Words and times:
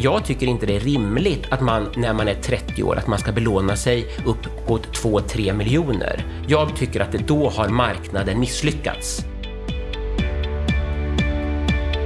jag 0.00 0.24
tycker 0.24 0.46
inte 0.46 0.66
det 0.66 0.76
är 0.76 0.80
rimligt 0.80 1.46
att 1.50 1.60
man 1.60 1.88
när 1.96 2.12
man 2.12 2.28
är 2.28 2.34
30 2.34 2.82
år 2.82 2.96
att 2.96 3.06
man 3.06 3.18
ska 3.18 3.32
belåna 3.32 3.76
sig 3.76 4.06
uppåt 4.26 4.86
2-3 4.86 5.52
miljoner. 5.52 6.24
Jag 6.46 6.76
tycker 6.76 7.00
att 7.00 7.12
det 7.12 7.18
då 7.18 7.48
har 7.48 7.68
marknaden 7.68 8.40
misslyckats. 8.40 9.24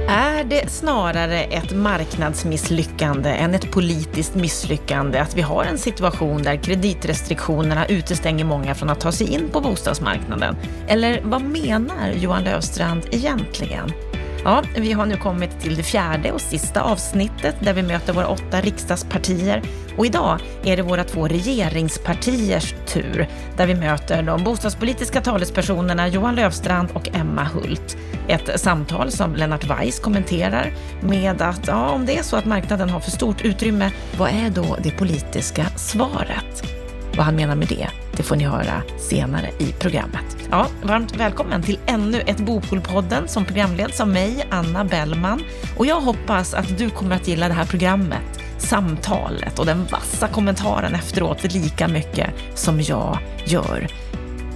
Är 0.07 0.43
det 0.43 0.69
snarare 0.69 1.43
ett 1.43 1.75
marknadsmisslyckande 1.75 3.29
än 3.29 3.53
ett 3.53 3.71
politiskt 3.71 4.35
misslyckande 4.35 5.19
att 5.19 5.37
vi 5.37 5.41
har 5.41 5.63
en 5.63 5.77
situation 5.77 6.43
där 6.43 6.55
kreditrestriktionerna 6.55 7.85
utestänger 7.85 8.45
många 8.45 8.75
från 8.75 8.89
att 8.89 8.99
ta 8.99 9.11
sig 9.11 9.33
in 9.33 9.49
på 9.51 9.61
bostadsmarknaden? 9.61 10.55
Eller 10.87 11.21
vad 11.23 11.41
menar 11.41 12.11
Johan 12.15 12.43
Löfstrand 12.43 13.01
egentligen? 13.11 13.91
Ja, 14.45 14.63
vi 14.75 14.91
har 14.91 15.05
nu 15.05 15.17
kommit 15.17 15.59
till 15.59 15.75
det 15.75 15.83
fjärde 15.83 16.31
och 16.31 16.41
sista 16.41 16.81
avsnittet 16.81 17.55
där 17.59 17.73
vi 17.73 17.81
möter 17.81 18.13
våra 18.13 18.27
åtta 18.27 18.61
riksdagspartier. 18.61 19.61
Och 19.97 20.05
idag 20.05 20.39
är 20.63 20.77
det 20.77 20.83
våra 20.83 21.03
två 21.03 21.27
regeringspartiers 21.27 22.75
tur 22.87 23.27
där 23.57 23.67
vi 23.67 23.75
möter 23.75 24.23
de 24.23 24.43
bostadspolitiska 24.43 25.21
talespersonerna 25.21 26.07
Johan 26.07 26.35
Löfstrand 26.35 26.89
och 26.93 27.15
Emma 27.15 27.43
Hult. 27.43 27.97
Ett 28.27 28.59
samtal 28.59 29.11
som 29.11 29.35
Lennart 29.35 29.65
Weiss 29.65 29.99
kommenterar 29.99 30.73
med 31.01 31.41
att 31.41 31.67
ja, 31.67 31.89
om 31.89 32.05
det 32.05 32.17
är 32.17 32.23
så 32.23 32.35
att 32.35 32.45
marknaden 32.45 32.89
har 32.89 32.99
för 32.99 33.11
stort 33.11 33.41
utrymme, 33.41 33.91
vad 34.17 34.29
är 34.29 34.49
då 34.49 34.77
det 34.83 34.91
politiska 34.91 35.65
svaret? 35.65 36.82
Vad 37.17 37.25
han 37.25 37.35
menar 37.35 37.55
med 37.55 37.67
det, 37.67 37.87
det 38.17 38.23
får 38.23 38.35
ni 38.35 38.43
höra 38.43 38.81
senare 38.97 39.49
i 39.59 39.71
programmet. 39.79 40.37
Ja, 40.51 40.67
varmt 40.83 41.15
välkommen 41.15 41.63
till 41.63 41.79
ännu 41.85 42.19
ett 42.19 42.37
Bopolpodden 42.37 43.27
som 43.27 43.45
programleds 43.45 44.01
av 44.01 44.07
mig, 44.07 44.47
Anna 44.49 44.85
Bellman. 44.85 45.43
Och 45.77 45.85
jag 45.85 46.01
hoppas 46.01 46.53
att 46.53 46.77
du 46.77 46.89
kommer 46.89 47.15
att 47.15 47.27
gilla 47.27 47.47
det 47.47 47.53
här 47.53 47.65
programmet, 47.65 48.39
samtalet 48.57 49.59
och 49.59 49.65
den 49.65 49.85
vassa 49.85 50.27
kommentaren 50.27 50.95
efteråt 50.95 51.53
lika 51.53 51.87
mycket 51.87 52.29
som 52.55 52.81
jag 52.81 53.17
gör. 53.45 53.87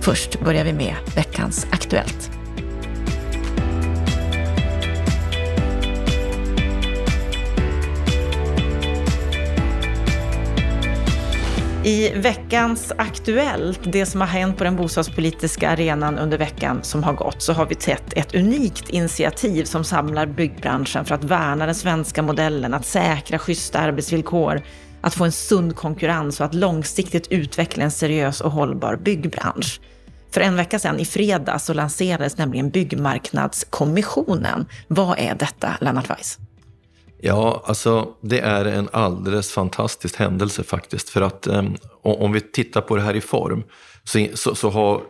Först 0.02 0.40
börjar 0.40 0.66
vi 0.66 0.74
med 0.74 0.96
veckans 1.16 1.68
Aktuellt. 1.72 2.32
I 11.88 12.14
veckans 12.16 12.92
Aktuellt, 12.98 13.80
det 13.84 14.06
som 14.06 14.22
har 14.22 14.28
hänt 14.28 14.58
på 14.58 14.64
den 14.64 14.76
bostadspolitiska 14.76 15.70
arenan 15.70 16.18
under 16.18 16.38
veckan 16.38 16.80
som 16.84 17.04
har 17.04 17.14
gått, 17.14 17.42
så 17.42 17.54
har 17.54 17.66
vi 17.66 17.76
sett 17.76 18.14
ett 18.14 18.36
unikt 18.36 18.90
initiativ 18.90 19.64
som 19.64 19.84
samlar 19.84 20.26
byggbranschen 20.26 21.06
för 21.06 21.16
att 21.16 21.24
värna 21.24 21.66
den 21.66 21.76
svenska 21.76 22.22
modellen, 22.22 22.74
att 22.74 22.86
säkra 22.86 23.40
schyssta 23.40 23.80
arbetsvillkor, 23.80 24.62
att 25.02 25.14
få 25.14 25.26
en 25.26 25.32
sund 25.32 25.76
konkurrens 25.76 26.40
och 26.40 26.46
att 26.46 26.54
långsiktigt 26.54 27.28
utveckla 27.28 27.84
en 27.84 27.92
seriös 27.92 28.42
och 28.42 28.52
hållbar 28.52 28.96
byggbransch. 28.96 29.80
För 30.32 30.42
en 30.42 30.56
vecka 30.56 30.80
sedan, 30.80 31.00
i 31.00 31.06
fredag, 31.06 31.60
så 31.60 31.74
lanserades 31.74 32.38
nämligen 32.38 32.70
Byggmarknadskommissionen. 32.70 34.66
Vad 34.88 35.20
är 35.20 35.36
detta, 35.36 35.78
Lennart 35.82 36.10
Weiss? 36.10 36.40
Ja, 37.20 37.64
alltså 37.66 38.14
det 38.22 38.40
är 38.40 38.66
en 38.66 38.90
alldeles 38.92 39.52
fantastisk 39.52 40.16
händelse 40.16 40.64
faktiskt. 40.64 41.10
För 41.10 41.22
att 41.22 41.48
um, 41.48 41.76
om 42.02 42.32
vi 42.32 42.42
tittar 42.42 42.82
på 42.82 42.96
det 42.96 43.02
här 43.02 43.16
i 43.16 43.22
form 43.22 43.64
så, 44.04 44.28
så, 44.34 44.56
så, 44.56 44.70
har 44.70 45.02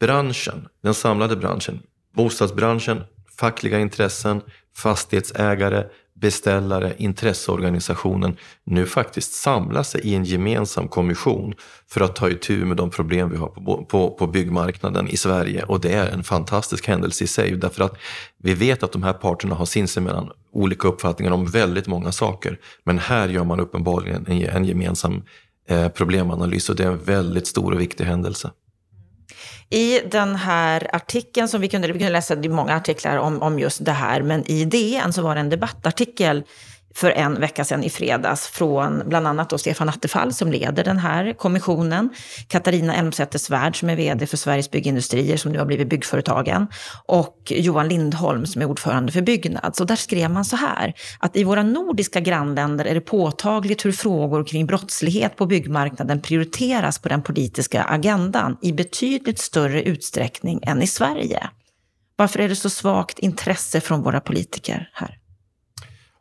branschen, 0.00 0.68
den 0.82 0.94
samlade 0.94 1.36
branschen, 1.36 1.82
bostadsbranschen, 2.16 3.04
fackliga 3.38 3.80
intressen, 3.80 4.40
fastighetsägare, 4.76 5.84
beställare, 6.14 6.94
intresseorganisationen 6.98 8.36
nu 8.64 8.86
faktiskt 8.86 9.32
samlar 9.32 9.82
sig 9.82 10.00
i 10.00 10.14
en 10.14 10.24
gemensam 10.24 10.88
kommission 10.88 11.54
för 11.88 12.00
att 12.00 12.16
ta 12.16 12.28
itu 12.28 12.64
med 12.64 12.76
de 12.76 12.90
problem 12.90 13.30
vi 13.30 13.36
har 13.36 13.48
på, 13.48 13.84
på, 13.84 14.10
på 14.10 14.26
byggmarknaden 14.26 15.08
i 15.08 15.16
Sverige. 15.16 15.64
Och 15.64 15.80
det 15.80 15.92
är 15.92 16.06
en 16.06 16.24
fantastisk 16.24 16.88
händelse 16.88 17.24
i 17.24 17.26
sig 17.26 17.56
därför 17.56 17.84
att 17.84 17.98
vi 18.38 18.54
vet 18.54 18.82
att 18.82 18.92
de 18.92 19.02
här 19.02 19.12
parterna 19.12 19.54
har 19.54 19.66
sinsemellan 19.66 20.30
olika 20.52 20.88
uppfattningar 20.88 21.32
om 21.32 21.46
väldigt 21.46 21.86
många 21.86 22.12
saker. 22.12 22.58
Men 22.84 22.98
här 22.98 23.28
gör 23.28 23.44
man 23.44 23.60
uppenbarligen 23.60 24.26
en, 24.26 24.42
en 24.42 24.64
gemensam 24.64 25.22
eh, 25.68 25.88
problemanalys 25.88 26.68
och 26.68 26.76
det 26.76 26.84
är 26.84 26.88
en 26.88 27.04
väldigt 27.04 27.46
stor 27.46 27.72
och 27.72 27.80
viktig 27.80 28.04
händelse. 28.04 28.50
I 29.70 30.00
den 30.00 30.36
här 30.36 30.96
artikeln 30.96 31.48
som 31.48 31.60
vi 31.60 31.68
kunde, 31.68 31.92
vi 31.92 31.98
kunde 31.98 32.12
läsa 32.12 32.36
många 32.36 32.76
artiklar 32.76 33.16
om, 33.16 33.42
om 33.42 33.58
just 33.58 33.84
det 33.84 33.92
här, 33.92 34.22
men 34.22 34.50
i 34.50 34.64
DN 34.64 35.12
så 35.12 35.22
var 35.22 35.34
det 35.34 35.40
en 35.40 35.50
debattartikel 35.50 36.44
för 36.94 37.10
en 37.10 37.40
vecka 37.40 37.64
sedan 37.64 37.84
i 37.84 37.90
fredags 37.90 38.46
från 38.46 39.02
bland 39.06 39.26
annat 39.26 39.50
då 39.50 39.58
Stefan 39.58 39.88
Attefall 39.88 40.32
som 40.32 40.52
leder 40.52 40.84
den 40.84 40.98
här 40.98 41.32
kommissionen, 41.32 42.10
Katarina 42.48 42.94
Elmsäter-Svärd 42.94 43.78
som 43.78 43.90
är 43.90 43.96
vd 43.96 44.26
för 44.26 44.36
Sveriges 44.36 44.70
Byggindustrier 44.70 45.36
som 45.36 45.52
nu 45.52 45.58
har 45.58 45.66
blivit 45.66 45.88
Byggföretagen 45.88 46.66
och 47.06 47.52
Johan 47.56 47.88
Lindholm 47.88 48.46
som 48.46 48.62
är 48.62 48.66
ordförande 48.66 49.12
för 49.12 49.22
Byggnads. 49.22 49.80
Och 49.80 49.86
där 49.86 49.96
skrev 49.96 50.30
man 50.30 50.44
så 50.44 50.56
här, 50.56 50.94
att 51.18 51.36
i 51.36 51.44
våra 51.44 51.62
nordiska 51.62 52.20
grannländer 52.20 52.84
är 52.84 52.94
det 52.94 53.00
påtagligt 53.00 53.84
hur 53.84 53.92
frågor 53.92 54.44
kring 54.44 54.66
brottslighet 54.66 55.36
på 55.36 55.46
byggmarknaden 55.46 56.20
prioriteras 56.20 56.98
på 56.98 57.08
den 57.08 57.22
politiska 57.22 57.82
agendan 57.82 58.56
i 58.62 58.72
betydligt 58.72 59.38
större 59.38 59.82
utsträckning 59.82 60.60
än 60.62 60.82
i 60.82 60.86
Sverige. 60.86 61.48
Varför 62.16 62.38
är 62.38 62.48
det 62.48 62.56
så 62.56 62.70
svagt 62.70 63.18
intresse 63.18 63.80
från 63.80 64.02
våra 64.02 64.20
politiker 64.20 64.90
här? 64.92 65.21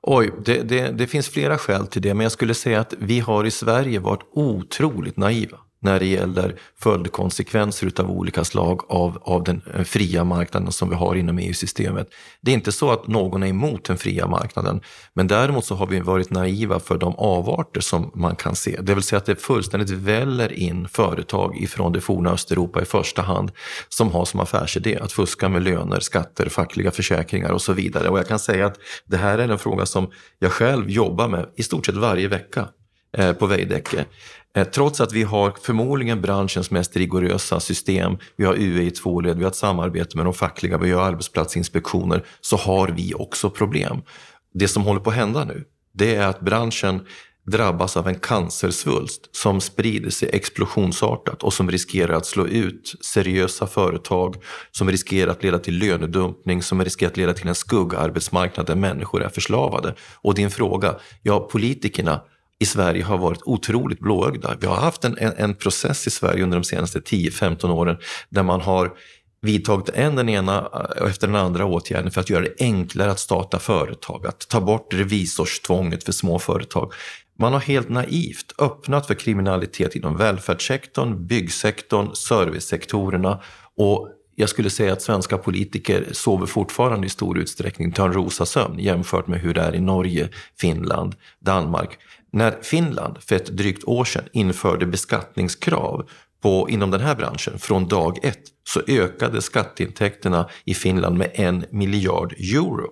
Oj, 0.03 0.31
det, 0.45 0.61
det, 0.61 0.91
det, 0.91 1.07
finns 1.07 1.29
flera 1.29 1.57
skäl 1.57 1.87
till 1.87 2.01
det, 2.01 2.13
men 2.13 2.23
jag 2.23 2.31
skulle 2.31 2.53
säga 2.53 2.79
att 2.79 2.93
vi 2.97 3.19
har 3.19 3.45
i 3.45 3.51
Sverige 3.51 3.99
varit 3.99 4.23
otroligt 4.31 5.17
naiva 5.17 5.57
när 5.81 5.99
det 5.99 6.05
gäller 6.05 6.55
följdkonsekvenser 6.79 7.91
av 7.97 8.11
olika 8.11 8.43
slag 8.43 8.81
av, 8.89 9.17
av 9.21 9.43
den 9.43 9.61
eh, 9.73 9.83
fria 9.83 10.23
marknaden 10.23 10.71
som 10.71 10.89
vi 10.89 10.95
har 10.95 11.15
inom 11.15 11.39
EU-systemet. 11.39 12.07
Det 12.41 12.51
är 12.51 12.55
inte 12.55 12.71
så 12.71 12.91
att 12.91 13.07
någon 13.07 13.43
är 13.43 13.47
emot 13.47 13.85
den 13.85 13.97
fria 13.97 14.27
marknaden, 14.27 14.81
men 15.13 15.27
däremot 15.27 15.65
så 15.65 15.75
har 15.75 15.87
vi 15.87 15.99
varit 15.99 16.29
naiva 16.29 16.79
för 16.79 16.97
de 16.97 17.15
avarter 17.15 17.81
som 17.81 18.11
man 18.15 18.35
kan 18.35 18.55
se. 18.55 18.79
Det 18.81 18.93
vill 18.93 19.03
säga 19.03 19.17
att 19.17 19.25
det 19.25 19.35
fullständigt 19.35 19.89
väller 19.89 20.53
in 20.53 20.87
företag 20.87 21.57
ifrån 21.57 21.91
det 21.91 22.01
forna 22.01 22.31
Östeuropa 22.31 22.81
i 22.81 22.85
första 22.85 23.21
hand 23.21 23.51
som 23.89 24.11
har 24.11 24.25
som 24.25 24.39
affärsidé 24.39 24.97
att 24.97 25.11
fuska 25.11 25.49
med 25.49 25.63
löner, 25.63 25.99
skatter, 25.99 26.49
fackliga 26.49 26.91
försäkringar 26.91 27.49
och 27.49 27.61
så 27.61 27.73
vidare. 27.73 28.09
Och 28.09 28.19
jag 28.19 28.27
kan 28.27 28.39
säga 28.39 28.65
att 28.65 28.77
det 29.05 29.17
här 29.17 29.39
är 29.39 29.49
en 29.49 29.59
fråga 29.59 29.85
som 29.85 30.11
jag 30.39 30.51
själv 30.51 30.89
jobbar 30.89 31.27
med 31.27 31.49
i 31.55 31.63
stort 31.63 31.85
sett 31.85 31.95
varje 31.95 32.27
vecka 32.27 32.67
Eh, 33.17 33.33
på 33.33 33.47
Veidekke. 33.47 34.05
Eh, 34.55 34.67
trots 34.67 35.01
att 35.01 35.13
vi 35.13 35.23
har 35.23 35.53
förmodligen 35.61 36.21
branschens 36.21 36.71
mest 36.71 36.97
rigorösa 36.97 37.59
system, 37.59 38.17
vi 38.35 38.45
har 38.45 38.53
UE 38.53 38.83
i 38.83 38.91
två 38.91 39.21
led, 39.21 39.37
vi 39.37 39.43
har 39.43 39.51
ett 39.51 39.55
samarbete 39.55 40.17
med 40.17 40.25
de 40.25 40.33
fackliga, 40.33 40.77
vi 40.77 40.91
har 40.91 41.01
arbetsplatsinspektioner, 41.01 42.25
så 42.41 42.57
har 42.57 42.87
vi 42.87 43.13
också 43.13 43.49
problem. 43.49 44.01
Det 44.53 44.67
som 44.67 44.83
håller 44.83 44.99
på 44.99 45.09
att 45.09 45.15
hända 45.15 45.43
nu, 45.43 45.63
det 45.93 46.15
är 46.15 46.27
att 46.27 46.39
branschen 46.41 47.05
drabbas 47.51 47.97
av 47.97 48.07
en 48.07 48.19
cancersvulst 48.19 49.35
som 49.35 49.61
sprider 49.61 50.09
sig 50.09 50.29
explosionsartat 50.33 51.43
och 51.43 51.53
som 51.53 51.71
riskerar 51.71 52.13
att 52.13 52.25
slå 52.25 52.47
ut 52.47 52.95
seriösa 53.01 53.67
företag, 53.67 54.35
som 54.71 54.91
riskerar 54.91 55.31
att 55.31 55.43
leda 55.43 55.59
till 55.59 55.77
lönedumpning, 55.77 56.63
som 56.63 56.83
riskerar 56.83 57.11
att 57.11 57.17
leda 57.17 57.33
till 57.33 57.47
en 57.47 57.55
skuggarbetsmarknad 57.55 58.65
där 58.65 58.75
människor 58.75 59.23
är 59.23 59.29
förslavade. 59.29 59.95
Och 60.21 60.35
din 60.35 60.51
fråga, 60.51 60.95
ja 61.23 61.39
politikerna 61.39 62.21
i 62.61 62.65
Sverige 62.65 63.03
har 63.03 63.17
varit 63.17 63.41
otroligt 63.43 63.99
blåögda. 63.99 64.55
Vi 64.59 64.67
har 64.67 64.75
haft 64.75 65.05
en, 65.05 65.17
en, 65.17 65.33
en 65.37 65.55
process 65.55 66.07
i 66.07 66.09
Sverige 66.09 66.43
under 66.43 66.57
de 66.57 66.63
senaste 66.63 66.99
10-15 66.99 67.71
åren 67.71 67.97
där 68.29 68.43
man 68.43 68.61
har 68.61 68.91
vidtagit 69.41 69.89
en 69.89 70.15
den 70.15 70.29
ena 70.29 70.69
eh, 70.73 71.09
efter 71.09 71.27
den 71.27 71.35
andra 71.35 71.65
åtgärden 71.65 72.11
för 72.11 72.21
att 72.21 72.29
göra 72.29 72.43
det 72.43 72.53
enklare 72.59 73.11
att 73.11 73.19
starta 73.19 73.59
företag, 73.59 74.27
att 74.27 74.47
ta 74.47 74.61
bort 74.61 74.93
revisorstvånget 74.93 76.03
för 76.03 76.11
små 76.11 76.39
företag. 76.39 76.93
Man 77.39 77.53
har 77.53 77.59
helt 77.59 77.89
naivt 77.89 78.53
öppnat 78.59 79.07
för 79.07 79.13
kriminalitet 79.13 79.95
inom 79.95 80.17
välfärdssektorn, 80.17 81.27
byggsektorn, 81.27 82.15
servicesektorerna 82.15 83.41
och 83.77 84.09
jag 84.35 84.49
skulle 84.49 84.69
säga 84.69 84.93
att 84.93 85.01
svenska 85.01 85.37
politiker 85.37 86.07
sover 86.11 86.45
fortfarande 86.45 87.07
i 87.07 87.09
stor 87.09 87.37
utsträckning 87.37 87.91
törnrosasömn 87.91 88.79
jämfört 88.79 89.27
med 89.27 89.39
hur 89.39 89.53
det 89.53 89.61
är 89.61 89.75
i 89.75 89.79
Norge, 89.79 90.29
Finland, 90.59 91.15
Danmark. 91.39 91.97
När 92.31 92.61
Finland 92.61 93.17
för 93.23 93.35
ett 93.35 93.45
drygt 93.45 93.83
år 93.83 94.05
sedan 94.05 94.23
införde 94.33 94.85
beskattningskrav 94.85 96.09
på, 96.41 96.69
inom 96.69 96.91
den 96.91 97.01
här 97.01 97.15
branschen 97.15 97.59
från 97.59 97.87
dag 97.87 98.25
ett 98.25 98.41
så 98.63 98.81
ökade 98.87 99.41
skatteintäkterna 99.41 100.49
i 100.65 100.73
Finland 100.73 101.17
med 101.17 101.31
en 101.33 101.65
miljard 101.71 102.33
euro. 102.33 102.87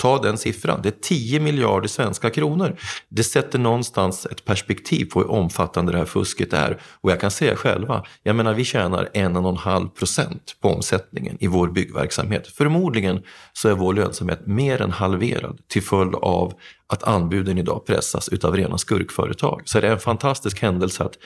Ta 0.00 0.22
den 0.22 0.38
siffran, 0.38 0.80
det 0.82 0.88
är 0.88 1.00
10 1.02 1.40
miljarder 1.40 1.88
svenska 1.88 2.30
kronor. 2.30 2.76
Det 3.08 3.24
sätter 3.24 3.58
någonstans 3.58 4.26
ett 4.26 4.44
perspektiv 4.44 5.04
på 5.04 5.20
hur 5.20 5.30
omfattande 5.30 5.92
det 5.92 5.98
här 5.98 6.04
fusket 6.04 6.52
är. 6.52 6.80
Och 7.00 7.10
jag 7.10 7.20
kan 7.20 7.30
säga 7.30 7.56
själva, 7.56 8.04
jag 8.22 8.36
menar 8.36 8.54
vi 8.54 8.64
tjänar 8.64 9.08
1,5 9.14 9.88
procent 9.88 10.56
på 10.60 10.68
omsättningen 10.68 11.36
i 11.40 11.46
vår 11.46 11.68
byggverksamhet. 11.68 12.46
Förmodligen 12.46 13.22
så 13.52 13.68
är 13.68 13.72
vår 13.72 13.94
lönsamhet 13.94 14.46
mer 14.46 14.82
än 14.82 14.90
halverad 14.90 15.58
till 15.68 15.82
följd 15.82 16.14
av 16.14 16.52
att 16.86 17.02
anbuden 17.02 17.58
idag 17.58 17.86
pressas 17.86 18.28
utav 18.28 18.56
rena 18.56 18.78
skurkföretag. 18.78 19.62
Så 19.64 19.80
det 19.80 19.88
är 19.88 19.92
en 19.92 19.98
fantastisk 19.98 20.62
händelse 20.62 21.04
att 21.04 21.18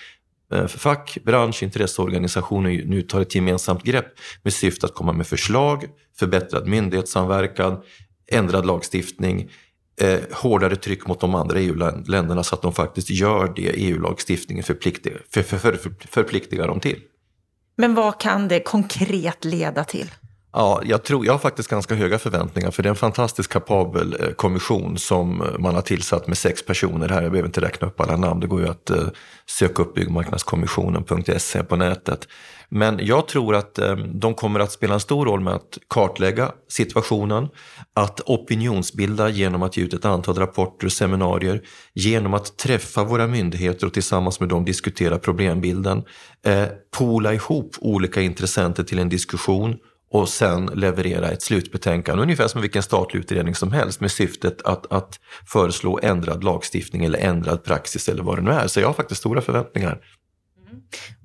eh, 0.52 0.66
fack, 0.66 1.18
bransch, 1.24 1.62
intresseorganisationer 1.62 2.82
nu 2.86 3.02
tar 3.02 3.20
ett 3.20 3.34
gemensamt 3.34 3.82
grepp 3.82 4.06
med 4.42 4.52
syfte 4.52 4.86
att 4.86 4.94
komma 4.94 5.12
med 5.12 5.26
förslag, 5.26 5.84
förbättrad 6.18 6.68
myndighetssamverkan, 6.68 7.82
ändrad 8.26 8.66
lagstiftning, 8.66 9.50
eh, 10.00 10.20
hårdare 10.32 10.76
tryck 10.76 11.06
mot 11.06 11.20
de 11.20 11.34
andra 11.34 11.60
EU-länderna 11.60 12.42
så 12.42 12.54
att 12.54 12.62
de 12.62 12.72
faktiskt 12.72 13.10
gör 13.10 13.52
det 13.56 13.62
EU-lagstiftningen 13.62 14.64
förpliktigar, 14.64 15.20
för, 15.30 15.42
för, 15.42 15.58
för, 15.58 15.92
förpliktigar 16.08 16.66
dem 16.66 16.80
till. 16.80 17.00
Men 17.76 17.94
vad 17.94 18.20
kan 18.20 18.48
det 18.48 18.60
konkret 18.60 19.44
leda 19.44 19.84
till? 19.84 20.10
Ja, 20.56 20.80
jag, 20.84 21.02
tror, 21.02 21.26
jag 21.26 21.32
har 21.32 21.38
faktiskt 21.38 21.68
ganska 21.68 21.94
höga 21.94 22.18
förväntningar 22.18 22.70
för 22.70 22.82
det 22.82 22.86
är 22.86 22.90
en 22.90 22.96
fantastiskt 22.96 23.48
kapabel 23.48 24.16
eh, 24.20 24.30
kommission 24.30 24.98
som 24.98 25.40
eh, 25.40 25.58
man 25.58 25.74
har 25.74 25.82
tillsatt 25.82 26.26
med 26.26 26.38
sex 26.38 26.66
personer 26.66 27.08
här. 27.08 27.22
Jag 27.22 27.32
behöver 27.32 27.48
inte 27.48 27.60
räkna 27.60 27.86
upp 27.86 28.00
alla 28.00 28.16
namn, 28.16 28.40
det 28.40 28.46
går 28.46 28.60
ju 28.60 28.68
att 28.68 28.90
eh, 28.90 29.06
söka 29.46 29.82
upp 29.82 29.94
byggmarknadskommissionen.se 29.94 31.62
på 31.62 31.76
nätet. 31.76 32.28
Men 32.68 32.98
jag 33.02 33.28
tror 33.28 33.54
att 33.54 33.78
eh, 33.78 33.96
de 33.96 34.34
kommer 34.34 34.60
att 34.60 34.72
spela 34.72 34.94
en 34.94 35.00
stor 35.00 35.26
roll 35.26 35.40
med 35.40 35.54
att 35.54 35.78
kartlägga 35.88 36.52
situationen, 36.68 37.48
att 37.94 38.20
opinionsbilda 38.20 39.28
genom 39.28 39.62
att 39.62 39.76
ge 39.76 39.84
ut 39.84 39.94
ett 39.94 40.04
antal 40.04 40.34
rapporter 40.34 40.86
och 40.86 40.92
seminarier, 40.92 41.62
genom 41.94 42.34
att 42.34 42.56
träffa 42.56 43.04
våra 43.04 43.26
myndigheter 43.26 43.86
och 43.86 43.92
tillsammans 43.92 44.40
med 44.40 44.48
dem 44.48 44.64
diskutera 44.64 45.18
problembilden, 45.18 46.02
eh, 46.46 46.64
pola 46.98 47.34
ihop 47.34 47.76
olika 47.78 48.20
intressenter 48.20 48.82
till 48.82 48.98
en 48.98 49.08
diskussion 49.08 49.76
och 50.10 50.28
sen 50.28 50.66
leverera 50.66 51.30
ett 51.30 51.42
slutbetänkande, 51.42 52.22
ungefär 52.22 52.48
som 52.48 52.60
vilken 52.60 52.82
statlig 52.82 53.20
utredning 53.20 53.54
som 53.54 53.72
helst 53.72 54.00
med 54.00 54.10
syftet 54.10 54.62
att, 54.62 54.92
att 54.92 55.20
föreslå 55.46 56.00
ändrad 56.02 56.44
lagstiftning 56.44 57.04
eller 57.04 57.18
ändrad 57.18 57.64
praxis 57.64 58.08
eller 58.08 58.22
vad 58.22 58.38
det 58.38 58.42
nu 58.42 58.50
är. 58.50 58.66
Så 58.66 58.80
jag 58.80 58.86
har 58.86 58.94
faktiskt 58.94 59.20
stora 59.20 59.40
förväntningar. 59.40 60.00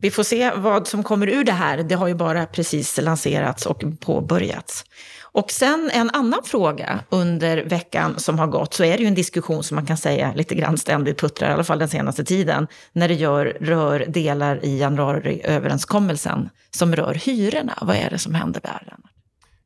Vi 0.01 0.11
får 0.11 0.23
se 0.23 0.51
vad 0.55 0.87
som 0.87 1.03
kommer 1.03 1.29
ur 1.29 1.43
det 1.43 1.51
här. 1.51 1.77
Det 1.77 1.95
har 1.95 2.07
ju 2.07 2.15
bara 2.15 2.45
precis 2.45 2.97
lanserats 3.01 3.65
och 3.65 3.83
påbörjats. 3.99 4.83
Och 5.31 5.51
sen 5.51 5.89
en 5.93 6.09
annan 6.09 6.39
fråga 6.43 6.99
under 7.09 7.57
veckan 7.57 8.19
som 8.19 8.39
har 8.39 8.47
gått, 8.47 8.73
så 8.73 8.83
är 8.83 8.97
det 8.97 9.03
ju 9.03 9.07
en 9.07 9.15
diskussion 9.15 9.63
som 9.63 9.75
man 9.75 9.85
kan 9.85 9.97
säga 9.97 10.33
lite 10.35 10.55
grann 10.55 10.77
ständigt 10.77 11.19
puttrar, 11.19 11.49
i 11.49 11.53
alla 11.53 11.63
fall 11.63 11.79
den 11.79 11.89
senaste 11.89 12.23
tiden, 12.23 12.67
när 12.93 13.07
det 13.07 13.13
gör, 13.13 13.57
rör 13.61 14.05
delar 14.07 14.65
i 14.65 14.79
januariöverenskommelsen 14.79 16.49
som 16.71 16.95
rör 16.95 17.13
hyrorna. 17.13 17.77
Vad 17.81 17.95
är 17.95 18.09
det 18.09 18.17
som 18.17 18.35
händer 18.35 18.61
där? 18.61 18.95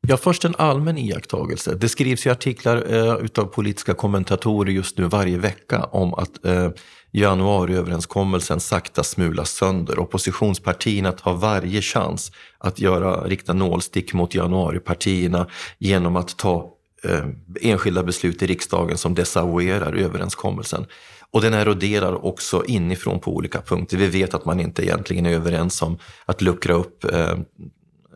Ja, 0.06 0.16
först 0.16 0.44
en 0.44 0.54
allmän 0.58 0.98
iakttagelse. 0.98 1.74
Det 1.74 1.88
skrivs 1.88 2.26
ju 2.26 2.30
artiklar 2.30 2.92
eh, 2.94 3.24
utav 3.24 3.44
politiska 3.44 3.94
kommentatorer 3.94 4.72
just 4.72 4.98
nu 4.98 5.04
varje 5.04 5.38
vecka 5.38 5.84
om 5.84 6.14
att 6.14 6.44
eh, 6.44 6.70
januariöverenskommelsen 7.14 8.60
sakta 8.60 9.02
smulas 9.02 9.50
sönder. 9.50 9.98
Oppositionspartierna 9.98 11.12
tar 11.12 11.34
varje 11.34 11.82
chans 11.82 12.32
att 12.58 12.78
göra, 12.78 13.24
rikta 13.24 13.52
nålstick 13.52 14.12
mot 14.12 14.34
januaripartierna 14.34 15.46
genom 15.78 16.16
att 16.16 16.36
ta 16.36 16.70
eh, 17.04 17.24
enskilda 17.60 18.02
beslut 18.02 18.42
i 18.42 18.46
riksdagen 18.46 18.98
som 18.98 19.14
desavouerar 19.14 19.92
överenskommelsen. 19.92 20.86
Och 21.30 21.40
den 21.40 21.54
eroderar 21.54 22.24
också 22.24 22.64
inifrån 22.64 23.20
på 23.20 23.34
olika 23.36 23.60
punkter. 23.60 23.96
Vi 23.96 24.06
vet 24.06 24.34
att 24.34 24.44
man 24.44 24.60
inte 24.60 24.84
egentligen 24.84 25.26
är 25.26 25.32
överens 25.32 25.82
om 25.82 25.98
att 26.26 26.42
luckra 26.42 26.74
upp 26.74 27.04
eh, 27.04 27.34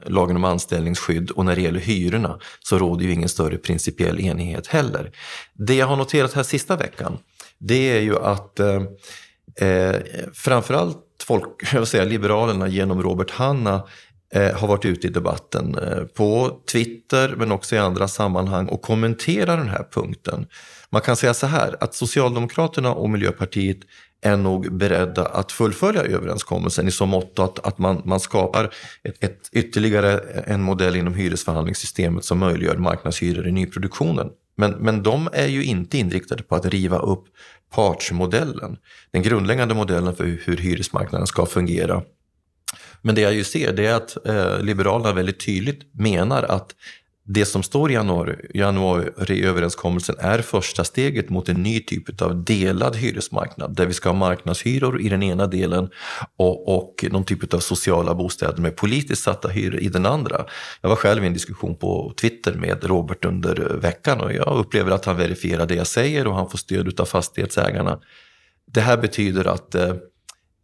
lagen 0.06 0.36
om 0.36 0.44
anställningsskydd 0.44 1.30
och 1.30 1.44
när 1.44 1.56
det 1.56 1.62
gäller 1.62 1.80
hyrorna 1.80 2.38
så 2.60 2.78
råder 2.78 3.04
ju 3.04 3.12
ingen 3.12 3.28
större 3.28 3.56
principiell 3.56 4.20
enighet 4.20 4.66
heller. 4.66 5.12
Det 5.54 5.74
jag 5.74 5.86
har 5.86 5.96
noterat 5.96 6.32
här 6.32 6.42
sista 6.42 6.76
veckan 6.76 7.18
det 7.58 7.96
är 7.96 8.00
ju 8.00 8.18
att 8.18 8.60
eh, 8.60 8.82
eh 9.60 9.96
framförallt 10.34 11.04
folk, 11.24 11.44
jag 11.72 11.80
vill 11.80 11.86
säga, 11.86 12.04
Liberalerna 12.04 12.68
genom 12.68 13.02
Robert 13.02 13.30
Hanna 13.30 13.82
eh, 14.34 14.52
har 14.56 14.68
varit 14.68 14.84
ute 14.84 15.06
i 15.06 15.10
debatten 15.10 15.78
eh, 15.78 16.04
på 16.04 16.60
Twitter 16.72 17.34
men 17.36 17.52
också 17.52 17.74
i 17.74 17.78
andra 17.78 18.08
sammanhang 18.08 18.66
och 18.66 18.82
kommenterar 18.82 19.56
den 19.56 19.68
här 19.68 19.86
punkten. 19.92 20.46
Man 20.90 21.02
kan 21.02 21.16
säga 21.16 21.34
så 21.34 21.46
här 21.46 21.76
att 21.80 21.94
Socialdemokraterna 21.94 22.94
och 22.94 23.10
Miljöpartiet 23.10 23.78
är 24.22 24.36
nog 24.36 24.76
beredda 24.76 25.26
att 25.26 25.52
fullfölja 25.52 26.02
överenskommelsen 26.02 26.88
i 26.88 26.90
så 26.90 27.06
mått 27.06 27.38
att, 27.38 27.66
att 27.66 27.78
man, 27.78 28.02
man 28.04 28.20
skapar 28.20 28.74
ett, 29.02 29.24
ett, 29.24 29.48
ytterligare 29.52 30.18
en 30.46 30.62
modell 30.62 30.96
inom 30.96 31.14
hyresförhandlingssystemet 31.14 32.24
som 32.24 32.38
möjliggör 32.38 32.76
marknadshyror 32.76 33.48
i 33.48 33.52
nyproduktionen. 33.52 34.30
Men, 34.58 34.70
men 34.70 35.02
de 35.02 35.28
är 35.32 35.46
ju 35.46 35.64
inte 35.64 35.98
inriktade 35.98 36.42
på 36.42 36.54
att 36.54 36.66
riva 36.66 36.98
upp 36.98 37.24
partsmodellen, 37.74 38.76
den 39.10 39.22
grundläggande 39.22 39.74
modellen 39.74 40.16
för 40.16 40.24
hur 40.24 40.56
hyresmarknaden 40.56 41.26
ska 41.26 41.46
fungera. 41.46 42.02
Men 43.02 43.14
det 43.14 43.20
jag 43.20 43.34
ju 43.34 43.44
ser 43.44 43.72
det 43.72 43.86
är 43.86 43.94
att 43.94 44.26
eh, 44.26 44.60
Liberalerna 44.60 45.12
väldigt 45.12 45.46
tydligt 45.46 45.94
menar 45.94 46.42
att 46.42 46.74
det 47.30 47.44
som 47.44 47.62
står 47.62 47.90
i 47.90 47.94
januari, 47.94 48.36
januariöverenskommelsen 48.54 50.16
är 50.18 50.42
första 50.42 50.84
steget 50.84 51.30
mot 51.30 51.48
en 51.48 51.62
ny 51.62 51.80
typ 51.80 52.22
av 52.22 52.44
delad 52.44 52.96
hyresmarknad 52.96 53.76
där 53.76 53.86
vi 53.86 53.92
ska 53.92 54.08
ha 54.08 54.16
marknadshyror 54.16 55.00
i 55.00 55.08
den 55.08 55.22
ena 55.22 55.46
delen 55.46 55.90
och, 56.36 56.76
och 56.76 57.04
någon 57.10 57.24
typ 57.24 57.54
av 57.54 57.58
sociala 57.58 58.14
bostäder 58.14 58.62
med 58.62 58.76
politiskt 58.76 59.22
satta 59.22 59.48
hyror 59.48 59.80
i 59.80 59.88
den 59.88 60.06
andra. 60.06 60.44
Jag 60.80 60.88
var 60.88 60.96
själv 60.96 61.24
i 61.24 61.26
en 61.26 61.32
diskussion 61.32 61.76
på 61.76 62.12
Twitter 62.20 62.54
med 62.54 62.84
Robert 62.84 63.24
under 63.24 63.54
veckan 63.82 64.20
och 64.20 64.32
jag 64.32 64.58
upplever 64.58 64.90
att 64.90 65.04
han 65.04 65.16
verifierar 65.16 65.66
det 65.66 65.74
jag 65.74 65.86
säger 65.86 66.26
och 66.26 66.34
han 66.34 66.50
får 66.50 66.58
stöd 66.58 67.00
av 67.00 67.04
fastighetsägarna. 67.04 67.98
Det 68.72 68.80
här 68.80 68.96
betyder 68.96 69.44
att 69.44 69.74
eh, 69.74 69.94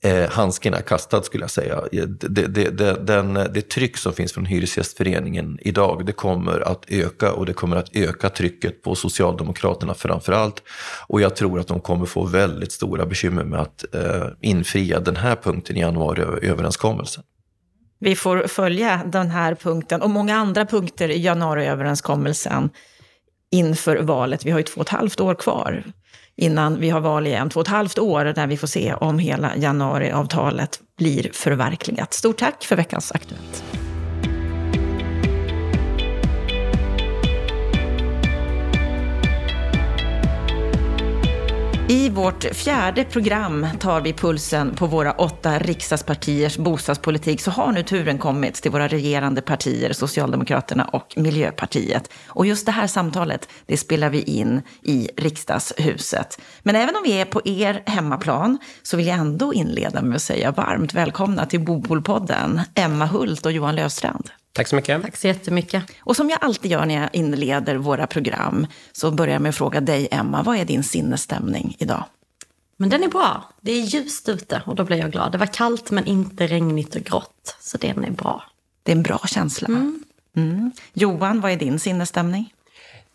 eh, 0.05 0.31
handsken 0.31 0.75
är 0.75 0.81
kastad 0.81 1.23
skulle 1.23 1.45
jag 1.45 1.51
säga. 1.51 1.75
Eh, 1.93 2.05
det, 2.05 2.47
det, 2.47 2.71
det, 2.71 3.07
den, 3.07 3.35
det 3.35 3.69
tryck 3.69 3.97
som 3.97 4.13
finns 4.13 4.33
från 4.33 4.47
Hyresgästföreningen 4.47 5.59
idag, 5.63 6.07
det 6.07 6.13
kommer 6.13 6.61
att 6.61 6.85
öka 6.89 7.33
och 7.33 7.47
det 7.47 7.53
kommer 7.53 7.77
att 7.77 7.97
öka 7.97 8.29
trycket 8.29 8.83
på 8.83 8.95
Socialdemokraterna 8.95 9.95
framför 9.95 10.33
allt. 10.33 10.63
Och 11.07 11.21
jag 11.21 11.37
tror 11.37 11.61
att 11.61 11.69
de 11.69 11.81
kommer 11.81 12.07
få 12.07 12.25
väldigt 12.25 12.73
stora 12.73 13.07
bekymmer 13.07 13.45
med 13.45 13.61
att 13.61 13.95
eh, 13.95 14.27
infria 14.41 15.01
den 15.01 15.17
här 15.17 15.37
punkten 15.37 15.77
i 15.77 15.81
januariöverenskommelsen. 15.81 17.23
Vi 17.99 18.17
får 18.17 18.47
följa 18.47 19.01
den 19.07 19.31
här 19.31 19.55
punkten 19.55 20.03
och 20.03 20.11
många 20.11 20.37
andra 20.37 20.67
punkter 20.67 21.09
i 21.09 21.23
januariöverenskommelsen 21.23 22.71
inför 23.51 23.97
valet. 23.97 24.45
Vi 24.45 24.51
har 24.51 24.59
ju 24.59 24.65
två 24.65 24.81
och 24.81 24.87
ett 24.87 24.93
halvt 24.93 25.21
år 25.21 25.35
kvar 25.35 25.85
innan 26.37 26.81
vi 26.81 26.91
har 26.91 27.01
val 27.01 27.27
igen, 27.27 27.51
två 27.51 27.61
och 27.61 27.67
ett 27.67 27.73
halvt 27.73 27.99
år, 27.99 28.25
där 28.25 28.47
vi 28.47 28.57
får 28.57 28.67
se 28.67 28.95
om 28.95 29.19
hela 29.19 29.57
januariavtalet 29.57 30.81
blir 30.99 31.31
förverkligat. 31.33 32.15
Stort 32.15 32.39
tack 32.39 32.65
för 32.65 32.77
veckans 32.77 33.13
Aktuellt. 33.13 33.84
I 41.89 42.09
vårt 42.09 42.45
fjärde 42.45 43.05
program 43.05 43.67
tar 43.81 44.01
vi 44.01 44.13
pulsen 44.13 44.75
på 44.75 44.87
våra 44.87 45.13
åtta 45.13 45.59
riksdagspartiers 45.59 46.59
bostadspolitik. 46.59 47.41
Så 47.41 47.51
har 47.51 47.73
nu 47.73 47.83
turen 47.83 48.19
kommit 48.19 48.55
till 48.55 48.71
våra 48.71 48.89
regerande 48.89 49.43
partier, 49.43 49.93
Socialdemokraterna 49.93 50.85
och 50.85 51.15
Miljöpartiet. 51.17 52.13
Och 52.27 52.47
just 52.47 52.67
det 52.67 52.73
här 52.73 52.87
samtalet, 52.87 53.49
det 53.67 53.77
spelar 53.77 54.11
vi 54.11 54.23
in 54.23 54.63
i 54.83 55.09
riksdagshuset. 55.17 56.41
Men 56.63 56.77
även 56.77 56.97
om 56.97 57.03
vi 57.05 57.21
är 57.21 57.25
på 57.25 57.41
er 57.45 57.83
hemmaplan 57.87 58.59
så 58.83 58.97
vill 58.97 59.07
jag 59.07 59.19
ändå 59.19 59.55
inleda 59.55 60.03
med 60.03 60.17
att 60.17 60.23
säga 60.23 60.51
varmt 60.51 60.95
välkomna 60.95 61.47
till 61.47 61.61
Bopolpodden, 61.61 62.61
Emma 62.75 63.07
Hult 63.07 63.47
och 63.47 63.53
Johan 63.53 63.77
Löfstrand. 63.77 64.31
Tack 64.55 64.69
så 64.69 64.77
mycket. 64.77 65.03
Tack 65.03 65.17
så 65.17 65.27
jättemycket. 65.27 65.85
Och 65.99 66.17
som 66.17 66.31
jag 66.31 66.39
alltid 66.43 66.71
gör 66.71 66.87
när 66.87 66.95
jag 66.95 67.09
inleder 67.13 67.77
våra 67.77 68.07
program 68.07 68.67
så 68.93 69.11
börjar 69.11 69.33
jag 69.33 69.43
med 69.43 69.49
att 69.49 69.57
fråga 69.57 69.81
dig, 69.81 70.09
Emma, 70.11 70.43
vad 70.43 70.57
är 70.57 70.65
din 70.65 70.83
sinnesstämning 70.83 71.77
idag? 71.79 72.05
Men 72.77 72.89
den 72.89 73.03
är 73.03 73.09
bra. 73.09 73.53
Det 73.61 73.73
är 73.73 73.81
ljust 73.81 74.29
ute 74.29 74.63
och 74.67 74.75
då 74.75 74.85
blir 74.85 74.97
jag 74.97 75.13
glad. 75.13 75.33
Det 75.33 75.39
var 75.39 75.47
kallt 75.47 75.91
men 75.91 76.07
inte 76.07 76.47
regnigt 76.47 76.97
och 76.97 77.03
grått, 77.03 77.57
så 77.61 77.79
den 77.79 78.05
är 78.05 78.11
bra. 78.11 78.43
Det 78.83 78.93
är 78.93 78.97
en 78.97 79.03
bra 79.03 79.21
känsla. 79.27 79.69
Mm. 79.69 80.05
Mm. 80.37 80.73
Johan, 80.93 81.41
vad 81.41 81.53
är 81.53 81.57
din 81.57 81.79
sinnesstämning? 81.79 82.54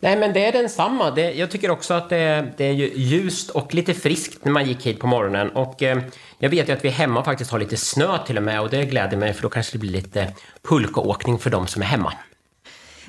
Nej, 0.02 0.16
men 0.16 0.32
det 0.32 0.44
är 0.44 0.52
densamma. 0.52 1.10
Det, 1.10 1.32
jag 1.32 1.50
tycker 1.50 1.70
också 1.70 1.94
att 1.94 2.08
det, 2.08 2.52
det 2.56 2.64
är 2.64 2.72
ljust 2.96 3.50
och 3.50 3.74
lite 3.74 3.94
friskt 3.94 4.44
när 4.44 4.52
man 4.52 4.66
gick 4.66 4.86
hit 4.86 4.98
på 4.98 5.06
morgonen. 5.06 5.50
Och 5.50 5.82
eh, 5.82 5.98
jag 6.38 6.50
vet 6.50 6.68
ju 6.68 6.72
att 6.72 6.84
vi 6.84 6.88
hemma 6.88 7.24
faktiskt 7.24 7.50
har 7.50 7.58
lite 7.58 7.76
snö 7.76 8.18
till 8.26 8.36
och 8.36 8.42
med 8.42 8.60
och 8.60 8.70
det 8.70 8.84
gläder 8.84 9.16
mig 9.16 9.32
för 9.32 9.42
då 9.42 9.48
kanske 9.48 9.72
det 9.72 9.78
blir 9.78 9.90
lite 9.90 10.32
pulkaåkning 10.68 11.38
för 11.38 11.50
de 11.50 11.66
som 11.66 11.82
är 11.82 11.86
hemma. 11.86 12.12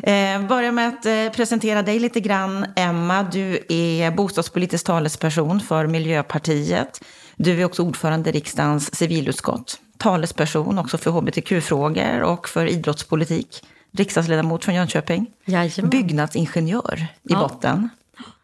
Eh, 0.04 0.48
börja 0.48 0.72
med 0.72 0.88
att 0.88 1.06
eh, 1.06 1.30
presentera 1.36 1.82
dig 1.82 2.00
lite 2.00 2.20
grann. 2.20 2.66
Emma, 2.76 3.24
du 3.24 3.60
är 3.70 4.12
bostadspolitisk 4.12 4.86
talesperson 4.86 5.60
för 5.60 5.88
Miljöpartiet. 5.88 7.04
Du 7.36 7.62
är 7.62 7.66
också 7.66 7.84
ordförande 7.84 8.30
i 8.30 8.34
riksdagens 8.34 8.96
civilutskott. 8.96 9.80
Talesperson 9.98 10.80
också 10.80 10.98
för 10.98 11.12
hbtq-frågor 11.12 12.22
och 12.22 12.50
för 12.50 12.66
idrottspolitik. 12.66 13.64
Riksdagsledamot 13.92 14.66
från 14.66 14.76
Jönköping. 14.76 15.26
Jajamän. 15.46 15.90
Byggnadsingenjör 15.90 17.00
i 17.02 17.06
Ja. 17.22 17.40
botten. 17.40 17.90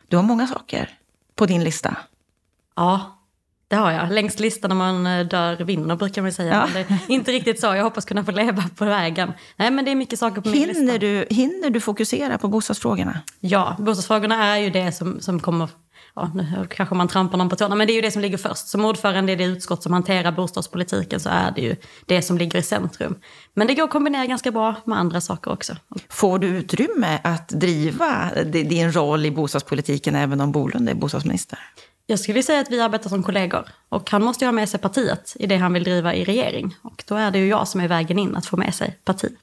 Du 0.07 0.15
har 0.15 0.23
många 0.23 0.47
saker 0.47 0.89
på 1.35 1.45
din 1.45 1.63
lista. 1.63 1.97
Ja, 2.75 3.13
det 3.67 3.75
har 3.75 3.91
jag. 3.91 4.11
Längst 4.11 4.39
listan 4.39 4.69
när 4.69 4.75
man 4.75 5.07
eh, 5.07 5.25
dör 5.27 5.55
vinner 5.55 5.95
brukar 5.95 6.21
man 6.21 6.31
säga. 6.31 6.69
Ja. 6.89 6.95
Inte 7.07 7.31
riktigt 7.31 7.59
så. 7.59 7.67
Jag 7.67 7.83
hoppas 7.83 8.05
kunna 8.05 8.23
få 8.23 8.31
leva 8.31 8.63
på 8.75 8.85
vägen. 8.85 9.33
Nej, 9.55 9.71
men 9.71 9.85
det 9.85 9.91
är 9.91 9.95
mycket 9.95 10.19
saker 10.19 10.41
på 10.41 10.49
min 10.49 10.67
lista. 10.67 10.79
Hinner 10.81 10.99
du, 10.99 11.25
hinner 11.29 11.69
du 11.69 11.79
fokusera 11.81 12.37
på 12.37 12.47
bostadsfrågorna? 12.47 13.19
Ja, 13.39 13.75
bostadsfrågorna 13.79 14.45
är 14.45 14.57
ju 14.57 14.69
det 14.69 14.91
som, 14.91 15.21
som 15.21 15.39
kommer... 15.39 15.69
Ja, 16.19 16.31
nu 16.35 16.67
kanske 16.69 16.95
man 16.95 17.07
trampar 17.07 17.37
någon 17.37 17.49
på 17.49 17.55
tårna, 17.55 17.75
men 17.75 17.87
det 17.87 17.93
är 17.93 17.95
ju 17.95 18.01
det 18.01 18.11
som 18.11 18.21
ligger 18.21 18.37
först. 18.37 18.67
Som 18.67 18.85
ordförande 18.85 19.31
i 19.31 19.35
det 19.35 19.43
utskott 19.43 19.83
som 19.83 19.93
hanterar 19.93 20.31
bostadspolitiken 20.31 21.19
så 21.19 21.29
är 21.29 21.51
det 21.55 21.61
ju 21.61 21.75
det 22.05 22.21
som 22.21 22.37
ligger 22.37 22.59
i 22.59 22.61
centrum. 22.61 23.15
Men 23.53 23.67
det 23.67 23.73
går 23.73 23.83
att 23.83 23.89
kombinera 23.91 24.25
ganska 24.25 24.51
bra 24.51 24.75
med 24.85 24.97
andra 24.97 25.21
saker 25.21 25.51
också. 25.51 25.75
Får 26.09 26.39
du 26.39 26.47
utrymme 26.47 27.19
att 27.23 27.49
driva 27.49 28.31
di- 28.45 28.63
din 28.63 28.91
roll 28.91 29.25
i 29.25 29.31
bostadspolitiken 29.31 30.15
även 30.15 30.41
om 30.41 30.51
Bolund 30.51 30.89
är 30.89 30.93
bostadsminister? 30.93 31.59
Jag 32.05 32.19
skulle 32.19 32.43
säga 32.43 32.59
att 32.59 32.71
vi 32.71 32.81
arbetar 32.81 33.09
som 33.09 33.23
kollegor. 33.23 33.65
Och 33.89 34.11
han 34.11 34.23
måste 34.23 34.45
ju 34.45 34.47
ha 34.47 34.53
med 34.53 34.69
sig 34.69 34.79
partiet 34.79 35.35
i 35.39 35.47
det 35.47 35.57
han 35.57 35.73
vill 35.73 35.83
driva 35.83 36.13
i 36.15 36.23
regering. 36.23 36.75
Och 36.81 37.03
då 37.07 37.15
är 37.15 37.31
det 37.31 37.39
ju 37.39 37.47
jag 37.47 37.67
som 37.67 37.81
är 37.81 37.87
vägen 37.87 38.19
in 38.19 38.35
att 38.35 38.45
få 38.45 38.57
med 38.57 38.75
sig 38.75 38.99
partiet. 39.05 39.33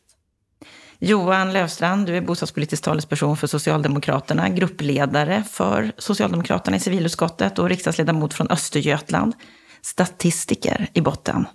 Johan 1.07 1.53
Löfstrand, 1.53 2.07
du 2.07 2.17
är 2.17 2.21
bostadspolitisk 2.21 2.83
talesperson 2.83 3.37
för 3.37 3.47
Socialdemokraterna, 3.47 4.49
gruppledare 4.49 5.45
för 5.51 5.93
Socialdemokraterna 5.99 6.77
i 6.77 6.81
civilutskottet 6.81 7.59
och 7.59 7.69
riksdagsledamot 7.69 8.35
från 8.35 8.51
Östergötland. 8.51 9.35
Statistiker 9.83 10.87
i 10.93 11.01
botten. 11.01 11.47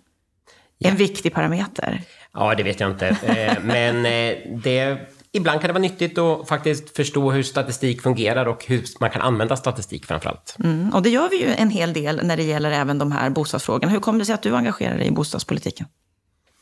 En 0.80 0.96
viktig 0.96 1.34
parameter. 1.34 2.02
Ja, 2.34 2.56
det 2.56 2.64
vet 2.64 2.80
jag 2.80 2.92
inte. 2.92 3.08
Eh, 3.08 3.58
Men 3.64 4.06
eh, 4.06 4.38
det, 4.64 4.98
ibland 5.32 5.62
kan 5.62 5.68
det 5.68 5.74
vara 5.74 5.82
nyttigt 5.82 6.18
att 6.18 6.48
faktiskt 6.50 6.96
förstå 6.96 7.32
hur 7.32 7.44
statistik 7.44 8.02
fungerar 8.02 8.46
och 8.46 8.66
hur 8.66 8.84
man 9.00 9.10
kan 9.10 9.22
använda 9.22 9.56
statistik 9.58 10.06
framförallt. 10.06 10.56
Mm, 10.64 10.90
och 10.94 11.02
det 11.02 11.10
gör 11.10 11.30
vi 11.30 11.42
ju 11.42 11.54
en 11.54 11.70
hel 11.70 11.94
del 11.94 12.20
när 12.24 12.38
det 12.38 12.44
gäller 12.44 12.72
även 12.72 12.98
de 12.98 13.12
här 13.12 13.30
bostadsfrågorna. 13.30 13.92
Hur 13.92 14.00
kommer 14.00 14.20
det 14.20 14.26
sig 14.26 14.36
att 14.36 14.42
du 14.42 14.56
engagerar 14.56 14.98
dig 14.98 15.08
i 15.08 15.12
bostadspolitiken? 15.12 15.88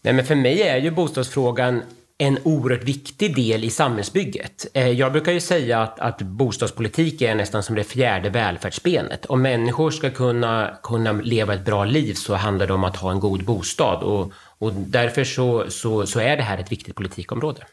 Nej, 0.01 0.13
men 0.13 0.25
för 0.25 0.35
mig 0.35 0.61
är 0.61 0.77
ju 0.77 0.91
bostadsfrågan 0.91 1.81
en 2.17 2.39
oerhört 2.43 2.83
viktig 2.83 3.35
del 3.35 3.63
i 3.63 3.69
samhällsbygget. 3.69 4.65
Eh, 4.73 4.89
Jag 4.89 5.11
brukar 5.11 5.31
ju 5.31 5.39
säga 5.39 5.81
att, 5.81 5.99
att 5.99 6.21
bostadspolitik 6.21 7.21
är 7.21 7.35
nästan 7.35 7.63
som 7.63 7.75
det 7.75 7.83
fjärde 7.83 8.29
välfärdsbenet. 8.29 9.25
Om 9.25 9.41
människor 9.41 9.91
ska 9.91 10.09
kunna, 10.09 10.77
kunna 10.83 11.11
leva 11.11 11.53
ett 11.53 11.65
bra 11.65 11.85
liv 11.85 12.13
så 12.13 12.35
handlar 12.35 12.67
det 12.67 12.73
om 12.73 12.83
att 12.83 12.95
ha 12.95 13.11
en 13.11 13.19
god 13.19 13.45
bostad 13.45 14.03
och, 14.03 14.31
och 14.57 14.73
därför 14.73 15.23
så, 15.23 15.65
så, 15.69 16.05
så 16.05 16.19
är 16.19 16.37
det 16.37 16.43
här 16.43 16.57
ett 16.57 16.71
viktigt 16.71 16.95
politikområde. 16.95 17.65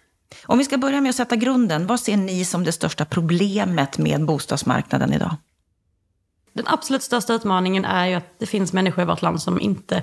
Om 0.47 0.59
vi 0.59 0.65
ska 0.65 0.79
börja 0.79 1.01
med 1.01 1.11
att 1.11 1.17
sätta 1.17 1.37
grunden, 1.37 1.87
vad 1.87 2.01
ser 2.01 2.17
ni 2.17 2.45
som 2.45 2.65
det 2.65 2.73
största 2.73 3.05
problemet 3.05 3.99
med 3.99 4.25
bostadsmarknaden 4.25 5.13
idag? 5.13 5.37
Den 6.53 6.65
absolut 6.69 7.03
största 7.03 7.35
utmaningen 7.35 7.85
är 7.85 8.07
ju 8.07 8.15
att 8.15 8.39
det 8.39 8.47
finns 8.47 8.73
människor 8.73 9.03
i 9.03 9.07
vårt 9.07 9.23
land 9.23 9.43
som 9.43 9.61
inte 9.61 10.03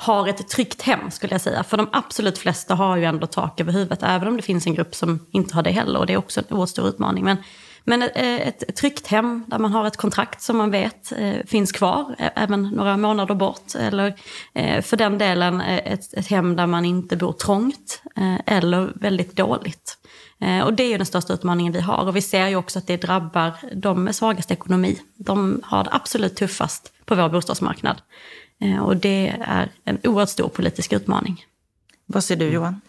har 0.00 0.28
ett 0.28 0.48
tryggt 0.48 0.82
hem, 0.82 1.10
skulle 1.10 1.34
jag 1.34 1.40
säga. 1.40 1.64
För 1.64 1.76
de 1.76 1.88
absolut 1.92 2.38
flesta 2.38 2.74
har 2.74 2.96
ju 2.96 3.04
ändå 3.04 3.26
tak 3.26 3.60
över 3.60 3.72
huvudet, 3.72 4.02
även 4.02 4.28
om 4.28 4.36
det 4.36 4.42
finns 4.42 4.66
en 4.66 4.74
grupp 4.74 4.94
som 4.94 5.26
inte 5.30 5.54
har 5.54 5.62
det 5.62 5.70
heller. 5.70 5.98
Och 5.98 6.06
det 6.06 6.12
är 6.12 6.16
också 6.16 6.40
en 6.40 6.46
oerhört 6.50 6.68
stor 6.68 6.88
utmaning. 6.88 7.24
Men, 7.24 7.36
men 7.84 8.02
ett, 8.02 8.62
ett 8.62 8.76
tryggt 8.76 9.06
hem 9.06 9.44
där 9.46 9.58
man 9.58 9.72
har 9.72 9.86
ett 9.86 9.96
kontrakt 9.96 10.42
som 10.42 10.56
man 10.56 10.70
vet 10.70 11.12
eh, 11.12 11.34
finns 11.46 11.72
kvar, 11.72 12.14
eh, 12.18 12.30
även 12.36 12.62
några 12.62 12.96
månader 12.96 13.34
bort. 13.34 13.74
Eller 13.78 14.14
för 14.82 14.96
den 14.96 15.18
delen 15.18 15.60
ett, 15.60 16.14
ett 16.14 16.26
hem 16.26 16.56
där 16.56 16.66
man 16.66 16.84
inte 16.84 17.16
bor 17.16 17.32
trångt 17.32 18.02
eller 18.46 18.92
väldigt 18.94 19.36
dåligt. 19.36 19.98
Och 20.64 20.74
det 20.74 20.82
är 20.82 20.88
ju 20.88 20.96
den 20.96 21.06
största 21.06 21.32
utmaningen 21.32 21.72
vi 21.72 21.80
har. 21.80 22.06
Och 22.06 22.16
vi 22.16 22.22
ser 22.22 22.48
ju 22.48 22.56
också 22.56 22.78
att 22.78 22.86
det 22.86 22.96
drabbar 22.96 23.52
de 23.74 24.04
med 24.04 24.14
svagast 24.14 24.50
ekonomi. 24.50 25.00
De 25.16 25.60
har 25.64 25.84
det 25.84 25.90
absolut 25.92 26.36
tuffast 26.36 26.92
på 27.04 27.14
vår 27.14 27.28
bostadsmarknad. 27.28 28.02
Eh, 28.60 28.78
Och 28.84 28.96
det 28.96 29.34
är 29.40 29.68
en 29.84 29.98
oerhört 30.04 30.28
stor 30.28 30.48
politisk 30.48 30.92
utmaning. 30.92 31.44
Vad 32.06 32.24
ser 32.24 32.36
du 32.36 32.50
Johan? 32.50 32.80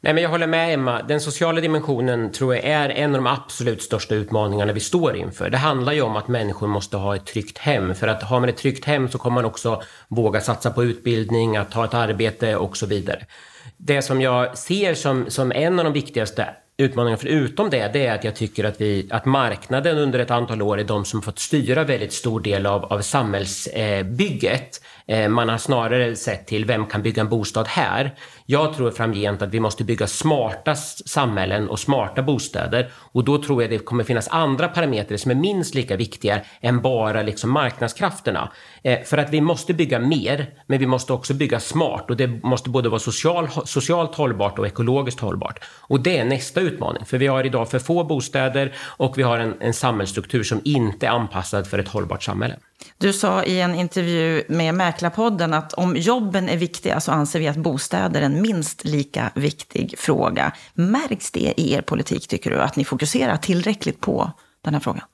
Nej, 0.00 0.14
men 0.14 0.22
jag 0.22 0.30
håller 0.30 0.46
med 0.46 0.74
Emma. 0.74 1.02
Den 1.02 1.20
sociala 1.20 1.60
dimensionen 1.60 2.32
tror 2.32 2.54
jag 2.54 2.64
är 2.64 2.88
en 2.88 3.14
av 3.14 3.22
de 3.22 3.26
absolut 3.26 3.82
största 3.82 4.14
utmaningarna 4.14 4.72
vi 4.72 4.80
står 4.80 5.16
inför. 5.16 5.50
Det 5.50 5.56
handlar 5.58 5.92
ju 5.92 6.02
om 6.02 6.16
att 6.16 6.28
människor 6.28 6.66
måste 6.66 6.96
ha 6.96 7.16
ett 7.16 7.26
tryggt 7.26 7.58
hem. 7.58 7.94
För 7.94 8.08
att 8.08 8.22
har 8.22 8.40
man 8.40 8.48
ett 8.48 8.56
tryggt 8.56 8.84
hem 8.84 9.08
så 9.08 9.18
kommer 9.18 9.34
man 9.34 9.44
också 9.44 9.82
våga 10.08 10.40
satsa 10.40 10.70
på 10.70 10.84
utbildning, 10.84 11.56
att 11.56 11.74
ha 11.74 11.84
ett 11.84 11.94
arbete 11.94 12.56
och 12.56 12.76
så 12.76 12.86
vidare. 12.86 13.26
Det 13.76 14.02
som 14.02 14.20
jag 14.20 14.58
ser 14.58 14.94
som, 14.94 15.30
som 15.30 15.52
en 15.52 15.78
av 15.78 15.84
de 15.84 15.92
viktigaste 15.92 16.48
utmaningarna 16.76 17.16
förutom 17.20 17.70
det, 17.70 17.90
det 17.92 18.06
är 18.06 18.14
att 18.14 18.24
jag 18.24 18.36
tycker 18.36 18.64
att, 18.64 18.80
vi, 18.80 19.08
att 19.10 19.24
marknaden 19.24 19.98
under 19.98 20.18
ett 20.18 20.30
antal 20.30 20.62
år 20.62 20.80
är 20.80 20.84
de 20.84 21.04
som 21.04 21.22
fått 21.22 21.38
styra 21.38 21.84
väldigt 21.84 22.12
stor 22.12 22.40
del 22.40 22.66
av, 22.66 22.84
av 22.84 23.00
samhällsbygget. 23.00 24.52
Eh, 24.52 24.97
Eh, 25.08 25.28
man 25.28 25.48
har 25.48 25.58
snarare 25.58 26.16
sett 26.16 26.46
till 26.46 26.64
vem 26.64 26.86
kan 26.86 27.02
bygga 27.02 27.20
en 27.20 27.28
bostad 27.28 27.68
här. 27.68 28.14
Jag 28.50 28.74
tror 28.74 28.90
framgent 28.90 29.42
att 29.42 29.54
vi 29.54 29.60
måste 29.60 29.84
bygga 29.84 30.06
smarta 30.06 30.74
samhällen 30.74 31.68
och 31.68 31.78
smarta 31.78 32.22
bostäder 32.22 32.90
och 32.94 33.24
då 33.24 33.42
tror 33.42 33.62
jag 33.62 33.70
det 33.70 33.78
kommer 33.78 34.04
finnas 34.04 34.28
andra 34.28 34.68
parametrar 34.68 35.16
som 35.16 35.30
är 35.30 35.34
minst 35.34 35.74
lika 35.74 35.96
viktiga 35.96 36.40
än 36.60 36.82
bara 36.82 37.22
liksom 37.22 37.50
marknadskrafterna. 37.50 38.52
Eh, 38.82 39.02
för 39.04 39.18
att 39.18 39.30
vi 39.30 39.40
måste 39.40 39.74
bygga 39.74 39.98
mer, 39.98 40.46
men 40.66 40.78
vi 40.78 40.86
måste 40.86 41.12
också 41.12 41.34
bygga 41.34 41.60
smart 41.60 42.10
och 42.10 42.16
det 42.16 42.44
måste 42.44 42.70
både 42.70 42.88
vara 42.88 43.00
social, 43.00 43.48
socialt 43.64 44.14
hållbart 44.14 44.58
och 44.58 44.66
ekologiskt 44.66 45.20
hållbart. 45.20 45.64
Och 45.80 46.00
det 46.00 46.18
är 46.18 46.24
nästa 46.24 46.60
utmaning, 46.60 47.04
för 47.04 47.18
vi 47.18 47.26
har 47.26 47.46
idag 47.46 47.70
för 47.70 47.78
få 47.78 48.04
bostäder 48.04 48.74
och 48.80 49.18
vi 49.18 49.22
har 49.22 49.38
en, 49.38 49.54
en 49.60 49.74
samhällsstruktur 49.74 50.42
som 50.42 50.60
inte 50.64 51.06
är 51.06 51.10
anpassad 51.10 51.66
för 51.66 51.78
ett 51.78 51.88
hållbart 51.88 52.22
samhälle. 52.22 52.56
Du 52.98 53.12
sa 53.12 53.44
i 53.44 53.60
en 53.60 53.74
intervju 53.74 54.42
med 54.48 54.74
Mäklarpodden 54.74 55.54
att 55.54 55.72
om 55.72 55.96
jobben 55.96 56.48
är 56.48 56.56
viktiga 56.56 57.00
så 57.00 57.12
anser 57.12 57.38
vi 57.38 57.48
att 57.48 57.56
bostäder 57.56 58.20
är 58.20 58.24
en 58.26 58.37
minst 58.42 58.84
lika 58.84 59.30
viktig 59.34 59.94
fråga. 59.98 60.52
Märks 60.74 61.30
det 61.30 61.54
i 61.56 61.72
er 61.72 61.80
politik, 61.80 62.28
tycker 62.28 62.50
du, 62.50 62.60
att 62.60 62.76
ni 62.76 62.84
fokuserar 62.84 63.36
tillräckligt 63.36 64.00
på 64.00 64.32
den 64.64 64.74
här 64.74 64.80
frågan? 64.80 65.04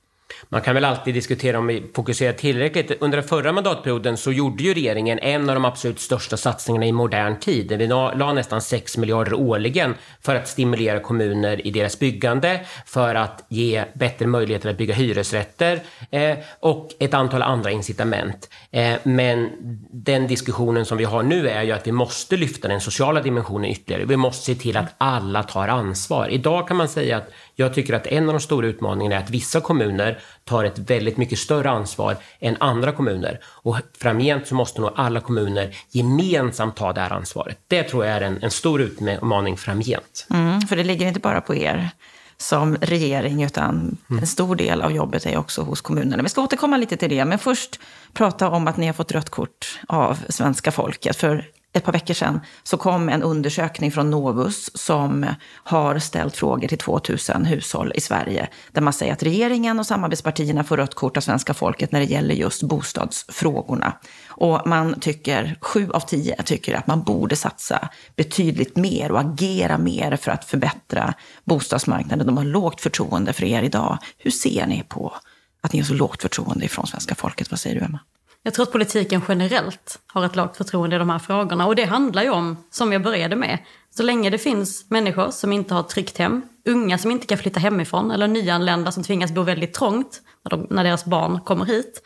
Man 0.48 0.60
kan 0.60 0.74
väl 0.74 0.84
alltid 0.84 1.14
diskutera 1.14 1.58
om 1.58 1.66
vi 1.66 1.90
fokuserar 1.94 2.32
tillräckligt. 2.32 3.02
Under 3.02 3.18
den 3.18 3.28
förra 3.28 3.52
mandatperioden 3.52 4.16
så 4.16 4.32
gjorde 4.32 4.62
ju 4.62 4.74
regeringen 4.74 5.18
en 5.18 5.48
av 5.48 5.54
de 5.54 5.64
absolut 5.64 6.00
största 6.00 6.36
satsningarna 6.36 6.86
i 6.86 6.92
modern 6.92 7.38
tid. 7.38 7.72
Vi 7.72 7.86
la 7.86 8.14
la 8.14 8.32
nästan 8.32 8.62
6 8.62 8.96
miljarder 8.96 9.34
årligen 9.34 9.94
för 10.20 10.34
att 10.34 10.48
stimulera 10.48 11.00
kommuner 11.00 11.66
i 11.66 11.70
deras 11.70 11.98
byggande, 11.98 12.60
för 12.86 13.14
att 13.14 13.44
ge 13.48 13.84
bättre 13.94 14.26
möjligheter 14.26 14.70
att 14.70 14.78
bygga 14.78 14.94
hyresrätter 14.94 15.80
eh, 16.10 16.38
och 16.60 16.90
ett 16.98 17.14
antal 17.14 17.42
andra 17.42 17.70
incitament. 17.70 18.48
Eh, 18.74 18.98
men 19.02 19.50
den 19.90 20.26
diskussionen 20.26 20.84
som 20.84 20.98
vi 20.98 21.04
har 21.04 21.22
nu 21.22 21.48
är 21.48 21.62
ju 21.62 21.72
att 21.72 21.86
vi 21.86 21.92
måste 21.92 22.36
lyfta 22.36 22.68
den 22.68 22.80
sociala 22.80 23.22
dimensionen 23.22 23.70
ytterligare. 23.70 24.04
Vi 24.04 24.16
måste 24.16 24.44
se 24.44 24.54
till 24.54 24.76
att 24.76 24.94
alla 24.98 25.42
tar 25.42 25.68
ansvar. 25.68 26.28
Idag 26.28 26.68
kan 26.68 26.76
man 26.76 26.88
säga 26.88 27.16
att 27.16 27.30
jag 27.54 27.74
tycker 27.74 27.94
att 27.94 28.06
en 28.06 28.28
av 28.28 28.34
de 28.34 28.40
stora 28.40 28.66
utmaningarna 28.66 29.16
är 29.16 29.20
att 29.20 29.30
vissa 29.30 29.60
kommuner 29.60 30.18
tar 30.44 30.64
ett 30.64 30.78
väldigt 30.78 31.16
mycket 31.16 31.38
större 31.38 31.70
ansvar 31.70 32.16
än 32.40 32.56
andra 32.60 32.92
kommuner. 32.92 33.40
Och 33.44 33.76
framgent 33.98 34.46
så 34.46 34.54
måste 34.54 34.80
nog 34.80 34.90
alla 34.96 35.20
kommuner 35.20 35.76
gemensamt 35.90 36.76
ta 36.76 36.92
det 36.92 37.00
här 37.00 37.12
ansvaret. 37.12 37.58
Det 37.68 37.82
tror 37.82 38.04
jag 38.04 38.16
är 38.16 38.20
en, 38.20 38.42
en 38.42 38.50
stor 38.50 38.80
utmaning 38.80 39.56
framgent. 39.56 40.26
Mm, 40.30 40.60
för 40.60 40.76
det 40.76 40.84
ligger 40.84 41.06
inte 41.06 41.20
bara 41.20 41.40
på 41.40 41.54
er 41.54 41.90
som 42.36 42.76
regering, 42.80 43.42
utan 43.42 43.96
en 44.20 44.26
stor 44.26 44.56
del 44.56 44.82
av 44.82 44.92
jobbet 44.92 45.26
är 45.26 45.36
också 45.36 45.62
hos 45.62 45.80
kommunerna. 45.80 46.22
Vi 46.22 46.28
ska 46.28 46.42
återkomma 46.42 46.76
lite 46.76 46.96
till 46.96 47.10
det, 47.10 47.24
men 47.24 47.38
först 47.38 47.80
prata 48.12 48.48
om 48.48 48.68
att 48.68 48.76
ni 48.76 48.86
har 48.86 48.94
fått 48.94 49.12
rött 49.12 49.30
kort 49.30 49.80
av 49.88 50.18
svenska 50.28 50.72
folket. 50.72 51.16
För 51.16 51.44
ett 51.74 51.84
par 51.84 51.92
veckor 51.92 52.14
sedan 52.14 52.40
så 52.62 52.76
kom 52.76 53.08
en 53.08 53.22
undersökning 53.22 53.92
från 53.92 54.10
Novus 54.10 54.70
som 54.74 55.26
har 55.64 55.98
ställt 55.98 56.36
frågor 56.36 56.68
till 56.68 56.78
2000 56.78 57.44
hushåll 57.44 57.92
i 57.94 58.00
Sverige. 58.00 58.48
Där 58.72 58.82
man 58.82 58.92
säger 58.92 59.12
att 59.12 59.22
regeringen 59.22 59.78
och 59.78 59.86
samarbetspartierna 59.86 60.64
får 60.64 60.76
rött 60.76 60.94
kort 60.94 61.16
av 61.16 61.20
svenska 61.20 61.54
folket 61.54 61.92
när 61.92 62.00
det 62.00 62.06
gäller 62.06 62.34
just 62.34 62.62
bostadsfrågorna. 62.62 63.92
Och 64.28 64.66
man 64.66 65.00
tycker, 65.00 65.58
sju 65.60 65.90
av 65.90 66.00
tio 66.00 66.42
tycker 66.42 66.74
att 66.74 66.86
man 66.86 67.02
borde 67.02 67.36
satsa 67.36 67.88
betydligt 68.16 68.76
mer 68.76 69.12
och 69.12 69.20
agera 69.20 69.78
mer 69.78 70.16
för 70.16 70.30
att 70.30 70.44
förbättra 70.44 71.14
bostadsmarknaden. 71.44 72.26
De 72.26 72.36
har 72.36 72.44
lågt 72.44 72.80
förtroende 72.80 73.32
för 73.32 73.44
er 73.44 73.62
idag. 73.62 73.98
Hur 74.18 74.30
ser 74.30 74.66
ni 74.66 74.82
på 74.88 75.14
att 75.60 75.72
ni 75.72 75.78
har 75.78 75.86
så 75.86 75.94
lågt 75.94 76.22
förtroende 76.22 76.64
ifrån 76.64 76.86
svenska 76.86 77.14
folket? 77.14 77.50
Vad 77.50 77.60
säger 77.60 77.80
du, 77.80 77.84
Emma? 77.86 77.98
Jag 78.46 78.54
tror 78.54 78.62
att 78.62 78.72
politiken 78.72 79.22
generellt 79.28 79.98
har 80.06 80.24
ett 80.24 80.36
lågt 80.36 80.56
förtroende 80.56 80.96
i 80.96 80.98
de 80.98 81.10
här 81.10 81.18
frågorna. 81.18 81.66
Och 81.66 81.76
det 81.76 81.84
handlar 81.84 82.22
ju 82.22 82.30
om, 82.30 82.56
som 82.70 82.92
jag 82.92 83.02
började 83.02 83.36
med, 83.36 83.58
så 83.90 84.02
länge 84.02 84.30
det 84.30 84.38
finns 84.38 84.90
människor 84.90 85.30
som 85.30 85.52
inte 85.52 85.74
har 85.74 85.80
ett 85.80 85.88
tryggt 85.88 86.18
hem, 86.18 86.42
unga 86.64 86.98
som 86.98 87.10
inte 87.10 87.26
kan 87.26 87.38
flytta 87.38 87.60
hemifrån 87.60 88.10
eller 88.10 88.28
nyanlända 88.28 88.92
som 88.92 89.04
tvingas 89.04 89.32
bo 89.32 89.42
väldigt 89.42 89.74
trångt 89.74 90.20
när, 90.44 90.50
de, 90.50 90.66
när 90.70 90.84
deras 90.84 91.04
barn 91.04 91.40
kommer 91.40 91.64
hit. 91.64 92.02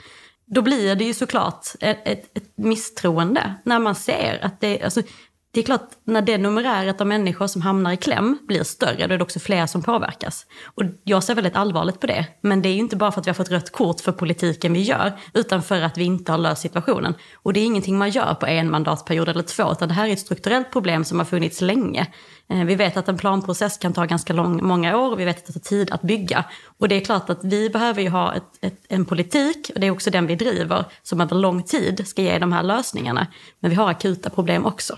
Då 0.47 0.63
blir 0.63 0.95
det 0.95 1.05
ju 1.05 1.15
såklart 1.15 1.67
ett, 1.81 1.99
ett, 2.05 2.37
ett 2.37 2.53
misstroende 2.57 3.55
när 3.63 3.79
man 3.79 3.95
ser 3.95 4.39
att 4.43 4.61
det, 4.61 4.83
alltså, 4.83 5.03
det 5.51 5.61
är 5.61 5.65
klart, 5.65 5.91
när 6.05 6.23
det 6.23 6.39
numeräret 6.39 7.01
av 7.01 7.07
människor 7.07 7.47
som 7.47 7.63
hamnar 7.63 7.93
i 7.93 7.97
kläm 7.97 8.39
blir 8.49 8.63
större, 8.63 9.07
då 9.07 9.15
är 9.15 9.19
det 9.19 9.25
också 9.25 9.41
fler 9.41 9.67
som 9.67 9.83
påverkas. 9.83 10.47
Och 10.65 10.83
jag 11.05 11.25
ser 11.25 11.35
väldigt 11.35 11.57
allvarligt 11.57 12.01
på 12.01 12.07
det. 12.07 12.27
Men 12.41 12.63
det 12.63 12.69
är 12.69 12.73
ju 12.73 12.79
inte 12.79 12.97
bara 12.97 13.13
för 13.13 13.21
att 13.21 13.27
vi 13.27 13.31
har 13.31 13.35
fått 13.35 13.51
rött 13.51 13.73
kort 13.73 14.01
för 14.01 14.13
politiken 14.13 14.73
vi 14.73 14.83
gör, 14.83 15.13
utan 15.35 15.63
för 15.63 15.83
att 15.83 15.99
vi 15.99 16.05
inte 16.05 16.33
har 16.33 16.39
löst 16.39 16.63
situationen. 16.63 17.15
Och 17.35 17.53
det 17.53 17.61
är 17.61 17.65
ingenting 17.65 17.99
man 17.99 18.11
gör 18.11 18.35
på 18.35 18.47
en 18.47 18.71
mandatperiod 18.71 19.29
eller 19.29 19.43
två, 19.43 19.73
utan 19.73 19.89
det 19.89 19.95
här 19.95 20.09
är 20.09 20.13
ett 20.13 20.21
strukturellt 20.21 20.73
problem 20.73 21.05
som 21.05 21.19
har 21.19 21.27
funnits 21.27 21.61
länge. 21.61 22.07
Eh, 22.51 22.65
vi 22.65 22.75
vet 22.75 22.97
att 22.97 23.09
en 23.09 23.19
planprocess 23.19 23.79
kan 23.79 23.93
ta 23.93 24.05
ganska 24.05 24.33
lång, 24.33 24.67
många 24.67 24.99
år 24.99 25.13
och 25.13 25.21
vi 25.21 25.25
vet 25.25 25.39
att 25.39 25.47
det 25.47 25.53
tar 25.53 25.61
tid 25.61 25.91
att 25.91 26.03
bygga. 26.03 26.45
Och 26.79 26.89
det 26.89 26.95
är 26.95 27.01
klart 27.01 27.31
att 27.31 27.45
vi 27.45 27.71
behöver 27.71 28.03
ju 28.03 28.09
ha 28.09 28.35
ett, 28.35 28.59
ett, 28.61 28.85
en 28.89 29.05
politik, 29.05 29.71
och 29.75 29.81
det 29.81 29.87
är 29.87 29.91
också 29.91 30.11
den 30.11 30.27
vi 30.27 30.35
driver, 30.35 30.85
som 31.03 31.21
över 31.21 31.37
lång 31.37 31.63
tid 31.63 32.09
ska 32.09 32.23
ge 32.23 32.39
de 32.39 32.53
här 32.53 32.63
lösningarna. 32.63 33.27
Men 33.61 33.71
vi 33.71 33.77
har 33.77 33.91
akuta 33.91 34.31
problem 34.31 34.67
också. 34.67 34.97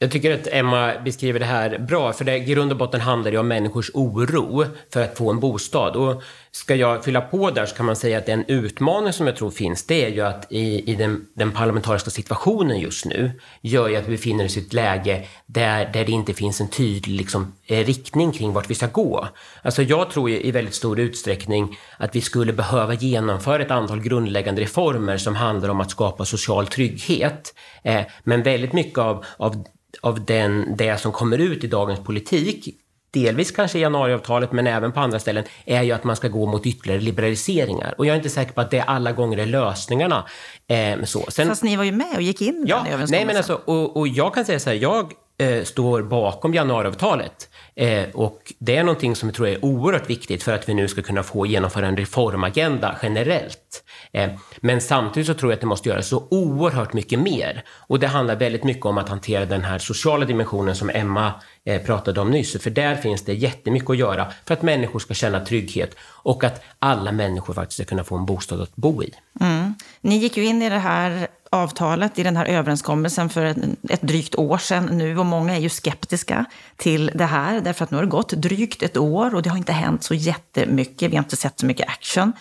Jag 0.00 0.10
tycker 0.10 0.34
att 0.34 0.46
Emma 0.46 0.98
beskriver 1.04 1.40
det 1.40 1.46
här 1.46 1.78
bra, 1.78 2.12
för 2.12 2.24
det 2.24 2.36
i 2.36 2.40
grund 2.40 2.72
och 2.72 2.78
botten 2.78 3.00
handlar 3.00 3.30
det 3.30 3.38
om 3.38 3.48
människors 3.48 3.90
oro 3.94 4.64
för 4.92 5.02
att 5.02 5.18
få 5.18 5.30
en 5.30 5.40
bostad. 5.40 5.96
Och 5.96 6.22
ska 6.50 6.74
jag 6.74 7.04
fylla 7.04 7.20
på 7.20 7.50
där 7.50 7.66
så 7.66 7.76
kan 7.76 7.86
man 7.86 7.96
säga 7.96 8.18
att 8.18 8.26
den 8.26 8.44
utmaning 8.48 9.12
som 9.12 9.26
jag 9.26 9.36
tror 9.36 9.50
finns, 9.50 9.86
det 9.86 10.04
är 10.04 10.08
ju 10.08 10.20
att 10.20 10.52
i, 10.52 10.92
i 10.92 10.94
den, 10.94 11.26
den 11.34 11.52
parlamentariska 11.52 12.10
situationen 12.10 12.80
just 12.80 13.04
nu 13.04 13.32
gör 13.60 13.88
ju 13.88 13.96
att 13.96 14.06
vi 14.06 14.10
befinner 14.10 14.44
oss 14.44 14.56
i 14.56 14.60
ett 14.60 14.72
läge 14.72 15.26
där, 15.46 15.92
där 15.92 16.04
det 16.04 16.12
inte 16.12 16.34
finns 16.34 16.60
en 16.60 16.68
tydlig 16.68 17.16
liksom, 17.16 17.52
eh, 17.66 17.84
riktning 17.84 18.32
kring 18.32 18.52
vart 18.52 18.70
vi 18.70 18.74
ska 18.74 18.86
gå. 18.86 19.28
Alltså 19.62 19.82
jag 19.82 20.10
tror 20.10 20.30
i 20.30 20.50
väldigt 20.50 20.74
stor 20.74 21.00
utsträckning 21.00 21.78
att 21.96 22.16
vi 22.16 22.20
skulle 22.20 22.52
behöva 22.52 22.94
genomföra 22.94 23.62
ett 23.62 23.70
antal 23.70 24.00
grundläggande 24.00 24.62
reformer 24.62 25.16
som 25.16 25.34
handlar 25.34 25.68
om 25.68 25.80
att 25.80 25.90
skapa 25.90 26.24
social 26.24 26.66
trygghet. 26.66 27.54
Eh, 27.82 28.02
men 28.24 28.42
väldigt 28.42 28.72
mycket 28.72 28.98
av, 28.98 29.24
av 29.36 29.64
av 30.00 30.24
den, 30.24 30.76
det 30.76 31.00
som 31.00 31.12
kommer 31.12 31.38
ut 31.38 31.64
i 31.64 31.66
dagens 31.66 32.00
politik, 32.00 32.68
delvis 33.10 33.50
kanske 33.50 33.78
i 33.78 33.82
januariavtalet 33.82 34.52
men 34.52 34.66
även 34.66 34.92
på 34.92 35.00
andra 35.00 35.18
ställen, 35.18 35.44
är 35.64 35.82
ju 35.82 35.92
att 35.92 36.04
man 36.04 36.16
ska 36.16 36.28
gå 36.28 36.46
mot 36.46 36.66
ytterligare 36.66 37.00
liberaliseringar. 37.00 37.94
Och 37.98 38.06
jag 38.06 38.12
är 38.12 38.16
inte 38.16 38.30
säker 38.30 38.52
på 38.52 38.60
att 38.60 38.70
det 38.70 38.80
alla 38.80 39.12
gånger 39.12 39.38
är 39.38 39.46
lösningarna. 39.46 40.24
Eh, 40.68 41.04
så. 41.04 41.26
Sen, 41.28 41.48
Fast 41.48 41.62
ni 41.62 41.76
var 41.76 41.84
ju 41.84 41.92
med 41.92 42.16
och 42.16 42.22
gick 42.22 42.42
in 42.42 42.64
i 42.66 42.70
ja, 42.70 42.76
den 42.76 42.86
överenskommelsen. 42.86 43.16
Nej, 43.16 43.26
men 43.26 43.36
alltså, 43.36 43.60
och, 43.64 43.96
och 43.96 44.08
jag 44.08 44.34
kan 44.34 44.44
säga 44.44 44.58
så 44.58 44.70
här, 44.70 44.76
jag 44.76 45.12
eh, 45.38 45.64
står 45.64 46.02
bakom 46.02 46.54
januariavtalet. 46.54 47.48
Eh, 47.74 48.04
och 48.14 48.52
det 48.58 48.76
är 48.76 48.84
någonting 48.84 49.16
som 49.16 49.28
jag 49.28 49.36
tror 49.36 49.48
är 49.48 49.64
oerhört 49.64 50.10
viktigt 50.10 50.42
för 50.42 50.52
att 50.52 50.68
vi 50.68 50.74
nu 50.74 50.88
ska 50.88 51.02
kunna 51.02 51.22
få 51.22 51.46
genomföra 51.46 51.86
en 51.86 51.96
reformagenda 51.96 52.96
generellt. 53.02 53.84
Eh, 54.12 54.30
men 54.60 54.80
samtidigt 54.80 55.26
så 55.26 55.34
tror 55.34 55.52
jag 55.52 55.56
att 55.56 55.60
det 55.60 55.66
måste 55.66 55.88
göras 55.88 56.08
så 56.08 56.28
oerhört 56.30 56.92
mycket 56.92 57.18
mer. 57.18 57.64
Och 57.68 57.98
det 57.98 58.06
handlar 58.06 58.36
väldigt 58.36 58.64
mycket 58.64 58.86
om 58.86 58.98
att 58.98 59.08
hantera 59.08 59.46
den 59.46 59.64
här 59.64 59.78
sociala 59.78 60.24
dimensionen 60.24 60.76
som 60.76 60.90
Emma 60.90 61.32
eh, 61.64 61.82
pratade 61.82 62.20
om 62.20 62.30
nyss. 62.30 62.62
För 62.62 62.70
där 62.70 62.94
finns 62.94 63.24
det 63.24 63.34
jättemycket 63.34 63.90
att 63.90 63.96
göra 63.96 64.26
för 64.46 64.54
att 64.54 64.62
människor 64.62 64.98
ska 64.98 65.14
känna 65.14 65.40
trygghet 65.40 65.96
och 66.02 66.44
att 66.44 66.64
alla 66.78 67.12
människor 67.12 67.54
faktiskt 67.54 67.76
ska 67.76 67.84
kunna 67.84 68.04
få 68.04 68.16
en 68.16 68.26
bostad 68.26 68.60
att 68.60 68.76
bo 68.76 69.02
i. 69.02 69.14
Mm. 69.40 69.74
Ni 70.00 70.16
gick 70.16 70.36
ju 70.36 70.44
in 70.44 70.62
i 70.62 70.70
det 70.70 70.78
här 70.78 71.28
avtalet, 71.50 72.18
i 72.18 72.22
den 72.22 72.36
här 72.36 72.44
överenskommelsen 72.44 73.28
för 73.28 73.44
ett 73.88 74.02
drygt 74.02 74.34
år 74.34 74.58
sedan 74.58 74.84
nu 74.84 75.18
och 75.18 75.26
många 75.26 75.56
är 75.56 75.60
ju 75.60 75.68
skeptiska 75.68 76.44
till 76.76 77.10
det 77.14 77.24
här 77.24 77.60
därför 77.60 77.84
att 77.84 77.90
nu 77.90 77.96
har 77.96 78.04
det 78.04 78.10
gått 78.10 78.30
drygt 78.30 78.82
ett 78.82 78.96
år 78.96 79.34
och 79.34 79.42
det 79.42 79.50
har 79.50 79.56
inte 79.56 79.72
hänt 79.72 80.02
så 80.02 80.14
jättemycket. 80.14 81.10
Vi 81.12 81.16
har 81.16 81.22
inte 81.22 81.36
sett 81.36 81.60
så 81.60 81.66
mycket 81.66 81.88
action 81.88 82.32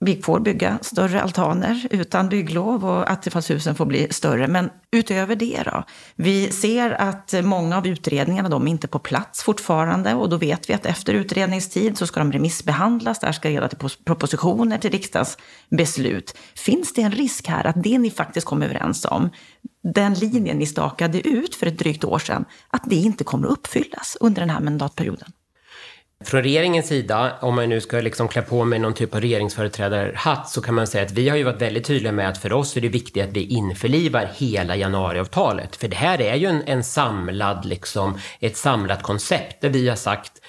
vi 0.00 0.22
får 0.22 0.40
bygga 0.40 0.78
större 0.82 1.22
altaner 1.22 1.86
utan 1.90 2.28
bygglov 2.28 2.84
och 2.84 3.10
attefallshusen 3.10 3.74
får 3.74 3.86
bli 3.86 4.08
större. 4.10 4.48
Men 4.48 4.70
utöver 4.92 5.36
det 5.36 5.62
då? 5.64 5.84
Vi 6.16 6.50
ser 6.50 6.90
att 6.90 7.34
många 7.42 7.76
av 7.76 7.86
utredningarna 7.86 8.48
de 8.48 8.66
är 8.66 8.70
inte 8.70 8.88
på 8.88 8.98
plats 8.98 9.42
fortfarande 9.42 10.14
och 10.14 10.28
då 10.28 10.36
vet 10.36 10.70
vi 10.70 10.74
att 10.74 10.86
efter 10.86 11.14
utredningstid 11.14 11.98
så 11.98 12.06
ska 12.06 12.20
de 12.20 12.32
remissbehandlas, 12.32 13.18
det 13.18 13.26
här 13.26 13.32
ska 13.32 13.48
leda 13.48 13.68
till 13.68 13.78
propositioner 14.04 14.78
till 14.78 14.90
riksdagsbeslut. 14.90 16.36
Finns 16.54 16.94
det 16.94 17.02
en 17.02 17.12
risk 17.12 17.46
här 17.46 17.66
att 17.66 17.82
det 17.82 17.98
ni 17.98 18.10
faktiskt 18.10 18.46
kom 18.46 18.62
överens 18.62 19.04
om, 19.04 19.30
den 19.94 20.14
linjen 20.14 20.58
ni 20.58 20.66
stakade 20.66 21.28
ut 21.28 21.54
för 21.54 21.66
ett 21.66 21.78
drygt 21.78 22.04
år 22.04 22.18
sedan, 22.18 22.44
att 22.70 22.82
det 22.86 22.96
inte 22.96 23.24
kommer 23.24 23.46
att 23.46 23.52
uppfyllas 23.52 24.16
under 24.20 24.40
den 24.40 24.50
här 24.50 24.60
mandatperioden? 24.60 25.32
Från 26.24 26.42
regeringens 26.42 26.86
sida, 26.86 27.38
om 27.40 27.54
man 27.54 27.68
nu 27.68 27.80
ska 27.80 28.00
liksom 28.00 28.28
klä 28.28 28.42
på 28.42 28.64
mig 28.64 28.78
någon 28.78 28.94
typ 28.94 29.14
av 29.14 29.20
regeringsföreträdarhatt, 29.20 30.48
så 30.48 30.62
kan 30.62 30.74
man 30.74 30.86
säga 30.86 31.04
att 31.04 31.12
vi 31.12 31.28
har 31.28 31.36
ju 31.36 31.42
varit 31.42 31.62
väldigt 31.62 31.84
tydliga 31.84 32.12
med 32.12 32.28
att 32.28 32.38
för 32.38 32.52
oss 32.52 32.76
är 32.76 32.80
det 32.80 32.88
viktigt 32.88 33.24
att 33.24 33.32
vi 33.32 33.44
införlivar 33.44 34.30
hela 34.36 34.76
januariavtalet. 34.76 35.76
För 35.76 35.88
det 35.88 35.96
här 35.96 36.20
är 36.20 36.34
ju 36.34 36.46
en, 36.46 36.62
en 36.66 36.84
samlad, 36.84 37.64
liksom, 37.64 38.18
ett 38.40 38.56
samlat 38.56 39.02
koncept 39.02 39.60
där 39.60 39.68
vi 39.68 39.88
har 39.88 39.96
sagt 39.96 40.39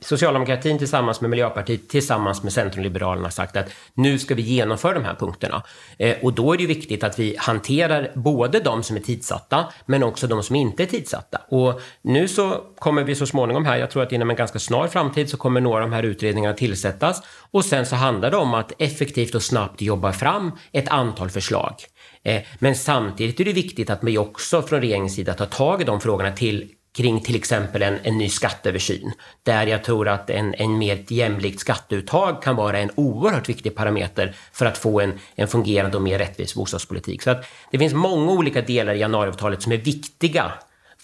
Socialdemokratin 0.00 0.78
tillsammans 0.78 1.20
med 1.20 1.30
Miljöpartiet 1.30 1.88
tillsammans 1.88 2.42
med 2.42 2.52
Centrumliberalerna 2.52 3.30
sagt 3.30 3.56
att 3.56 3.66
nu 3.94 4.18
ska 4.18 4.34
vi 4.34 4.42
genomföra 4.42 4.94
de 4.94 5.04
här 5.04 5.14
punkterna. 5.14 5.62
Eh, 5.98 6.16
och 6.22 6.32
då 6.32 6.52
är 6.52 6.56
det 6.56 6.62
ju 6.62 6.66
viktigt 6.66 7.04
att 7.04 7.18
vi 7.18 7.36
hanterar 7.38 8.12
både 8.14 8.60
de 8.60 8.82
som 8.82 8.96
är 8.96 9.00
tidsatta 9.00 9.64
men 9.86 10.02
också 10.02 10.26
de 10.26 10.42
som 10.42 10.56
inte 10.56 10.82
är 10.82 10.86
tidsatta. 10.86 11.40
Och 11.48 11.80
nu 12.02 12.28
så 12.28 12.64
kommer 12.78 13.04
vi 13.04 13.14
så 13.14 13.26
småningom 13.26 13.64
här, 13.64 13.76
jag 13.76 13.90
tror 13.90 14.02
att 14.02 14.12
inom 14.12 14.30
en 14.30 14.36
ganska 14.36 14.58
snar 14.58 14.88
framtid 14.88 15.30
så 15.30 15.36
kommer 15.36 15.60
några 15.60 15.84
av 15.84 15.90
de 15.90 15.94
här 15.94 16.02
utredningarna 16.02 16.54
tillsättas 16.54 17.22
och 17.50 17.64
sen 17.64 17.86
så 17.86 17.96
handlar 17.96 18.30
det 18.30 18.36
om 18.36 18.54
att 18.54 18.72
effektivt 18.78 19.34
och 19.34 19.42
snabbt 19.42 19.82
jobba 19.82 20.12
fram 20.12 20.52
ett 20.72 20.88
antal 20.88 21.30
förslag. 21.30 21.74
Eh, 22.22 22.42
men 22.58 22.74
samtidigt 22.74 23.40
är 23.40 23.44
det 23.44 23.52
viktigt 23.52 23.90
att 23.90 24.04
vi 24.04 24.18
också 24.18 24.62
från 24.62 24.80
regeringens 24.80 25.14
sida 25.14 25.34
tar 25.34 25.46
tag 25.46 25.82
i 25.82 25.84
de 25.84 26.00
frågorna 26.00 26.32
till 26.32 26.70
kring 26.96 27.20
till 27.20 27.36
exempel 27.36 27.82
en, 27.82 27.98
en 28.02 28.18
ny 28.18 28.28
skatteöversyn. 28.28 29.12
Där 29.42 29.66
jag 29.66 29.84
tror 29.84 30.08
att 30.08 30.30
en, 30.30 30.54
en 30.54 30.78
mer 30.78 31.04
jämlikt 31.08 31.60
skatteuttag 31.60 32.42
kan 32.42 32.56
vara 32.56 32.78
en 32.78 32.90
oerhört 32.94 33.48
viktig 33.48 33.74
parameter 33.74 34.36
för 34.52 34.66
att 34.66 34.78
få 34.78 35.00
en, 35.00 35.12
en 35.34 35.48
fungerande 35.48 35.96
och 35.96 36.02
mer 36.02 36.18
rättvis 36.18 36.54
bostadspolitik. 36.54 37.22
Så 37.22 37.30
att 37.30 37.44
det 37.70 37.78
finns 37.78 37.94
många 37.94 38.32
olika 38.32 38.60
delar 38.60 38.94
i 38.94 38.98
januariavtalet 38.98 39.62
som 39.62 39.72
är 39.72 39.76
viktiga 39.76 40.52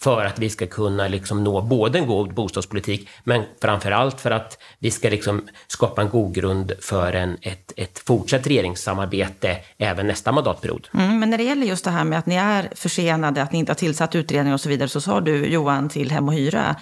för 0.03 0.25
att 0.25 0.39
vi 0.39 0.51
ska 0.51 0.67
kunna 0.67 1.09
liksom 1.09 1.45
nå 1.45 1.63
både 1.63 1.99
en 1.99 2.07
god 2.07 2.35
bostadspolitik, 2.35 3.09
men 3.25 3.45
framför 3.61 3.91
allt 3.91 4.21
för 4.21 4.31
att 4.31 4.59
vi 4.79 4.91
ska 4.91 5.09
liksom 5.09 5.49
skapa 5.67 6.03
en 6.03 6.09
god 6.09 6.35
grund 6.35 6.73
för 6.81 7.13
en, 7.13 7.37
ett, 7.43 7.73
ett 7.77 7.99
fortsatt 7.99 8.47
regeringssamarbete 8.47 9.57
även 9.79 10.07
nästa 10.07 10.33
mandatperiod. 10.33 10.89
Mm, 10.95 11.21
men 11.21 11.31
när 11.31 11.39
det 11.39 11.45
gäller 11.45 11.67
just 11.67 11.85
det 11.85 11.91
här 11.91 12.05
med 12.05 12.19
att 12.19 12.27
ni 12.27 12.35
är 12.35 12.71
försenade, 12.75 13.43
att 13.43 13.53
ni 13.53 13.59
inte 13.59 13.73
har 13.73 13.77
tillsatt 13.77 14.15
utredningar 14.15 14.55
och 14.55 14.61
så 14.61 14.69
vidare, 14.69 14.89
så 14.89 15.01
sa 15.01 15.21
du 15.21 15.47
Johan 15.47 15.89
till 15.89 16.11
Hem 16.11 16.29
och 16.29 16.35
Hyra 16.35 16.77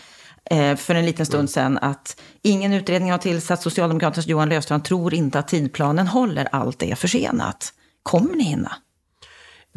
eh, 0.51 0.77
för 0.77 0.95
en 0.95 1.07
liten 1.07 1.27
stund 1.27 1.41
mm. 1.41 1.49
sedan 1.49 1.79
att 1.79 2.21
ingen 2.43 2.73
utredning 2.73 3.11
har 3.11 3.19
tillsatts. 3.19 3.63
Socialdemokraternas 3.63 4.27
Johan 4.27 4.49
Löfstrand 4.49 4.85
tror 4.85 5.15
inte 5.15 5.39
att 5.39 5.49
tidplanen 5.49 6.07
håller. 6.07 6.49
Allt 6.53 6.83
är 6.83 6.95
försenat. 6.95 7.73
Kommer 8.03 8.35
ni 8.35 8.45
hinna? 8.45 8.73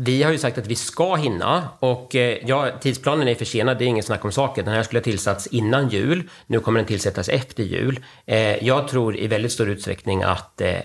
Vi 0.04 0.24
har 0.24 0.32
ju 0.32 0.38
sagt 0.38 0.58
att 0.58 0.68
vi 0.68 0.76
ska 0.76 1.16
hinna 1.16 1.70
och 1.80 2.16
eh, 2.16 2.38
ja, 2.46 2.70
tidsplanen 2.80 3.28
är 3.28 3.36
försenad, 3.36 3.78
det 3.78 3.86
är 3.86 3.88
ingen 3.88 4.04
snack 4.04 4.26
om 4.26 4.32
saken. 4.32 4.66
Den 4.66 4.74
här 4.74 4.84
skulle 4.84 5.00
ha 5.00 5.04
tillsatts 5.04 5.48
innan 5.48 5.90
jul, 5.90 6.30
nu 6.48 6.60
kommer 6.60 6.80
den 6.80 6.88
tillsättas 6.88 7.30
efter 7.30 7.64
jul. 7.64 8.00
Eh, 8.26 8.64
jag 8.66 8.88
tror 8.88 9.18
i 9.18 9.28
väldigt 9.28 9.52
stor 9.52 9.70
utsträckning 9.70 10.24
att 10.24 10.62
eh, 10.62 10.76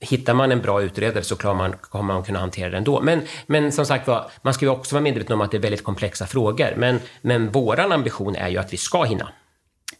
hittar 0.00 0.34
man 0.34 0.52
en 0.52 0.60
bra 0.60 0.82
utredare 0.82 1.24
så 1.24 1.36
klarar 1.36 1.56
man, 1.56 1.72
kommer 1.72 2.14
man 2.14 2.22
kunna 2.22 2.38
hantera 2.38 2.70
det 2.70 2.76
ändå. 2.76 3.00
Men, 3.00 3.22
men 3.46 3.72
som 3.72 3.86
sagt 3.86 4.06
var, 4.06 4.30
man 4.42 4.54
ska 4.54 4.64
ju 4.64 4.70
också 4.70 4.94
vara 4.94 5.02
medveten 5.02 5.34
om 5.34 5.40
att 5.40 5.50
det 5.50 5.56
är 5.56 5.62
väldigt 5.62 5.84
komplexa 5.84 6.26
frågor. 6.26 6.74
Men, 6.76 7.00
men 7.20 7.50
vår 7.50 7.80
ambition 7.80 8.36
är 8.36 8.48
ju 8.48 8.58
att 8.58 8.72
vi 8.72 8.76
ska 8.76 9.04
hinna. 9.04 9.28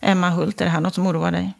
Emma 0.00 0.30
Hult, 0.30 0.60
är 0.60 0.64
det 0.64 0.70
här 0.70 0.80
något 0.80 0.94
som 0.94 1.06
oroar 1.06 1.30
dig? 1.30 1.52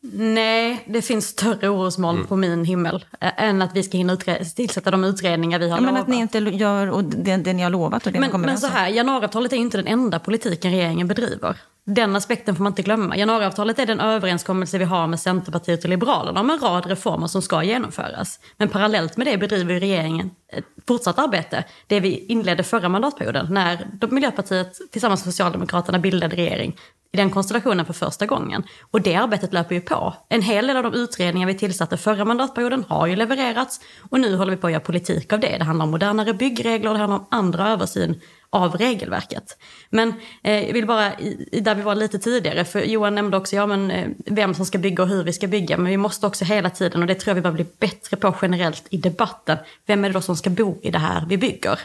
Nej, 0.00 0.84
det 0.86 1.02
finns 1.02 1.26
större 1.26 1.68
orosmoln 1.68 2.16
mm. 2.16 2.28
på 2.28 2.36
min 2.36 2.64
himmel 2.64 3.04
än 3.20 3.62
att 3.62 3.76
vi 3.76 3.82
ska 3.82 3.98
hinna 3.98 4.16
tillsätta 4.56 4.90
de 4.90 5.04
utredningar 5.04 5.58
vi 5.58 5.70
har 5.70 5.76
ja, 5.76 5.80
lovat. 5.80 5.92
Men 5.92 6.02
att 6.02 6.08
ni 6.08 6.16
inte 6.16 6.38
gör 6.38 6.90
och 6.90 7.04
det, 7.04 7.36
det 7.36 7.52
ni 7.52 7.62
har 7.62 7.70
lovat 7.70 8.06
och 8.06 8.12
det 8.12 8.20
men, 8.20 8.30
kommer 8.30 8.46
Men 8.46 8.58
så 8.58 8.66
här, 8.66 8.88
januariavtalet 8.88 9.52
är 9.52 9.56
inte 9.56 9.76
den 9.76 9.86
enda 9.86 10.18
politiken 10.18 10.70
regeringen 10.70 11.08
bedriver. 11.08 11.56
Den 11.90 12.16
aspekten 12.16 12.56
får 12.56 12.62
man 12.62 12.72
inte 12.72 12.82
glömma. 12.82 13.16
Januariavtalet 13.16 13.78
är 13.78 13.86
den 13.86 14.00
överenskommelse 14.00 14.78
vi 14.78 14.84
har 14.84 15.06
med 15.06 15.20
Centerpartiet 15.20 15.84
och 15.84 15.90
Liberalerna 15.90 16.40
om 16.40 16.50
en 16.50 16.58
rad 16.58 16.86
reformer 16.86 17.26
som 17.26 17.42
ska 17.42 17.62
genomföras. 17.62 18.40
Men 18.56 18.68
parallellt 18.68 19.16
med 19.16 19.26
det 19.26 19.38
bedriver 19.38 19.80
regeringen 19.80 20.30
ett 20.52 20.64
fortsatt 20.88 21.18
arbete. 21.18 21.64
Det 21.86 22.00
vi 22.00 22.26
inledde 22.26 22.62
förra 22.62 22.88
mandatperioden 22.88 23.46
när 23.50 23.86
Miljöpartiet 24.10 24.78
tillsammans 24.90 25.24
med 25.24 25.34
Socialdemokraterna 25.34 25.98
bildade 25.98 26.36
regering 26.36 26.76
i 27.12 27.16
den 27.16 27.30
konstellationen 27.30 27.86
för 27.86 27.92
första 27.92 28.26
gången. 28.26 28.62
Och 28.90 29.00
det 29.00 29.14
arbetet 29.14 29.52
löper 29.52 29.74
ju 29.74 29.80
på. 29.80 30.14
En 30.28 30.42
hel 30.42 30.66
del 30.66 30.76
av 30.76 30.82
de 30.82 30.94
utredningar 30.94 31.46
vi 31.46 31.54
tillsatte 31.54 31.96
förra 31.96 32.24
mandatperioden 32.24 32.84
har 32.88 33.06
ju 33.06 33.16
levererats 33.16 33.80
och 34.10 34.20
nu 34.20 34.36
håller 34.36 34.50
vi 34.50 34.56
på 34.56 34.66
att 34.66 34.72
göra 34.72 34.80
politik 34.80 35.32
av 35.32 35.40
det. 35.40 35.58
Det 35.58 35.64
handlar 35.64 35.84
om 35.84 35.90
modernare 35.90 36.34
byggregler 36.34 36.88
och 36.88 36.94
det 36.94 37.00
handlar 37.00 37.18
om 37.18 37.26
andra 37.30 37.68
översyn 37.68 38.20
av 38.50 38.76
regelverket. 38.76 39.58
Men 39.90 40.14
eh, 40.42 40.66
jag 40.66 40.72
vill 40.72 40.86
bara, 40.86 41.18
i, 41.18 41.60
där 41.60 41.74
vi 41.74 41.82
var 41.82 41.94
lite 41.94 42.18
tidigare, 42.18 42.64
för 42.64 42.80
Johan 42.80 43.14
nämnde 43.14 43.36
också 43.36 43.56
ja, 43.56 43.66
men, 43.66 43.90
eh, 43.90 44.08
vem 44.26 44.54
som 44.54 44.66
ska 44.66 44.78
bygga 44.78 45.02
och 45.02 45.08
hur 45.08 45.24
vi 45.24 45.32
ska 45.32 45.46
bygga. 45.46 45.76
Men 45.76 45.90
vi 45.90 45.96
måste 45.96 46.26
också 46.26 46.44
hela 46.44 46.70
tiden, 46.70 47.00
och 47.00 47.06
det 47.06 47.14
tror 47.14 47.30
jag 47.30 47.34
vi 47.34 47.40
behöver 47.40 47.64
bli 47.64 47.72
bättre 47.78 48.16
på 48.16 48.34
generellt 48.42 48.84
i 48.90 48.96
debatten, 48.96 49.58
vem 49.86 50.04
är 50.04 50.08
det 50.08 50.12
då 50.12 50.20
som 50.20 50.36
ska 50.36 50.50
bo 50.50 50.78
i 50.82 50.90
det 50.90 50.98
här 50.98 51.24
vi 51.28 51.38
bygger? 51.38 51.78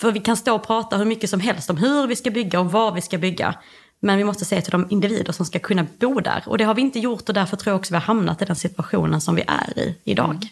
För 0.00 0.12
vi 0.12 0.20
kan 0.20 0.36
stå 0.36 0.54
och 0.54 0.66
prata 0.66 0.96
hur 0.96 1.04
mycket 1.04 1.30
som 1.30 1.40
helst 1.40 1.70
om 1.70 1.76
hur 1.76 2.06
vi 2.06 2.16
ska 2.16 2.30
bygga 2.30 2.60
och 2.60 2.72
vad 2.72 2.94
vi 2.94 3.00
ska 3.00 3.18
bygga. 3.18 3.54
Men 4.00 4.18
vi 4.18 4.24
måste 4.24 4.44
se 4.44 4.60
till 4.60 4.72
de 4.72 4.86
individer 4.90 5.32
som 5.32 5.46
ska 5.46 5.58
kunna 5.58 5.86
bo 5.98 6.20
där. 6.20 6.42
Och 6.46 6.58
det 6.58 6.64
har 6.64 6.74
vi 6.74 6.82
inte 6.82 6.98
gjort 6.98 7.28
och 7.28 7.34
därför 7.34 7.56
tror 7.56 7.72
jag 7.72 7.78
också 7.78 7.94
vi 7.94 7.96
har 7.96 8.02
hamnat 8.02 8.42
i 8.42 8.44
den 8.44 8.56
situationen 8.56 9.20
som 9.20 9.34
vi 9.34 9.42
är 9.46 9.78
i 9.78 9.94
idag. 10.04 10.30
Mm. 10.30 10.48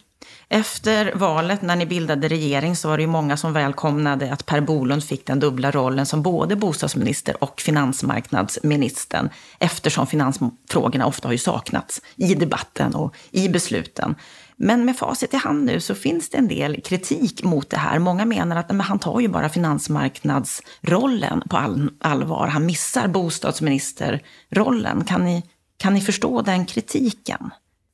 Efter 0.49 1.13
valet 1.15 1.63
när 1.63 1.77
ni 1.77 1.87
bildade 1.87 2.29
regering 2.29 2.77
så 2.77 2.89
var 2.89 2.97
det 2.97 3.03
ju 3.03 3.07
många 3.07 3.37
som 3.37 3.53
välkomnade 3.53 4.33
att 4.33 4.47
Per 4.47 4.61
Bolund 4.61 5.05
fick 5.05 5.27
den 5.27 5.41
dubbla 5.41 5.71
rollen 5.71 6.07
som 6.07 6.23
både 6.23 6.57
bostadsminister 6.57 7.45
och 7.45 7.61
finansmarknadsministern 7.61 9.31
eftersom 9.59 10.07
finansfrågorna 10.07 11.07
ofta 11.07 11.29
har 11.29 11.33
ju 11.33 11.39
saknats 11.39 12.03
i 12.17 12.35
debatten 12.35 12.95
och 12.95 13.15
i 13.31 13.49
besluten. 13.49 14.15
Men 14.57 14.85
med 14.85 14.97
facit 14.97 15.35
i 15.35 15.37
hand 15.37 15.65
nu 15.65 15.81
så 15.81 15.95
finns 15.95 16.31
det 16.31 16.39
en 16.39 16.49
del 16.49 16.81
kritik 16.81 17.43
mot 17.43 17.71
det 17.71 17.77
här. 17.77 17.99
Många 17.99 18.25
menar 18.25 18.57
att 18.57 18.69
men 18.69 18.81
han 18.81 18.99
tar 18.99 19.21
ju 19.21 19.29
bara 19.29 19.49
finansmarknadsrollen 19.49 21.43
på 21.51 21.57
all, 21.57 21.91
allvar. 22.01 22.47
Han 22.47 22.67
missar 22.67 23.09
bostadsministerrollen. 23.09 25.05
Kan 25.05 25.25
ni, 25.25 25.43
kan 25.77 25.95
ni 25.95 26.01
förstå 26.01 26.43
den 26.43 26.67
kritiken? 26.67 27.51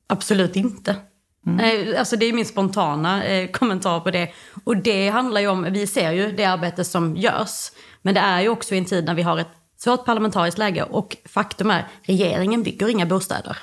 Absolut 0.07 0.55
inte. 0.55 0.95
Mm. 1.47 1.95
Alltså 1.99 2.15
det 2.15 2.25
är 2.25 2.33
min 2.33 2.45
spontana 2.45 3.23
eh, 3.23 3.51
kommentar 3.51 3.99
på 3.99 4.11
det. 4.11 4.29
Och 4.63 4.77
det 4.77 5.09
handlar 5.09 5.41
ju 5.41 5.47
om, 5.47 5.67
vi 5.71 5.87
ser 5.87 6.11
ju 6.11 6.31
det 6.31 6.45
arbete 6.45 6.83
som 6.83 7.15
görs. 7.15 7.71
Men 8.01 8.13
det 8.13 8.19
är 8.19 8.41
ju 8.41 8.49
också 8.49 8.75
i 8.75 8.77
en 8.77 8.85
tid 8.85 9.05
när 9.05 9.13
vi 9.13 9.21
har 9.21 9.37
ett 9.37 9.51
svårt 9.77 10.05
parlamentariskt 10.05 10.57
läge 10.57 10.83
och 10.83 11.17
faktum 11.25 11.69
är, 11.69 11.87
regeringen 12.03 12.63
bygger 12.63 12.89
inga 12.89 13.05
bostäder. 13.05 13.57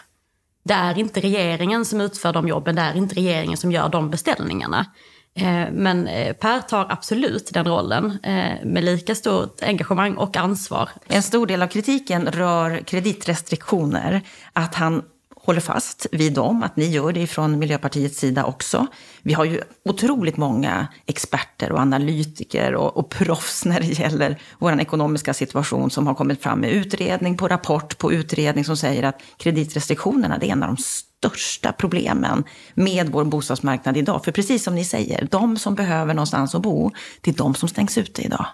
Det 0.65 0.75
är 0.75 0.99
inte 0.99 1.21
regeringen 1.21 1.85
som 1.85 2.01
utför 2.01 2.33
de 2.33 2.49
jobben, 2.49 2.75
det 2.75 2.83
är 2.83 2.97
inte 2.97 3.15
regeringen 3.15 3.57
som 3.57 3.73
gör 3.73 3.89
de 3.89 4.11
beställningarna. 4.11 4.87
Eh, 5.35 5.73
men 5.73 6.07
eh, 6.07 6.33
Per 6.33 6.61
tar 6.61 6.87
absolut 6.89 7.51
den 7.53 7.67
rollen 7.67 8.19
eh, 8.23 8.65
med 8.65 8.85
lika 8.85 9.15
stort 9.15 9.63
engagemang 9.63 10.17
och 10.17 10.37
ansvar. 10.37 10.89
En 11.07 11.23
stor 11.23 11.47
del 11.47 11.63
av 11.63 11.67
kritiken 11.67 12.27
rör 12.27 12.79
kreditrestriktioner. 12.79 14.23
Att 14.53 14.75
han 14.75 15.03
håller 15.43 15.61
fast 15.61 16.07
vid 16.13 16.33
dem, 16.33 16.63
att 16.63 16.77
ni 16.77 16.87
gör 16.87 17.13
det 17.13 17.27
från 17.27 17.59
Miljöpartiets 17.59 18.19
sida 18.19 18.45
också. 18.45 18.87
Vi 19.23 19.33
har 19.33 19.45
ju 19.45 19.61
otroligt 19.85 20.37
många 20.37 20.89
experter 21.07 21.73
och 21.73 21.79
analytiker 21.81 22.75
och, 22.75 22.97
och 22.97 23.11
proffs 23.11 23.65
när 23.65 23.81
det 23.81 23.99
gäller 23.99 24.41
vår 24.59 24.81
ekonomiska 24.81 25.35
situation 25.35 25.91
som 25.91 26.07
har 26.07 26.15
kommit 26.15 26.43
fram 26.43 26.61
med 26.61 26.71
utredning 26.71 27.37
på 27.37 27.49
rapport 27.49 27.99
på 27.99 28.13
utredning 28.13 28.65
som 28.65 28.77
säger 28.77 29.03
att 29.03 29.23
kreditrestriktionerna 29.37 30.39
det 30.39 30.49
är 30.49 30.53
en 30.53 30.63
av 30.63 30.69
de 30.69 30.83
största 30.83 31.73
problemen 31.73 32.45
med 32.75 33.09
vår 33.09 33.25
bostadsmarknad 33.25 33.97
idag. 33.97 34.25
För 34.25 34.33
precis 34.33 34.65
som 34.65 34.75
ni 34.75 34.85
säger, 34.85 35.29
de 35.31 35.59
som 35.59 35.75
behöver 35.75 36.15
någonstans 36.15 36.55
att 36.55 36.63
bo, 36.63 36.91
det 37.21 37.31
är 37.31 37.35
de 37.35 37.55
som 37.55 37.69
stängs 37.69 37.99
ute 37.99 38.23
idag. 38.23 38.47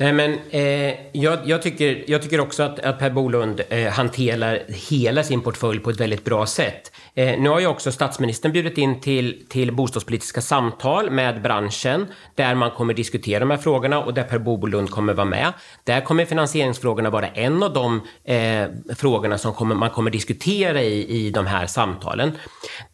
Nej, 0.00 0.12
men 0.12 0.38
eh, 0.50 0.94
jag, 1.12 1.38
jag, 1.44 1.62
tycker, 1.62 2.04
jag 2.06 2.22
tycker 2.22 2.40
också 2.40 2.62
att, 2.62 2.78
att 2.78 2.98
Per 2.98 3.10
Bolund 3.10 3.60
eh, 3.68 3.92
hanterar 3.92 4.62
hela 4.90 5.22
sin 5.22 5.40
portfölj 5.40 5.80
på 5.80 5.90
ett 5.90 6.00
väldigt 6.00 6.24
bra 6.24 6.46
sätt. 6.46 6.92
Eh, 7.14 7.40
nu 7.40 7.48
har 7.48 7.60
ju 7.60 7.66
också 7.66 7.92
statsministern 7.92 8.52
bjudit 8.52 8.78
in 8.78 9.00
till, 9.00 9.46
till 9.48 9.72
bostadspolitiska 9.72 10.40
samtal 10.40 11.10
med 11.10 11.42
branschen 11.42 12.06
där 12.34 12.54
man 12.54 12.70
kommer 12.70 12.94
diskutera 12.94 13.40
de 13.40 13.50
här 13.50 13.58
frågorna 13.58 14.04
och 14.04 14.14
där 14.14 14.22
Per 14.22 14.38
Bolund 14.38 14.90
kommer 14.90 15.14
vara 15.14 15.26
med. 15.26 15.52
Där 15.84 16.00
kommer 16.00 16.24
finansieringsfrågorna 16.24 17.10
vara 17.10 17.28
en 17.28 17.62
av 17.62 17.72
de 17.72 18.00
eh, 18.24 18.94
frågorna 18.96 19.38
som 19.38 19.52
kommer, 19.52 19.74
man 19.74 19.90
kommer 19.90 20.10
diskutera 20.10 20.82
i, 20.82 21.26
i 21.26 21.30
de 21.30 21.46
här 21.46 21.66
samtalen. 21.66 22.32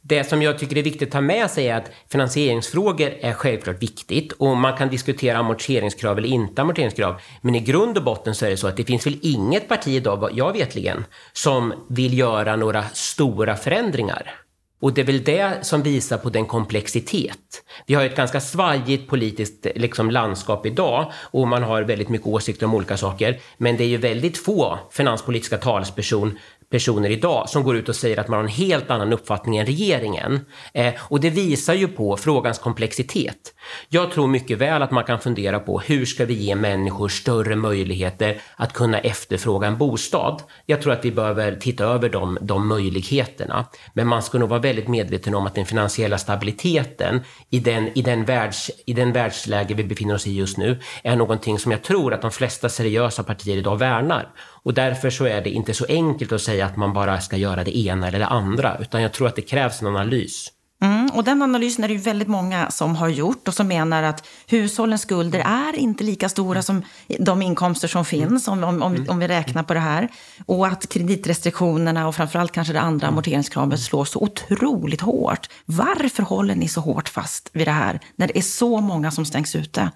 Det 0.02 0.24
som 0.24 0.42
jag 0.42 0.58
tycker 0.58 0.78
är 0.78 0.82
viktigt 0.82 1.08
att 1.08 1.12
ta 1.12 1.20
med 1.20 1.50
sig 1.50 1.68
är 1.68 1.76
att 1.76 1.90
finansieringsfrågor 2.12 3.12
är 3.20 3.32
självklart 3.32 3.82
viktigt 3.82 4.32
och 4.32 4.56
man 4.56 4.76
kan 4.76 4.88
diskutera 4.88 5.38
amorteringskrav 5.38 6.18
eller 6.18 6.28
inte 6.28 6.62
amorteringskrav. 6.62 6.95
Men 7.40 7.54
i 7.54 7.60
grund 7.60 7.98
och 7.98 8.04
botten 8.04 8.34
så 8.34 8.46
är 8.46 8.50
det 8.50 8.56
så 8.56 8.66
att 8.66 8.76
det 8.76 8.84
finns 8.84 9.06
väl 9.06 9.18
inget 9.22 9.68
parti 9.68 9.88
idag, 9.88 10.30
jag 10.34 10.52
vetligen, 10.52 11.04
som 11.32 11.74
vill 11.88 12.18
göra 12.18 12.56
några 12.56 12.84
stora 12.92 13.56
förändringar. 13.56 14.34
Och 14.80 14.92
det 14.92 15.00
är 15.00 15.04
väl 15.04 15.24
det 15.24 15.66
som 15.66 15.82
visar 15.82 16.18
på 16.18 16.30
den 16.30 16.46
komplexitet. 16.46 17.62
Vi 17.86 17.94
har 17.94 18.04
ett 18.04 18.16
ganska 18.16 18.40
svajigt 18.40 19.08
politiskt 19.08 19.66
liksom, 19.74 20.10
landskap 20.10 20.66
idag 20.66 21.12
och 21.30 21.48
man 21.48 21.62
har 21.62 21.82
väldigt 21.82 22.08
mycket 22.08 22.26
åsikter 22.26 22.66
om 22.66 22.74
olika 22.74 22.96
saker. 22.96 23.40
Men 23.58 23.76
det 23.76 23.84
är 23.84 23.88
ju 23.88 23.96
väldigt 23.96 24.38
få 24.38 24.78
finanspolitiska 24.90 25.58
talesperson 25.58 26.38
personer 26.70 27.10
idag 27.10 27.48
som 27.48 27.62
går 27.62 27.76
ut 27.76 27.88
och 27.88 27.96
säger 27.96 28.20
att 28.20 28.28
man 28.28 28.36
har 28.36 28.44
en 28.44 28.50
helt 28.50 28.90
annan 28.90 29.12
uppfattning 29.12 29.56
än 29.56 29.66
regeringen. 29.66 30.40
Eh, 30.74 30.94
och 30.98 31.20
det 31.20 31.30
visar 31.30 31.74
ju 31.74 31.88
på 31.88 32.16
frågans 32.16 32.58
komplexitet. 32.58 33.54
Jag 33.88 34.10
tror 34.10 34.26
mycket 34.26 34.58
väl 34.58 34.82
att 34.82 34.90
man 34.90 35.04
kan 35.04 35.20
fundera 35.20 35.60
på 35.60 35.80
hur 35.80 36.04
ska 36.04 36.24
vi 36.24 36.34
ge 36.34 36.54
människor 36.54 37.08
större 37.08 37.56
möjligheter 37.56 38.36
att 38.56 38.72
kunna 38.72 38.98
efterfråga 38.98 39.66
en 39.66 39.78
bostad. 39.78 40.42
Jag 40.66 40.82
tror 40.82 40.92
att 40.92 41.04
vi 41.04 41.12
behöver 41.12 41.56
titta 41.56 41.84
över 41.84 42.08
de, 42.08 42.38
de 42.40 42.68
möjligheterna. 42.68 43.66
Men 43.92 44.06
man 44.06 44.22
ska 44.22 44.38
nog 44.38 44.48
vara 44.48 44.60
väldigt 44.60 44.88
medveten 44.88 45.34
om 45.34 45.46
att 45.46 45.54
den 45.54 45.66
finansiella 45.66 46.18
stabiliteten 46.18 47.20
i 47.50 47.58
den, 47.58 47.98
i, 47.98 48.02
den 48.02 48.24
världs, 48.24 48.70
i 48.86 48.92
den 48.92 49.12
världsläge 49.12 49.74
vi 49.74 49.84
befinner 49.84 50.14
oss 50.14 50.26
i 50.26 50.36
just 50.36 50.58
nu 50.58 50.80
är 51.02 51.16
någonting 51.16 51.58
som 51.58 51.72
jag 51.72 51.82
tror 51.82 52.14
att 52.14 52.22
de 52.22 52.30
flesta 52.30 52.68
seriösa 52.68 53.22
partier 53.22 53.56
idag 53.56 53.76
värnar. 53.76 54.28
Och 54.66 54.74
därför 54.74 55.10
så 55.10 55.24
är 55.24 55.40
det 55.40 55.50
inte 55.50 55.74
så 55.74 55.86
enkelt 55.88 56.32
att 56.32 56.40
säga 56.40 56.66
att 56.66 56.76
man 56.76 56.92
bara 56.92 57.20
ska 57.20 57.36
göra 57.36 57.64
det 57.64 57.78
ena 57.78 58.08
eller 58.08 58.18
det 58.18 58.26
andra, 58.26 58.78
utan 58.80 59.02
jag 59.02 59.12
tror 59.12 59.28
att 59.28 59.36
det 59.36 59.42
krävs 59.42 59.80
en 59.82 59.86
analys. 59.86 60.48
Mm, 60.82 61.06
och 61.06 61.24
den 61.24 61.42
analysen 61.42 61.84
är 61.84 61.88
det 61.88 61.94
ju 61.94 62.00
väldigt 62.00 62.28
många 62.28 62.70
som 62.70 62.96
har 62.96 63.08
gjort 63.08 63.48
och 63.48 63.54
som 63.54 63.68
menar 63.68 64.02
att 64.02 64.26
hushållens 64.46 65.02
skulder 65.02 65.38
är 65.38 65.76
inte 65.76 66.04
lika 66.04 66.28
stora 66.28 66.62
som 66.62 66.82
de 67.18 67.42
inkomster 67.42 67.88
som 67.88 68.04
finns 68.04 68.48
om, 68.48 68.64
om, 68.64 68.82
om, 68.82 69.06
om 69.08 69.18
vi 69.18 69.28
räknar 69.28 69.62
på 69.62 69.74
det 69.74 69.80
här. 69.80 70.08
Och 70.46 70.66
att 70.66 70.88
kreditrestriktionerna 70.88 72.08
och 72.08 72.14
framförallt 72.14 72.52
kanske 72.52 72.72
det 72.72 72.80
andra 72.80 73.06
amorteringskravet 73.06 73.80
slår 73.80 74.04
så 74.04 74.20
otroligt 74.20 75.00
hårt. 75.00 75.48
Varför 75.64 76.22
håller 76.22 76.54
ni 76.54 76.68
så 76.68 76.80
hårt 76.80 77.08
fast 77.08 77.50
vid 77.52 77.66
det 77.66 77.72
här 77.72 78.00
när 78.16 78.26
det 78.26 78.38
är 78.38 78.42
så 78.42 78.80
många 78.80 79.10
som 79.10 79.24
stängs 79.24 79.56
ute? 79.56 79.90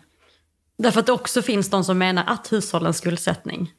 Därför 0.78 1.00
att 1.00 1.06
det 1.06 1.12
också 1.12 1.42
finns 1.42 1.70
de 1.70 1.85
som 1.85 1.98
menar 1.98 2.24
att 2.26 2.52
hushållens 2.52 2.98
skuldsättning 2.98 3.70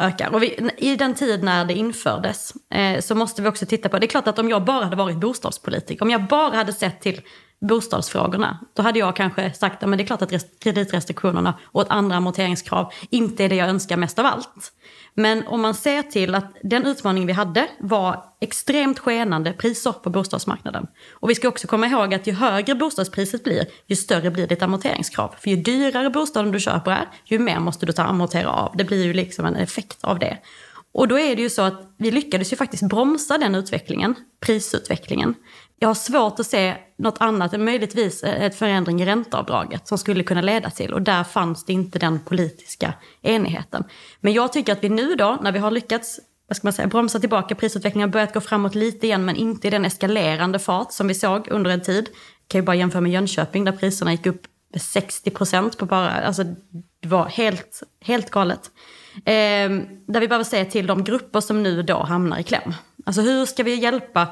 ökar. 0.00 0.34
Och 0.34 0.42
vi, 0.42 0.70
I 0.76 0.96
den 0.96 1.14
tid 1.14 1.42
när 1.42 1.64
det 1.64 1.74
infördes 1.74 2.52
eh, 2.70 3.00
så 3.00 3.14
måste 3.14 3.42
vi 3.42 3.48
också 3.48 3.66
titta 3.66 3.88
på, 3.88 3.98
det 3.98 4.06
är 4.06 4.08
klart 4.08 4.28
att 4.28 4.38
om 4.38 4.48
jag 4.48 4.64
bara 4.64 4.84
hade 4.84 4.96
varit 4.96 5.16
bostadspolitiker, 5.16 6.02
om 6.02 6.10
jag 6.10 6.26
bara 6.26 6.56
hade 6.56 6.72
sett 6.72 7.00
till 7.00 7.20
bostadsfrågorna, 7.60 8.58
då 8.74 8.82
hade 8.82 8.98
jag 8.98 9.16
kanske 9.16 9.52
sagt 9.52 9.82
att 9.82 9.98
det 9.98 10.02
är 10.02 10.06
klart 10.06 10.22
att 10.22 10.60
kreditrestriktionerna 10.60 11.58
och 11.64 11.82
ett 11.82 11.90
andra 11.90 12.16
amorteringskrav 12.16 12.92
inte 13.10 13.44
är 13.44 13.48
det 13.48 13.56
jag 13.56 13.68
önskar 13.68 13.96
mest 13.96 14.18
av 14.18 14.26
allt. 14.26 14.72
Men 15.20 15.46
om 15.46 15.60
man 15.60 15.74
ser 15.74 16.02
till 16.02 16.34
att 16.34 16.56
den 16.62 16.86
utmaning 16.86 17.26
vi 17.26 17.32
hade 17.32 17.68
var 17.78 18.24
extremt 18.40 18.98
skenande 18.98 19.52
priser 19.52 19.92
på 19.92 20.10
bostadsmarknaden. 20.10 20.86
Och 21.12 21.30
vi 21.30 21.34
ska 21.34 21.48
också 21.48 21.66
komma 21.66 21.86
ihåg 21.86 22.14
att 22.14 22.26
ju 22.26 22.32
högre 22.32 22.74
bostadspriset 22.74 23.44
blir, 23.44 23.66
ju 23.86 23.96
större 23.96 24.30
blir 24.30 24.46
ditt 24.46 24.62
amorteringskrav. 24.62 25.34
För 25.38 25.50
ju 25.50 25.56
dyrare 25.56 26.10
bostaden 26.10 26.52
du 26.52 26.60
köper 26.60 26.90
är, 26.90 27.08
ju 27.24 27.38
mer 27.38 27.60
måste 27.60 27.86
du 27.86 27.92
ta 27.92 28.02
amortera 28.02 28.50
av. 28.50 28.76
Det 28.76 28.84
blir 28.84 29.04
ju 29.04 29.12
liksom 29.12 29.44
en 29.44 29.56
effekt 29.56 29.98
av 30.00 30.18
det. 30.18 30.38
Och 30.92 31.08
då 31.08 31.18
är 31.18 31.36
det 31.36 31.42
ju 31.42 31.50
så 31.50 31.62
att 31.62 31.94
vi 31.98 32.10
lyckades 32.10 32.52
ju 32.52 32.56
faktiskt 32.56 32.82
bromsa 32.82 33.38
den 33.38 33.54
utvecklingen, 33.54 34.14
prisutvecklingen. 34.40 35.34
Jag 35.82 35.88
har 35.88 35.94
svårt 35.94 36.40
att 36.40 36.46
se 36.46 36.76
något 36.98 37.20
annat 37.20 37.52
än 37.52 37.64
möjligtvis 37.64 38.22
eh, 38.22 38.42
ett 38.42 38.54
förändring 38.54 39.02
i 39.02 39.06
ränteavdraget 39.06 39.88
som 39.88 39.98
skulle 39.98 40.22
kunna 40.22 40.40
leda 40.40 40.70
till. 40.70 40.92
Och 40.92 41.02
där 41.02 41.24
fanns 41.24 41.64
det 41.64 41.72
inte 41.72 41.98
den 41.98 42.20
politiska 42.20 42.94
enigheten. 43.22 43.84
Men 44.20 44.32
jag 44.32 44.52
tycker 44.52 44.72
att 44.72 44.84
vi 44.84 44.88
nu 44.88 45.14
då, 45.14 45.38
när 45.42 45.52
vi 45.52 45.58
har 45.58 45.70
lyckats 45.70 46.20
vad 46.48 46.56
ska 46.56 46.66
man 46.66 46.72
säga, 46.72 46.88
bromsa 46.88 47.20
tillbaka 47.20 47.54
prisutvecklingen, 47.54 48.08
har 48.08 48.12
börjat 48.12 48.34
gå 48.34 48.40
framåt 48.40 48.74
lite 48.74 49.06
igen 49.06 49.24
men 49.24 49.36
inte 49.36 49.66
i 49.66 49.70
den 49.70 49.84
eskalerande 49.84 50.58
fart 50.58 50.92
som 50.92 51.08
vi 51.08 51.14
såg 51.14 51.48
under 51.48 51.70
en 51.70 51.82
tid. 51.82 52.08
Jag 52.08 52.48
kan 52.48 52.60
ju 52.60 52.64
bara 52.64 52.76
jämföra 52.76 53.00
med 53.00 53.12
Jönköping 53.12 53.64
där 53.64 53.72
priserna 53.72 54.12
gick 54.12 54.26
upp 54.26 54.42
med 54.72 54.82
60 54.82 55.30
procent 55.30 55.78
på 55.78 55.86
bara, 55.86 56.10
alltså 56.10 56.44
Det 57.00 57.08
var 57.08 57.26
helt, 57.26 57.82
helt 58.00 58.30
galet. 58.30 58.70
Eh, 59.14 59.70
där 60.06 60.20
vi 60.20 60.28
behöver 60.28 60.44
se 60.44 60.64
till 60.64 60.86
de 60.86 61.04
grupper 61.04 61.40
som 61.40 61.62
nu 61.62 61.82
då 61.82 62.02
hamnar 62.02 62.38
i 62.38 62.42
kläm. 62.42 62.74
Alltså 63.06 63.22
hur 63.22 63.46
ska 63.46 63.62
vi 63.62 63.74
hjälpa 63.74 64.28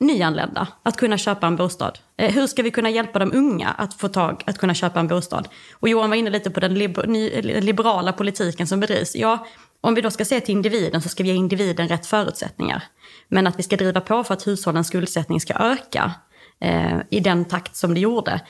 nyanlända 0.00 0.68
att 0.82 0.96
kunna 0.96 1.18
köpa 1.18 1.46
en 1.46 1.56
bostad? 1.56 1.98
Eh, 2.16 2.34
hur 2.34 2.46
ska 2.46 2.62
vi 2.62 2.70
kunna 2.70 2.90
hjälpa 2.90 3.18
de 3.18 3.32
unga 3.32 3.68
att 3.68 3.94
få 3.94 4.08
tag 4.08 4.42
att 4.46 4.58
kunna 4.58 4.74
köpa 4.74 5.00
en 5.00 5.08
bostad? 5.08 5.48
Och 5.72 5.88
Johan 5.88 6.10
var 6.10 6.16
inne 6.16 6.30
lite 6.30 6.50
på 6.50 6.60
den 6.60 6.76
eh, 6.80 7.62
liberala 7.62 8.12
politiken 8.12 8.66
som 8.66 8.80
bedrivs. 8.80 9.16
Ja, 9.16 9.46
om 9.80 9.94
vi 9.94 10.00
då 10.00 10.10
ska 10.10 10.24
se 10.24 10.40
till 10.40 10.54
individen 10.54 11.02
så 11.02 11.08
ska 11.08 11.22
vi 11.22 11.28
ge 11.28 11.34
individen 11.34 11.88
rätt 11.88 12.06
förutsättningar. 12.06 12.82
Men 13.28 13.46
att 13.46 13.58
vi 13.58 13.62
ska 13.62 13.76
driva 13.76 14.00
på 14.00 14.24
för 14.24 14.34
att 14.34 14.46
hushållens 14.46 14.86
skuldsättning 14.86 15.40
ska 15.40 15.54
öka 15.54 16.12
eh, 16.60 16.98
i 17.10 17.20
den 17.20 17.44
takt 17.44 17.76
som 17.76 17.94
det 17.94 18.00
gjorde, 18.00 18.40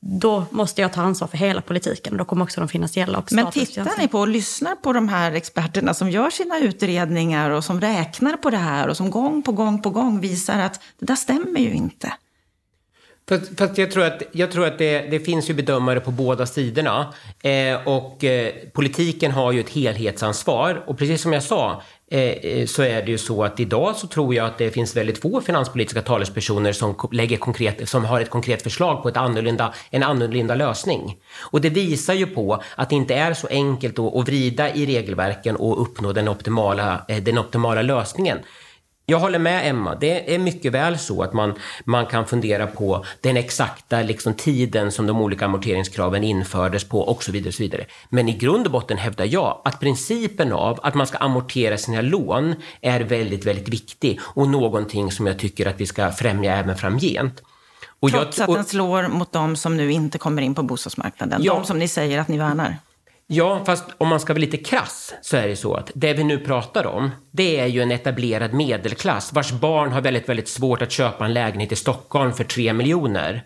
då 0.00 0.44
måste 0.50 0.80
jag 0.80 0.92
ta 0.92 1.02
ansvar 1.02 1.28
för 1.28 1.38
hela 1.38 1.60
politiken. 1.60 2.16
Då 2.16 2.24
kommer 2.24 2.44
också 2.44 2.60
de 2.60 2.68
finansiella 2.68 3.18
och 3.18 3.32
Men 3.32 3.50
tittar 3.50 3.98
ni 3.98 4.08
på 4.08 4.18
och 4.18 4.28
lyssnar 4.28 4.74
på 4.74 4.92
de 4.92 5.08
här 5.08 5.32
experterna 5.32 5.94
som 5.94 6.10
gör 6.10 6.30
sina 6.30 6.58
utredningar 6.58 7.50
och 7.50 7.64
som 7.64 7.80
räknar 7.80 8.36
på 8.36 8.50
det 8.50 8.56
här 8.56 8.88
och 8.88 8.96
som 8.96 9.10
gång 9.10 9.42
på 9.42 9.52
gång 9.52 9.82
på 9.82 9.90
gång 9.90 10.20
visar 10.20 10.58
att 10.58 10.80
det 10.98 11.06
där 11.06 11.16
stämmer 11.16 11.60
ju 11.60 11.72
inte? 11.72 12.12
Fast, 13.28 13.58
fast 13.58 13.78
jag 13.78 13.90
tror 13.90 14.04
att, 14.04 14.22
jag 14.32 14.52
tror 14.52 14.66
att 14.66 14.78
det, 14.78 15.00
det 15.10 15.20
finns 15.20 15.50
ju 15.50 15.54
bedömare 15.54 16.00
på 16.00 16.10
båda 16.10 16.46
sidorna. 16.46 17.14
Eh, 17.42 17.88
och 17.88 18.24
eh, 18.24 18.52
politiken 18.72 19.32
har 19.32 19.52
ju 19.52 19.60
ett 19.60 19.70
helhetsansvar. 19.70 20.84
Och 20.86 20.98
precis 20.98 21.22
som 21.22 21.32
jag 21.32 21.42
sa 21.42 21.82
Eh, 22.12 22.20
eh, 22.20 22.66
så 22.66 22.82
är 22.82 23.02
det 23.02 23.10
ju 23.10 23.18
så 23.18 23.44
att 23.44 23.60
idag 23.60 23.96
så 23.96 24.06
tror 24.06 24.34
jag 24.34 24.46
att 24.46 24.58
det 24.58 24.70
finns 24.70 24.96
väldigt 24.96 25.18
få 25.18 25.40
finanspolitiska 25.40 26.02
talespersoner 26.02 26.72
som, 26.72 27.08
lägger 27.12 27.36
konkret, 27.36 27.88
som 27.88 28.04
har 28.04 28.20
ett 28.20 28.30
konkret 28.30 28.62
förslag 28.62 29.02
på 29.02 29.08
ett 29.08 29.16
annorlunda, 29.16 29.74
en 29.90 30.02
annorlunda 30.02 30.54
lösning. 30.54 31.16
Och 31.40 31.60
det 31.60 31.70
visar 31.70 32.14
ju 32.14 32.26
på 32.26 32.62
att 32.76 32.90
det 32.90 32.96
inte 32.96 33.14
är 33.14 33.34
så 33.34 33.46
enkelt 33.46 33.98
att, 33.98 34.28
vrida 34.28 34.74
i 34.74 34.86
regelverken 34.86 35.56
och 35.56 35.82
uppnå 35.82 36.12
den 36.12 36.28
optimala, 36.28 37.04
eh, 37.08 37.22
den 37.22 37.38
optimala 37.38 37.82
lösningen. 37.82 38.38
Jag 39.10 39.18
håller 39.18 39.38
med 39.38 39.70
Emma. 39.70 39.94
Det 39.94 40.34
är 40.34 40.38
mycket 40.38 40.72
väl 40.72 40.98
så 40.98 41.22
att 41.22 41.32
man, 41.32 41.54
man 41.84 42.06
kan 42.06 42.26
fundera 42.26 42.66
på 42.66 43.04
den 43.20 43.36
exakta 43.36 44.02
liksom, 44.02 44.34
tiden 44.34 44.92
som 44.92 45.06
de 45.06 45.20
olika 45.20 45.44
amorteringskraven 45.44 46.24
infördes 46.24 46.84
på 46.84 47.00
och 47.00 47.22
så 47.22 47.32
vidare. 47.32 47.48
Och 47.48 47.54
så 47.54 47.62
vidare. 47.62 47.84
Men 48.08 48.28
i 48.28 48.32
grund 48.32 48.66
och 48.66 48.72
botten 48.72 48.98
hävdar 48.98 49.24
jag 49.24 49.62
att 49.64 49.80
principen 49.80 50.52
av 50.52 50.80
att 50.82 50.94
man 50.94 51.06
ska 51.06 51.18
amortera 51.18 51.76
sina 51.76 52.00
lån 52.00 52.54
är 52.80 53.00
väldigt, 53.00 53.46
väldigt 53.46 53.68
viktig 53.68 54.20
och 54.22 54.48
någonting 54.48 55.12
som 55.12 55.26
jag 55.26 55.38
tycker 55.38 55.66
att 55.66 55.80
vi 55.80 55.86
ska 55.86 56.10
främja 56.10 56.56
även 56.56 56.76
framgent. 56.76 57.42
Och 58.00 58.10
Trots 58.10 58.38
jag, 58.38 58.48
och, 58.48 58.54
att 58.54 58.58
den 58.58 58.70
slår 58.70 59.08
mot 59.08 59.32
de 59.32 59.56
som 59.56 59.76
nu 59.76 59.92
inte 59.92 60.18
kommer 60.18 60.42
in 60.42 60.54
på 60.54 60.62
bostadsmarknaden, 60.62 61.42
ja, 61.42 61.54
de 61.54 61.64
som 61.64 61.78
ni 61.78 61.88
säger 61.88 62.18
att 62.18 62.28
ni 62.28 62.38
värnar? 62.38 62.76
Ja, 63.32 63.64
fast 63.64 63.84
om 63.98 64.08
man 64.08 64.20
ska 64.20 64.32
vara 64.32 64.40
lite 64.40 64.56
krass 64.56 65.14
så 65.22 65.36
är 65.36 65.48
det 65.48 65.56
så 65.56 65.74
att 65.74 65.90
det 65.94 66.14
vi 66.14 66.24
nu 66.24 66.38
pratar 66.38 66.86
om, 66.86 67.10
det 67.30 67.60
är 67.60 67.66
ju 67.66 67.82
en 67.82 67.90
etablerad 67.90 68.52
medelklass 68.52 69.32
vars 69.32 69.52
barn 69.52 69.92
har 69.92 70.00
väldigt, 70.00 70.28
väldigt 70.28 70.48
svårt 70.48 70.82
att 70.82 70.92
köpa 70.92 71.24
en 71.24 71.32
lägenhet 71.32 71.72
i 71.72 71.76
Stockholm 71.76 72.32
för 72.32 72.44
3 72.44 72.72
miljoner. 72.72 73.42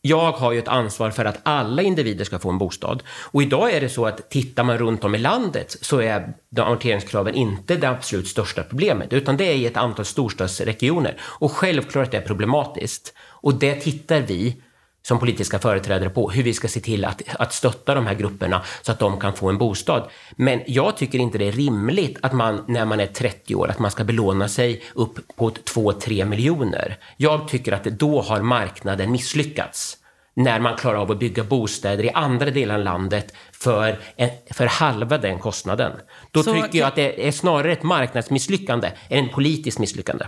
Jag 0.00 0.32
har 0.32 0.52
ju 0.52 0.58
ett 0.58 0.68
ansvar 0.68 1.10
för 1.10 1.24
att 1.24 1.40
alla 1.42 1.82
individer 1.82 2.24
ska 2.24 2.38
få 2.38 2.50
en 2.50 2.58
bostad. 2.58 3.02
Och 3.08 3.42
idag 3.42 3.72
är 3.72 3.80
det 3.80 3.88
så 3.88 4.06
att 4.06 4.30
tittar 4.30 4.64
man 4.64 4.78
runt 4.78 5.04
om 5.04 5.14
i 5.14 5.18
landet 5.18 5.76
så 5.80 6.00
är 6.00 6.34
amorteringskraven 6.56 7.34
inte 7.34 7.76
det 7.76 7.88
absolut 7.88 8.28
största 8.28 8.62
problemet, 8.62 9.12
utan 9.12 9.36
det 9.36 9.44
är 9.44 9.54
i 9.54 9.66
ett 9.66 9.76
antal 9.76 10.04
storstadsregioner. 10.04 11.16
Och 11.20 11.52
självklart 11.52 12.14
är 12.14 12.20
det 12.20 12.26
problematiskt. 12.26 13.14
Och 13.20 13.54
det 13.54 13.74
tittar 13.74 14.20
vi 14.20 14.56
som 15.06 15.18
politiska 15.18 15.58
företrädare 15.58 16.10
på 16.10 16.30
hur 16.30 16.42
vi 16.42 16.54
ska 16.54 16.68
se 16.68 16.80
till 16.80 17.04
att, 17.04 17.22
att 17.38 17.52
stötta 17.52 17.94
de 17.94 18.06
här 18.06 18.14
grupperna 18.14 18.62
så 18.82 18.92
att 18.92 18.98
de 18.98 19.20
kan 19.20 19.32
få 19.32 19.48
en 19.48 19.58
bostad. 19.58 20.10
Men 20.36 20.62
jag 20.66 20.96
tycker 20.96 21.18
inte 21.18 21.38
det 21.38 21.48
är 21.48 21.52
rimligt 21.52 22.18
att 22.22 22.32
man 22.32 22.64
när 22.68 22.84
man 22.84 23.00
är 23.00 23.06
30 23.06 23.54
år 23.54 23.70
att 23.70 23.78
man 23.78 23.90
ska 23.90 24.04
belåna 24.04 24.48
sig 24.48 24.82
upp 24.94 25.36
på 25.36 25.50
2-3 25.50 26.24
miljoner. 26.24 26.98
Jag 27.16 27.48
tycker 27.48 27.72
att 27.72 27.84
då 27.84 28.20
har 28.22 28.40
marknaden 28.40 29.12
misslyckats 29.12 29.98
när 30.34 30.60
man 30.60 30.76
klarar 30.76 30.98
av 30.98 31.10
att 31.10 31.18
bygga 31.18 31.44
bostäder 31.44 32.04
i 32.04 32.10
andra 32.10 32.50
delar 32.50 32.74
av 32.74 32.84
landet 32.84 33.34
för, 33.52 34.00
en, 34.16 34.30
för 34.50 34.66
halva 34.66 35.18
den 35.18 35.38
kostnaden. 35.38 35.92
Då 36.30 36.42
så 36.42 36.54
tycker 36.54 36.78
jag 36.78 36.88
att 36.88 36.96
det 36.96 37.28
är 37.28 37.32
snarare 37.32 37.72
ett 37.72 37.82
marknadsmisslyckande 37.82 38.92
än 39.08 39.24
ett 39.24 39.32
politiskt 39.32 39.78
misslyckande. 39.78 40.26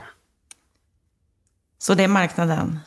Så 1.79 1.95
det 1.95 2.05
är 2.05 2.09
marknaden 2.09 2.79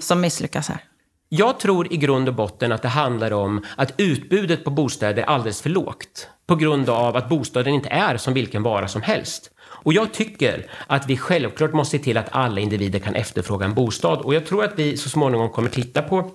som 0.00 0.20
misslyckas 0.20 0.68
här? 0.68 0.89
Jag 1.32 1.60
tror 1.60 1.92
i 1.92 1.96
grund 1.96 2.28
och 2.28 2.34
botten 2.34 2.72
att 2.72 2.82
det 2.82 2.88
handlar 2.88 3.32
om 3.32 3.64
att 3.76 3.94
utbudet 3.96 4.64
på 4.64 4.70
bostäder 4.70 5.22
är 5.22 5.26
alldeles 5.26 5.62
för 5.62 5.70
lågt 5.70 6.28
på 6.46 6.56
grund 6.56 6.88
av 6.88 7.16
att 7.16 7.28
bostaden 7.28 7.74
inte 7.74 7.88
är 7.88 8.16
som 8.16 8.34
vilken 8.34 8.62
vara 8.62 8.88
som 8.88 9.02
helst. 9.02 9.50
Och 9.60 9.92
jag 9.92 10.12
tycker 10.12 10.70
att 10.86 11.06
vi 11.06 11.16
självklart 11.16 11.72
måste 11.72 11.98
se 11.98 12.04
till 12.04 12.16
att 12.16 12.28
alla 12.30 12.60
individer 12.60 12.98
kan 12.98 13.14
efterfråga 13.14 13.66
en 13.66 13.74
bostad 13.74 14.18
och 14.18 14.34
jag 14.34 14.46
tror 14.46 14.64
att 14.64 14.78
vi 14.78 14.96
så 14.96 15.08
småningom 15.08 15.50
kommer 15.50 15.70
titta 15.70 16.02
på 16.02 16.30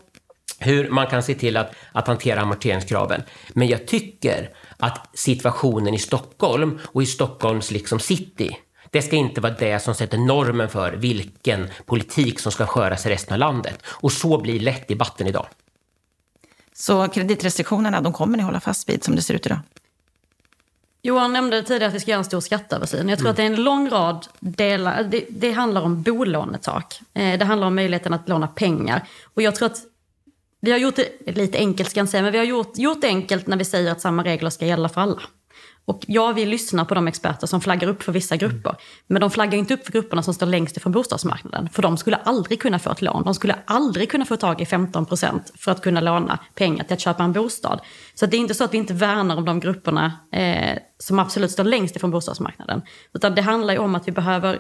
hur 0.60 0.89
man 0.89 1.08
kan 1.08 1.23
se 1.23 1.34
till 1.34 1.58
att, 1.58 1.75
att 1.91 2.08
hantera 2.08 2.41
amorteringskraven. 2.41 3.21
Men 3.53 3.67
jag 3.67 3.88
tycker 3.88 4.49
att 4.77 5.10
situationen 5.13 5.93
i 5.93 5.99
Stockholm 5.99 6.79
och 6.84 7.03
i 7.03 7.05
Stockholms 7.05 7.71
liksom 7.71 7.99
city 7.99 8.58
det 8.95 9.01
ska 9.01 9.15
inte 9.15 9.41
vara 9.41 9.53
det 9.53 9.79
som 9.79 9.95
sätter 9.95 10.17
normen 10.17 10.69
för 10.69 10.93
vilken 10.93 11.67
politik 11.86 12.39
som 12.39 12.51
ska 12.51 12.65
sköras 12.65 13.05
i 13.05 13.10
resten 13.10 13.34
av 13.34 13.39
landet. 13.39 13.84
Och 13.88 14.12
så 14.12 14.41
blir 14.41 14.60
lätt 14.60 14.88
debatten 14.88 15.27
idag. 15.27 15.47
Så 16.73 17.08
kreditrestriktionerna, 17.08 18.01
de 18.01 18.13
kommer 18.13 18.38
ni 18.38 18.43
hålla 18.43 18.60
fast 18.60 18.89
vid 18.89 19.03
som 19.03 19.15
det 19.15 19.21
ser 19.21 19.34
ut 19.34 19.45
idag? 19.45 19.60
Johan 21.01 21.34
nämnde 21.34 21.63
tidigare 21.63 21.88
att 21.88 21.93
vi 21.93 21.99
ska 21.99 22.12
göra 22.12 22.19
en 22.19 22.25
stor 22.25 22.39
skatteöversyn. 22.39 23.10
Jag 23.10 23.19
tror 23.19 23.27
mm. 23.27 23.31
att 23.31 23.38
det 23.38 23.43
är 23.43 23.47
en 23.47 23.63
lång 23.63 23.89
rad 23.89 24.27
delar. 24.39 25.03
Det, 25.03 25.25
det 25.29 25.51
handlar 25.51 25.81
om 25.81 26.01
bolånetak. 26.01 27.01
Eh, 27.13 27.39
det 27.39 27.45
handlar 27.45 27.67
om 27.67 27.75
möjligheten 27.75 28.13
att 28.13 28.29
låna 28.29 28.47
pengar. 28.47 29.08
Och 29.34 29.41
jag 29.41 29.55
tror 29.55 29.65
att 29.65 29.77
vi 30.62 30.71
har 30.71 30.77
gjort 30.77 30.95
det 30.95 31.36
lite 31.36 31.58
enkelt 31.58 31.89
ska 31.89 31.99
jag 31.99 32.10
säga, 32.10 32.23
men 32.23 32.31
vi 32.31 32.38
har 32.38 32.45
gjort, 32.45 32.77
gjort 32.77 33.01
det 33.01 33.08
enkelt 33.08 33.47
när 33.47 33.58
vi 33.58 33.65
säger 33.65 33.91
att 33.91 34.01
samma 34.01 34.23
regler 34.23 34.49
ska 34.49 34.65
gälla 34.65 34.89
för 34.89 35.01
alla. 35.01 35.21
Och 35.86 36.04
ja, 36.08 36.32
vi 36.32 36.45
lyssnar 36.45 36.86
på 36.86 36.95
de 36.95 37.08
experter 37.08 37.47
som 37.47 37.62
flaggar 37.62 37.88
upp 37.88 38.04
för 38.04 38.12
vissa 38.12 38.36
grupper. 38.36 38.75
Men 39.08 39.21
de 39.21 39.32
flaggar 39.32 39.58
inte 39.58 39.73
upp 39.73 39.86
för 39.86 39.91
grupperna 39.91 40.23
som 40.23 40.34
står 40.34 40.45
längst 40.45 40.78
ifrån 40.78 40.91
bostadsmarknaden. 40.91 41.69
För 41.69 41.82
de 41.82 41.97
skulle 41.97 42.15
aldrig 42.15 42.62
kunna 42.62 42.80
få 42.80 42.91
ett 42.91 43.01
lån. 43.01 43.23
De 43.23 43.34
skulle 43.34 43.56
aldrig 43.65 44.12
kunna 44.12 44.25
få 44.25 44.38
tag 44.38 44.62
i 44.62 44.65
15 44.65 45.06
procent 45.06 45.54
för 45.58 45.71
att 45.71 45.82
kunna 45.82 46.01
låna 46.01 46.39
pengar 46.56 46.84
till 46.84 46.93
att 46.93 46.99
köpa 46.99 47.23
en 47.23 47.34
bostad. 47.34 47.80
Så 48.13 48.25
det 48.25 48.38
är 48.38 48.39
inte 48.39 48.54
så 48.54 48.63
att 48.63 48.73
vi 48.73 48.78
inte 48.78 48.93
värnar 48.93 49.36
om 49.36 49.45
de 49.45 49.60
grupperna 49.60 50.13
eh, 50.32 50.78
som 50.97 51.19
absolut 51.19 51.51
står 51.51 51.63
längst 51.63 51.95
ifrån 51.95 52.12
bostadsmarknaden. 52.12 52.82
Utan 53.13 53.36
det 53.36 53.41
handlar 53.41 53.73
ju 53.73 53.80
om 53.80 53.95
att 53.95 54.08
vi 54.08 54.12
behöver 54.12 54.60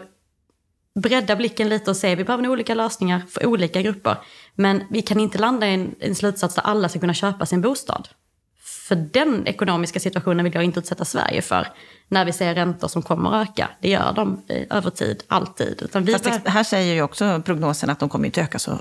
bredda 0.99 1.35
blicken 1.35 1.69
lite 1.69 1.91
och 1.91 1.97
se, 1.97 2.15
vi 2.15 2.23
behöver 2.23 2.47
olika 2.47 2.75
lösningar 2.75 3.21
för 3.29 3.45
olika 3.45 3.81
grupper. 3.81 4.17
Men 4.55 4.83
vi 4.89 5.01
kan 5.01 5.19
inte 5.19 5.37
landa 5.37 5.67
i 5.67 5.73
en, 5.73 5.95
en 5.99 6.15
slutsats 6.15 6.55
där 6.55 6.61
alla 6.61 6.89
ska 6.89 6.99
kunna 6.99 7.13
köpa 7.13 7.45
sin 7.45 7.61
bostad. 7.61 8.07
För 8.87 8.95
den 8.95 9.47
ekonomiska 9.47 9.99
situationen 9.99 10.43
vill 10.43 10.53
jag 10.53 10.63
inte 10.63 10.79
utsätta 10.79 11.05
Sverige 11.05 11.41
för. 11.41 11.67
När 12.07 12.25
vi 12.25 12.33
ser 12.33 12.55
räntor 12.55 12.87
som 12.87 13.01
kommer 13.01 13.41
att 13.41 13.49
öka. 13.49 13.69
Det 13.81 13.89
gör 13.89 14.13
de 14.13 14.41
över 14.69 14.89
tid, 14.89 15.23
alltid. 15.27 15.81
Utan 15.81 16.03
vi 16.03 16.11
Fast 16.11 16.23
bör... 16.23 16.51
här 16.51 16.63
säger 16.63 16.93
ju 16.93 17.01
också 17.01 17.41
prognosen 17.45 17.89
att 17.89 17.99
de 17.99 18.09
kommer 18.09 18.25
inte 18.25 18.41
öka 18.41 18.59
så 18.59 18.79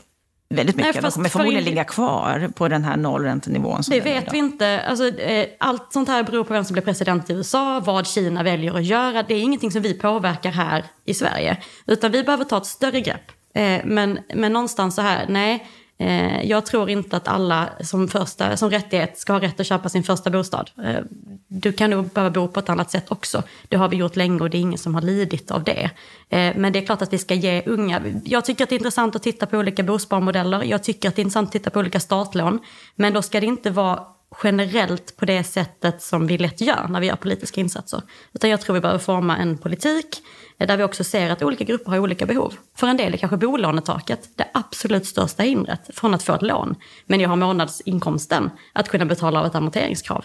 väldigt 0.49 0.77
mycket. 0.77 0.95
Nej, 0.95 1.03
de 1.03 1.11
kommer 1.11 1.29
förmodligen 1.29 1.65
för... 1.65 1.71
ligga 1.71 1.85
kvar 1.85 2.51
på 2.55 2.69
den 2.69 2.85
här 2.85 2.97
nollräntenivån. 2.97 3.83
det 3.89 4.01
vet 4.01 4.33
vi 4.33 4.39
inte. 4.39 4.81
Alltså, 4.81 5.09
eh, 5.09 5.47
allt 5.59 5.93
sånt 5.93 6.09
här 6.09 6.23
beror 6.23 6.45
på 6.45 6.53
vem 6.53 6.65
som 6.65 6.75
blir 6.75 6.83
president 6.83 7.31
i 7.31 7.33
USA, 7.33 7.81
vad 7.81 8.07
Kina 8.07 8.43
väljer 8.43 8.77
att 8.77 8.85
göra. 8.85 9.23
Det 9.23 9.35
är 9.35 9.41
ingenting 9.41 9.71
som 9.71 9.83
vi 9.83 9.95
påverkar 9.95 10.51
här 10.51 10.85
i 11.05 11.15
Sverige. 11.15 11.57
Utan 11.87 12.13
vi 12.13 12.23
behöver 12.23 12.45
ta 12.45 12.57
ett 12.57 12.67
större 12.67 13.01
grepp. 13.01 13.33
Eh, 13.55 13.81
men, 13.85 14.19
men 14.35 14.53
någonstans 14.53 14.95
så 14.95 15.03
här, 15.03 15.27
nej 15.29 15.67
Eh, 16.05 16.47
jag 16.47 16.67
tror 16.67 16.91
inte 16.91 17.17
att 17.17 17.29
alla 17.29 17.69
som, 17.81 18.09
första, 18.09 18.57
som 18.57 18.71
rättighet 18.71 19.19
ska 19.19 19.33
ha 19.33 19.41
rätt 19.41 19.61
att 19.61 19.67
köpa 19.67 19.89
sin 19.89 20.03
första 20.03 20.31
bostad. 20.31 20.71
Eh, 20.85 21.01
du 21.49 21.73
kan 21.73 21.91
nog 21.91 22.09
behöva 22.09 22.31
bo 22.31 22.49
på 22.49 22.61
ett 22.61 22.69
annat 22.69 22.91
sätt 22.91 23.05
också. 23.09 23.43
Det 23.69 23.77
har 23.77 23.89
vi 23.89 23.97
gjort 23.97 24.17
länge 24.17 24.41
och 24.41 24.51
det 24.51 24.59
är 24.59 24.61
ingen 24.61 24.79
som 24.79 24.95
har 24.95 25.03
lidit 25.03 25.51
av 25.51 25.65
det. 25.65 25.91
Eh, 26.29 26.53
men 26.57 26.73
det 26.73 26.79
är 26.79 26.87
klart 26.87 27.03
att 27.03 27.13
vi 27.13 27.19
ska 27.19 27.35
ge 27.35 27.63
unga... 27.67 28.03
Jag 28.25 28.45
tycker 28.45 28.65
att 28.65 28.71
det 28.71 28.75
är 28.75 28.79
intressant 28.79 29.17
att 29.17 29.23
titta 29.23 29.47
på 29.47 29.59
olika 29.59 29.83
bosparmodeller. 29.83 30.63
Jag 30.63 30.83
tycker 30.83 31.09
att 31.09 31.17
det 31.17 31.21
är 31.21 31.25
intressant 31.25 31.49
att 31.49 31.53
titta 31.53 31.71
på 31.71 31.79
olika 31.81 32.01
startlån. 32.01 32.59
Men 32.97 33.13
då 33.13 33.23
ska 33.23 33.41
det 33.41 33.47
inte 33.47 33.71
vara 33.71 34.01
generellt 34.43 35.17
på 35.17 35.25
det 35.25 35.45
sättet 35.45 36.03
som 36.03 36.27
vi 36.27 36.39
lätt 36.39 36.61
gör 36.61 36.89
när 36.89 37.01
vi 37.01 37.07
gör 37.07 37.17
politiska 37.17 37.61
insatser. 37.61 38.03
Utan 38.33 38.51
jag 38.51 38.61
tror 38.61 38.75
vi 38.75 38.81
behöver 38.81 38.99
forma 38.99 39.37
en 39.37 39.59
politik 39.59 40.23
eh, 40.59 40.67
där 40.67 40.77
vi 40.77 40.83
också 40.83 41.05
ser 41.05 41.31
att 41.31 41.43
olika 41.43 41.65
grupper 41.65 41.91
har 41.91 41.99
olika 41.99 42.27
behov. 42.27 42.55
För 42.77 42.87
en 42.87 42.97
del 42.97 43.15
är 43.15 43.19
kanske 43.19 43.37
bolånetaket 43.37 44.29
det 44.37 44.49
absolut 44.55 45.07
största 45.07 45.43
hindret 45.43 45.91
från 45.95 46.15
att 46.15 46.23
få 46.23 46.35
ett 46.35 46.43
lån. 46.43 46.75
Men 47.07 47.21
jag 47.21 47.29
har 47.29 47.37
månadsinkomsten 47.37 48.51
att 48.73 48.89
kunna 48.89 49.05
betala 49.05 49.41
av 49.41 49.47
ett 49.47 49.55
amorteringskrav. 49.55 50.25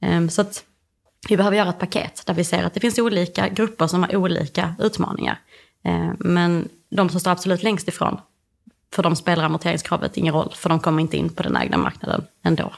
Ehm, 0.00 0.30
så 0.30 0.40
att 0.40 0.64
vi 1.28 1.36
behöver 1.36 1.56
göra 1.56 1.68
ett 1.68 1.78
paket 1.78 2.22
där 2.26 2.34
vi 2.34 2.44
ser 2.44 2.64
att 2.64 2.74
det 2.74 2.80
finns 2.80 2.98
olika 2.98 3.48
grupper 3.48 3.86
som 3.86 4.02
har 4.02 4.16
olika 4.16 4.74
utmaningar. 4.78 5.40
Ehm, 5.84 6.16
men 6.18 6.68
de 6.90 7.08
som 7.08 7.20
står 7.20 7.30
absolut 7.30 7.62
längst 7.62 7.88
ifrån, 7.88 8.20
för 8.94 9.02
de 9.02 9.16
spelar 9.16 9.44
amorteringskravet 9.44 10.16
ingen 10.16 10.34
roll, 10.34 10.52
för 10.54 10.68
de 10.68 10.80
kommer 10.80 11.02
inte 11.02 11.16
in 11.16 11.28
på 11.28 11.42
den 11.42 11.56
ägda 11.56 11.78
marknaden 11.78 12.24
ändå. 12.42 12.72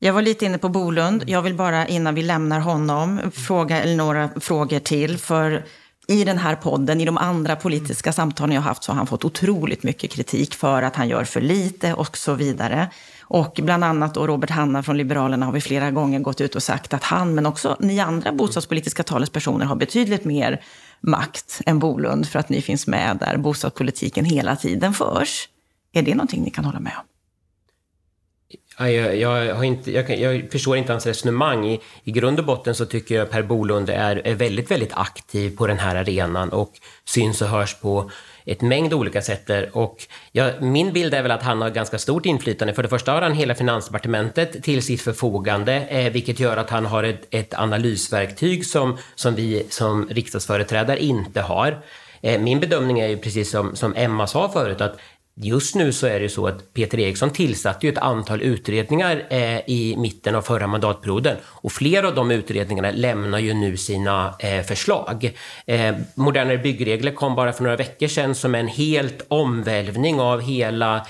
Jag 0.00 0.12
var 0.12 0.22
lite 0.22 0.44
inne 0.44 0.58
på 0.58 0.68
Bolund. 0.68 1.24
Jag 1.26 1.42
vill 1.42 1.54
bara 1.54 1.86
innan 1.86 2.14
vi 2.14 2.22
lämnar 2.22 2.60
honom 2.60 3.20
fråga 3.32 3.84
några 3.84 4.30
frågor 4.40 4.78
till. 4.78 5.18
För 5.18 5.64
i 6.06 6.24
den 6.24 6.38
här 6.38 6.56
podden, 6.56 7.00
i 7.00 7.04
de 7.04 7.18
andra 7.18 7.56
politiska 7.56 8.12
samtalen 8.12 8.54
jag 8.54 8.62
haft, 8.62 8.84
så 8.84 8.92
har 8.92 8.96
han 8.96 9.06
fått 9.06 9.24
otroligt 9.24 9.82
mycket 9.82 10.10
kritik 10.10 10.54
för 10.54 10.82
att 10.82 10.96
han 10.96 11.08
gör 11.08 11.24
för 11.24 11.40
lite 11.40 11.94
och 11.94 12.16
så 12.16 12.34
vidare. 12.34 12.90
Och 13.22 13.60
bland 13.62 13.84
annat 13.84 14.14
då 14.14 14.26
Robert 14.26 14.50
Hanna 14.50 14.82
från 14.82 14.96
Liberalerna 14.96 15.46
har 15.46 15.52
vi 15.52 15.60
flera 15.60 15.90
gånger 15.90 16.20
gått 16.20 16.40
ut 16.40 16.56
och 16.56 16.62
sagt 16.62 16.94
att 16.94 17.04
han, 17.04 17.34
men 17.34 17.46
också 17.46 17.76
ni 17.80 18.00
andra 18.00 18.32
bostadspolitiska 18.32 19.02
talespersoner, 19.02 19.66
har 19.66 19.76
betydligt 19.76 20.24
mer 20.24 20.62
makt 21.00 21.60
än 21.66 21.78
Bolund 21.78 22.28
för 22.28 22.38
att 22.38 22.48
ni 22.48 22.62
finns 22.62 22.86
med 22.86 23.16
där 23.20 23.36
bostadspolitiken 23.36 24.24
hela 24.24 24.56
tiden 24.56 24.94
förs. 24.94 25.48
Är 25.92 26.02
det 26.02 26.14
någonting 26.14 26.42
ni 26.42 26.50
kan 26.50 26.64
hålla 26.64 26.80
med 26.80 26.92
om? 26.98 27.17
Jag, 28.78 29.16
jag, 29.16 29.54
har 29.54 29.64
inte, 29.64 29.92
jag, 29.92 30.18
jag, 30.18 30.52
förstår 30.52 30.76
inte 30.76 30.92
hans 30.92 31.06
resonemang. 31.06 31.66
I, 31.66 31.80
I 32.04 32.10
grund 32.10 32.38
och 32.38 32.44
botten 32.44 32.74
så 32.74 32.86
tycker 32.86 33.14
jag 33.14 33.30
Per 33.30 33.42
Bolund 33.42 33.90
är, 33.90 34.26
är 34.26 34.34
väldigt, 34.34 34.70
väldigt 34.70 34.92
aktiv 34.92 35.56
på 35.56 35.66
den 35.66 35.78
här 35.78 35.96
arenan 35.96 36.48
och 36.48 36.72
syns 37.04 37.42
och 37.42 37.48
hörs 37.48 37.74
på 37.74 38.10
ett 38.44 38.60
mängd 38.60 38.94
olika 38.94 39.22
sätt. 39.22 39.50
Och 39.72 40.06
ja, 40.32 40.50
min 40.60 40.92
bild 40.92 41.14
är 41.14 41.22
väl 41.22 41.30
att 41.30 41.42
han 41.42 41.62
har 41.62 41.70
ganska 41.70 41.98
stort 41.98 42.26
inflytande. 42.26 42.74
För 42.74 42.82
det 42.82 42.88
första 42.88 43.12
har 43.12 43.22
han 43.22 43.32
hela 43.32 43.54
Finansdepartementet 43.54 44.62
till 44.62 44.82
sitt 44.82 45.02
förfogande, 45.02 45.74
eh, 45.74 46.12
vilket 46.12 46.40
gör 46.40 46.56
att 46.56 46.70
han 46.70 46.86
har 46.86 47.02
ett, 47.02 47.26
ett 47.30 47.54
analysverktyg 47.54 48.66
som, 48.66 48.98
som 49.14 49.34
vi 49.34 49.66
som 49.70 50.08
riksdagsföreträdare 50.08 51.04
inte 51.04 51.40
har. 51.40 51.82
Eh, 52.20 52.40
min 52.40 52.60
bedömning 52.60 53.00
är 53.00 53.08
ju 53.08 53.16
precis 53.16 53.50
som, 53.50 53.76
som 53.76 53.94
Emma 53.96 54.26
sa 54.26 54.48
förut, 54.48 54.80
att 54.80 54.98
Just 55.40 55.74
nu 55.74 55.92
så 55.92 56.06
är 56.06 56.20
det 56.20 56.28
så 56.28 56.46
att 56.46 56.74
Peter 56.74 57.00
Eriksson 57.00 57.30
tillsatte 57.30 57.88
ett 57.88 57.98
antal 57.98 58.42
utredningar 58.42 59.26
eh, 59.30 59.58
i 59.58 59.94
mitten 59.98 60.34
av 60.34 60.42
förra 60.42 60.66
mandatperioden 60.66 61.36
och 61.44 61.72
flera 61.72 62.08
av 62.08 62.14
de 62.14 62.30
utredningarna 62.30 62.90
lämnar 62.90 63.38
ju 63.38 63.54
nu 63.54 63.76
sina 63.76 64.34
eh, 64.38 64.62
förslag. 64.62 65.32
Eh, 65.66 65.94
Modernare 66.14 66.58
byggregler 66.58 67.12
kom 67.12 67.34
bara 67.34 67.52
för 67.52 67.62
några 67.62 67.76
veckor 67.76 68.06
sedan 68.06 68.34
som 68.34 68.54
en 68.54 68.68
helt 68.68 69.26
omvälvning 69.28 70.20
av 70.20 70.40
hela 70.40 71.06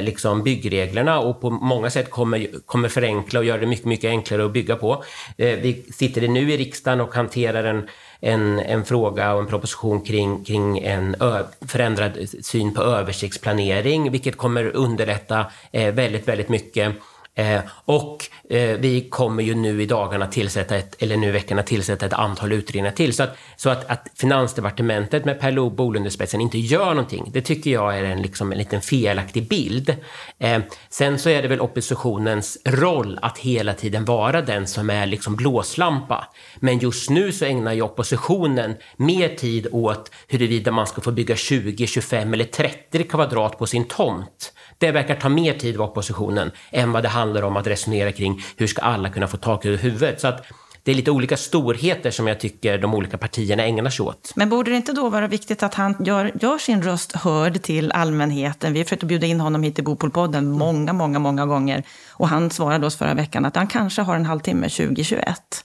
liksom 0.00 0.42
byggreglerna 0.42 1.18
och 1.18 1.40
på 1.40 1.50
många 1.50 1.90
sätt 1.90 2.10
kommer, 2.10 2.48
kommer 2.66 2.88
förenkla 2.88 3.40
och 3.40 3.44
göra 3.44 3.60
det 3.60 3.66
mycket, 3.66 3.86
mycket 3.86 4.08
enklare 4.08 4.44
att 4.44 4.52
bygga 4.52 4.76
på. 4.76 5.04
Vi 5.36 5.84
sitter 5.92 6.28
nu 6.28 6.52
i 6.52 6.56
riksdagen 6.56 7.00
och 7.00 7.14
hanterar 7.14 7.64
en 7.64 7.88
en, 8.24 8.58
en 8.58 8.84
fråga 8.84 9.32
och 9.32 9.40
en 9.40 9.46
proposition 9.46 10.00
kring, 10.00 10.44
kring 10.44 10.78
en 10.78 11.16
ö, 11.20 11.44
förändrad 11.68 12.18
syn 12.42 12.74
på 12.74 12.82
översiktsplanering, 12.82 14.10
vilket 14.10 14.36
kommer 14.36 14.76
underlätta 14.76 15.46
eh, 15.72 15.94
väldigt, 15.94 16.28
väldigt 16.28 16.48
mycket. 16.48 16.94
Eh, 17.36 17.60
och 17.84 18.28
eh, 18.50 18.78
vi 18.78 19.08
kommer 19.10 19.42
ju 19.42 19.54
nu 19.54 19.82
i 19.82 19.86
dagarna 19.86 20.26
tillsätta 20.26 20.76
ett, 20.76 21.02
eller 21.02 21.16
nu 21.16 21.28
i 21.28 21.30
veckorna 21.30 21.62
tillsätta 21.62 22.06
ett 22.06 22.12
antal 22.12 22.52
utredningar 22.52 22.92
till. 22.92 23.14
Så 23.14 23.22
att, 23.22 23.36
så 23.56 23.70
att, 23.70 23.90
att 23.90 24.08
Finansdepartementet 24.14 25.24
med 25.24 25.40
Per 25.40 25.70
Bolund 25.70 26.06
i 26.06 26.10
spetsen 26.10 26.40
inte 26.40 26.58
gör 26.58 26.88
någonting, 26.88 27.30
det 27.32 27.40
tycker 27.40 27.70
jag 27.70 27.98
är 27.98 28.04
en, 28.04 28.22
liksom, 28.22 28.52
en 28.52 28.58
liten 28.58 28.80
felaktig 28.80 29.48
bild. 29.48 29.96
Eh, 30.38 30.58
sen 30.88 31.18
så 31.18 31.28
är 31.28 31.42
det 31.42 31.48
väl 31.48 31.60
oppositionens 31.60 32.58
roll 32.64 33.18
att 33.22 33.38
hela 33.38 33.74
tiden 33.74 34.04
vara 34.04 34.42
den 34.42 34.66
som 34.66 34.90
är 34.90 35.06
liksom 35.06 35.36
blåslampa. 35.36 36.28
Men 36.56 36.78
just 36.78 37.10
nu 37.10 37.32
så 37.32 37.44
ägnar 37.44 37.72
ju 37.72 37.82
oppositionen 37.82 38.76
mer 38.96 39.28
tid 39.28 39.66
åt 39.72 40.10
huruvida 40.28 40.70
man 40.70 40.86
ska 40.86 41.00
få 41.00 41.10
bygga 41.10 41.36
20, 41.36 41.86
25 41.86 42.34
eller 42.34 42.44
30 42.44 43.04
kvadrat 43.04 43.58
på 43.58 43.66
sin 43.66 43.84
tomt 43.84 44.52
det 44.78 44.90
verkar 44.90 45.14
ta 45.14 45.28
mer 45.28 45.54
tid 45.54 45.76
av 45.76 45.82
oppositionen 45.82 46.50
än 46.70 46.92
vad 46.92 47.02
det 47.02 47.08
handlar 47.08 47.42
om 47.42 47.56
att 47.56 47.66
resonera 47.66 48.12
kring 48.12 48.42
hur 48.56 48.66
ska 48.66 48.82
alla 48.82 49.10
kunna 49.10 49.26
få 49.26 49.36
tak 49.36 49.66
över 49.66 49.78
huvudet. 49.78 50.20
Så 50.20 50.28
att 50.28 50.46
det 50.84 50.90
är 50.90 50.94
lite 50.94 51.10
olika 51.10 51.36
storheter 51.36 52.10
som 52.10 52.26
jag 52.26 52.40
tycker 52.40 52.78
de 52.78 52.94
olika 52.94 53.18
partierna 53.18 53.64
ägnar 53.64 53.90
sig 53.90 54.04
åt. 54.04 54.32
Men 54.36 54.48
borde 54.48 54.70
det 54.70 54.76
inte 54.76 54.92
då 54.92 55.08
vara 55.08 55.26
viktigt 55.26 55.62
att 55.62 55.74
han 55.74 55.96
gör, 56.00 56.32
gör 56.40 56.58
sin 56.58 56.82
röst 56.82 57.16
hörd 57.16 57.62
till 57.62 57.92
allmänheten? 57.92 58.72
Vi 58.72 58.78
har 58.78 58.84
försökt 58.84 59.02
bjuda 59.02 59.26
in 59.26 59.40
honom 59.40 59.62
hit 59.62 59.74
till 59.74 59.84
Bopolpodden 59.84 60.50
många, 60.50 60.92
många, 60.92 61.18
många 61.18 61.46
gånger. 61.46 61.82
Och 62.10 62.28
han 62.28 62.50
svarade 62.50 62.86
oss 62.86 62.96
förra 62.96 63.14
veckan 63.14 63.44
att 63.44 63.56
han 63.56 63.66
kanske 63.66 64.02
har 64.02 64.16
en 64.16 64.26
halvtimme 64.26 64.68
2021. 64.68 65.64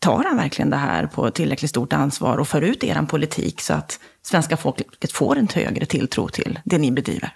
Tar 0.00 0.24
han 0.24 0.36
verkligen 0.36 0.70
det 0.70 0.76
här 0.76 1.06
på 1.06 1.30
tillräckligt 1.30 1.70
stort 1.70 1.92
ansvar 1.92 2.38
och 2.38 2.48
för 2.48 2.62
ut 2.62 2.84
er 2.84 3.06
politik 3.06 3.60
så 3.60 3.74
att 3.74 4.00
svenska 4.22 4.56
folket 4.56 5.12
får 5.12 5.38
en 5.38 5.48
högre 5.54 5.86
tilltro 5.86 6.28
till 6.28 6.58
det 6.64 6.78
ni 6.78 6.92
bedriver? 6.92 7.32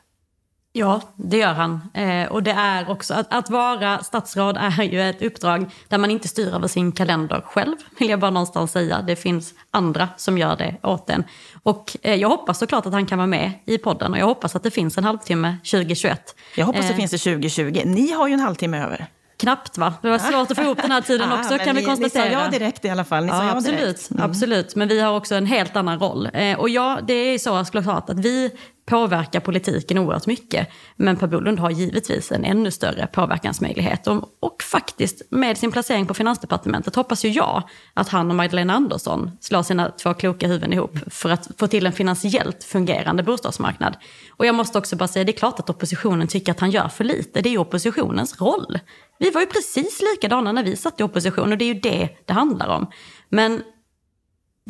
Ja, 0.73 1.01
det 1.17 1.37
gör 1.37 1.53
han. 1.53 1.81
Eh, 1.95 2.33
och 2.33 2.43
det 2.43 2.51
är 2.51 2.91
också, 2.91 3.15
att, 3.15 3.35
att, 3.35 3.51
vara 3.51 3.99
statsråd 3.99 4.57
är 4.57 4.83
ju 4.83 5.01
ett 5.03 5.23
uppdrag 5.23 5.71
där 5.89 5.99
man 5.99 6.11
inte 6.11 6.29
styr 6.29 6.55
över 6.55 6.69
sin 6.69 6.93
kalender 6.93 7.41
själv, 7.45 7.77
vill 7.99 8.09
jag 8.09 8.21
bara 8.21 8.31
någonstans 8.31 8.73
säga. 8.73 9.03
Det 9.03 9.17
finns 9.17 9.55
andra 9.71 10.09
som 10.17 10.39
gör 10.39 10.57
det 10.57 10.77
åt 10.83 11.11
en. 11.11 11.25
Och 11.63 11.97
eh, 12.03 12.15
jag 12.15 12.29
hoppas 12.29 12.59
såklart 12.59 12.87
att 12.87 12.93
han 12.93 13.07
kan 13.07 13.19
vara 13.19 13.27
med 13.27 13.53
i 13.65 13.79
podden 13.79 14.13
och 14.13 14.19
jag 14.19 14.27
hoppas 14.27 14.57
att 14.57 14.63
det 14.63 14.71
finns 14.71 14.99
en 14.99 15.05
halvtimme 15.05 15.57
2021. 15.71 16.35
Jag 16.57 16.67
hoppas 16.67 16.85
eh, 16.85 16.89
det 16.89 16.95
finns 16.95 17.11
det 17.11 17.19
2020. 17.19 17.83
Ni 17.85 18.13
har 18.13 18.29
ju 18.29 18.35
en 18.35 18.41
halvtimme 18.41 18.85
över. 18.85 19.07
Knappt 19.41 19.79
va? 19.79 19.95
Det 20.03 20.11
var 20.11 20.19
svårt 20.19 20.51
att 20.51 20.57
få 20.57 20.63
ihop 20.63 20.83
den 20.83 20.91
här 20.91 21.01
tiden 21.01 21.33
också 21.41 21.59
kan 21.59 21.77
vi 21.77 21.85
konstatera. 21.85 22.25
Ni 22.25 22.31
sa 22.31 22.41
ja 22.43 22.49
direkt 22.51 22.85
i 22.85 22.89
alla 22.89 23.05
fall. 23.05 23.25
Ni 23.25 23.31
ja, 23.31 23.51
absolut, 23.51 24.11
mm. 24.11 24.23
absolut. 24.23 24.77
Men 24.77 24.89
vi 24.89 25.01
har 25.01 25.17
också 25.17 25.35
en 25.35 25.47
helt 25.47 25.77
annan 25.77 25.99
roll. 25.99 26.29
Eh, 26.33 26.59
och 26.59 26.69
ja, 26.69 26.99
det 27.07 27.15
är 27.15 27.39
så 27.39 27.65
såklart 27.65 28.11
att 28.11 28.19
vi 28.19 28.51
påverkar 28.91 29.41
politiken 29.41 29.99
oerhört 29.99 30.27
mycket. 30.27 30.69
Men 30.97 31.17
Per 31.17 31.27
Bolund 31.27 31.59
har 31.59 31.71
givetvis 31.71 32.33
en 32.33 32.45
ännu 32.45 32.71
större 32.71 33.07
påverkansmöjlighet. 33.07 34.07
Och, 34.07 34.37
och, 34.41 34.63
faktiskt 34.63 35.23
med 35.31 35.59
sin 35.59 35.73
placering 35.73 36.07
på 36.07 36.15
Finansdepartementet 36.15 36.95
hoppas 36.95 37.25
ju 37.25 37.29
jag 37.29 37.63
att 37.95 38.09
han 38.09 38.31
och 38.31 38.37
Magdalena 38.37 38.75
Andersson 38.75 39.31
slår 39.41 39.63
sina 39.63 39.91
två 39.91 40.15
kloka 40.15 40.47
huvuden 40.47 40.73
ihop 40.73 40.99
för 41.07 41.31
att 41.31 41.49
få 41.59 41.67
till 41.67 41.87
en 41.87 41.93
finansiellt 41.93 42.65
fungerande 42.65 43.23
bostadsmarknad. 43.23 43.97
Och 44.31 44.47
jag 44.47 44.55
måste 44.55 44.79
också 44.79 44.97
bara 44.97 45.09
säga, 45.09 45.25
det 45.25 45.33
är 45.33 45.37
klart 45.39 45.61
att 45.61 45.71
oppositionen 45.71 46.29
tycker 46.29 46.53
att 46.53 46.61
han 46.61 46.71
gör 46.71 46.89
för 46.89 47.05
lite. 47.05 47.41
Det 47.41 47.49
är 47.49 47.53
ju 47.53 47.59
oppositionens 47.59 48.41
roll. 48.41 48.79
Vi 49.19 49.31
var 49.31 49.41
ju 49.41 49.47
precis 49.47 50.03
likadana 50.13 50.53
när 50.53 50.65
vi 50.65 50.77
satt 50.77 51.01
i 51.01 51.03
opposition 51.03 51.53
och 51.53 51.59
det 51.59 51.65
är 51.65 51.75
ju 51.75 51.81
det 51.81 52.09
det 52.27 52.33
handlar 52.33 52.69
om. 52.69 52.87
Men 53.29 53.63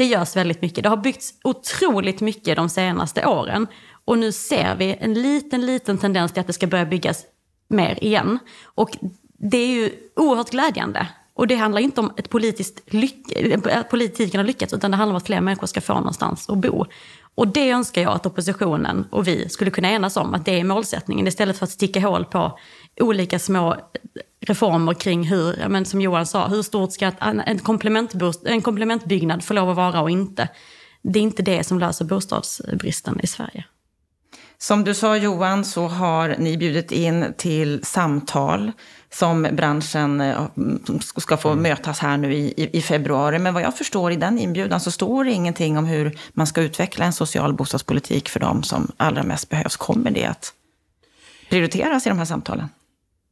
det 0.01 0.05
görs 0.05 0.37
väldigt 0.37 0.63
mycket. 0.63 0.83
Det 0.83 0.89
har 0.89 0.97
byggts 0.97 1.35
otroligt 1.45 2.21
mycket 2.21 2.57
de 2.57 2.69
senaste 2.69 3.27
åren. 3.27 3.67
Och 4.05 4.19
nu 4.19 4.33
ser 4.33 4.77
vi 4.77 4.97
en 5.01 5.15
liten, 5.15 5.67
liten 5.67 5.99
tendens 5.99 6.33
till 6.33 6.41
att 6.41 6.47
det 6.47 6.53
ska 6.53 6.67
börja 6.67 6.87
byggas 6.87 7.25
mer 7.69 8.05
igen. 8.05 8.39
Och 8.65 8.91
det 9.39 9.59
är 9.59 9.69
ju 9.69 9.91
oerhört 10.17 10.51
glädjande. 10.51 11.09
Och 11.35 11.47
det 11.47 11.55
handlar 11.55 11.81
inte 11.81 12.01
om 12.01 12.13
ett 12.17 12.31
politiskt 12.31 12.83
att 13.55 13.67
eh, 13.67 13.83
politiken 13.83 14.41
har 14.41 14.47
lyckats, 14.47 14.73
utan 14.73 14.91
det 14.91 14.97
handlar 14.97 15.13
om 15.13 15.17
att 15.17 15.27
fler 15.27 15.41
människor 15.41 15.67
ska 15.67 15.81
få 15.81 15.95
någonstans 15.95 16.51
att 16.51 16.59
bo. 16.59 16.87
Och 17.35 17.49
det 17.49 17.71
önskar 17.71 18.03
jag 18.03 18.13
att 18.13 18.27
oppositionen 18.27 19.07
och 19.11 19.29
vi 19.29 19.49
skulle 19.49 19.71
kunna 19.71 19.91
enas 19.91 20.17
om, 20.17 20.35
att 20.35 20.45
det 20.45 20.61
är 20.61 20.65
målsättningen, 20.65 21.27
istället 21.27 21.59
för 21.59 21.65
att 21.65 21.71
sticka 21.71 22.01
hål 22.01 22.25
på 22.25 22.59
olika 23.01 23.39
små 23.39 23.77
reformer 24.41 24.95
kring 24.95 25.25
hur, 25.25 25.69
men 25.69 25.85
som 25.85 26.01
Johan 26.01 26.27
sa, 26.27 26.49
hur 26.49 26.63
stort 26.63 26.93
ska 26.93 27.13
en, 27.21 27.41
en 27.41 28.61
komplementbyggnad 28.63 29.45
få 29.45 29.55
lov 29.55 29.71
att 29.71 29.77
vara 29.77 30.01
och 30.01 30.11
inte. 30.11 30.49
Det 31.03 31.19
är 31.19 31.23
inte 31.23 31.43
det 31.43 31.65
som 31.65 31.79
löser 31.79 32.05
bostadsbristen 32.05 33.21
i 33.23 33.27
Sverige. 33.27 33.65
Som 34.63 34.85
du 34.85 34.95
sa 34.95 35.17
Johan 35.17 35.65
så 35.65 35.89
har 35.89 36.35
ni 36.39 36.57
bjudit 36.57 36.93
in 36.93 37.35
till 37.37 37.85
samtal 37.85 38.73
som 39.13 39.49
branschen 39.53 40.21
eh, 40.21 40.47
ska 41.17 41.37
få 41.37 41.49
mm. 41.49 41.63
mötas 41.63 41.99
här 41.99 42.17
nu 42.17 42.35
i, 42.35 42.71
i, 42.73 42.83
februari. 42.83 43.39
Men 43.39 43.55
vad 43.55 43.63
jag 43.63 43.79
förstår 43.79 44.13
i 44.13 44.17
den 44.17 44.39
inbjudan 44.39 44.81
så 44.81 44.91
står 44.91 45.25
det 45.25 45.33
ingenting 45.33 45.79
om 45.79 45.87
hur 45.87 46.19
man 46.33 46.47
ska 46.47 46.61
utveckla 46.61 47.05
en 47.05 47.13
social 47.13 47.55
bostadspolitik 47.55 48.29
för 48.29 48.41
dem 48.41 48.63
som 48.63 48.93
allra 48.97 49.23
mest 49.23 49.49
behövs. 49.49 49.77
Kommer 49.77 50.11
det 50.11 50.25
att 50.25 50.53
prioriteras 51.51 52.07
i 52.07 52.09
de 52.09 52.19
här 52.19 52.25
samtalen? 52.25 52.69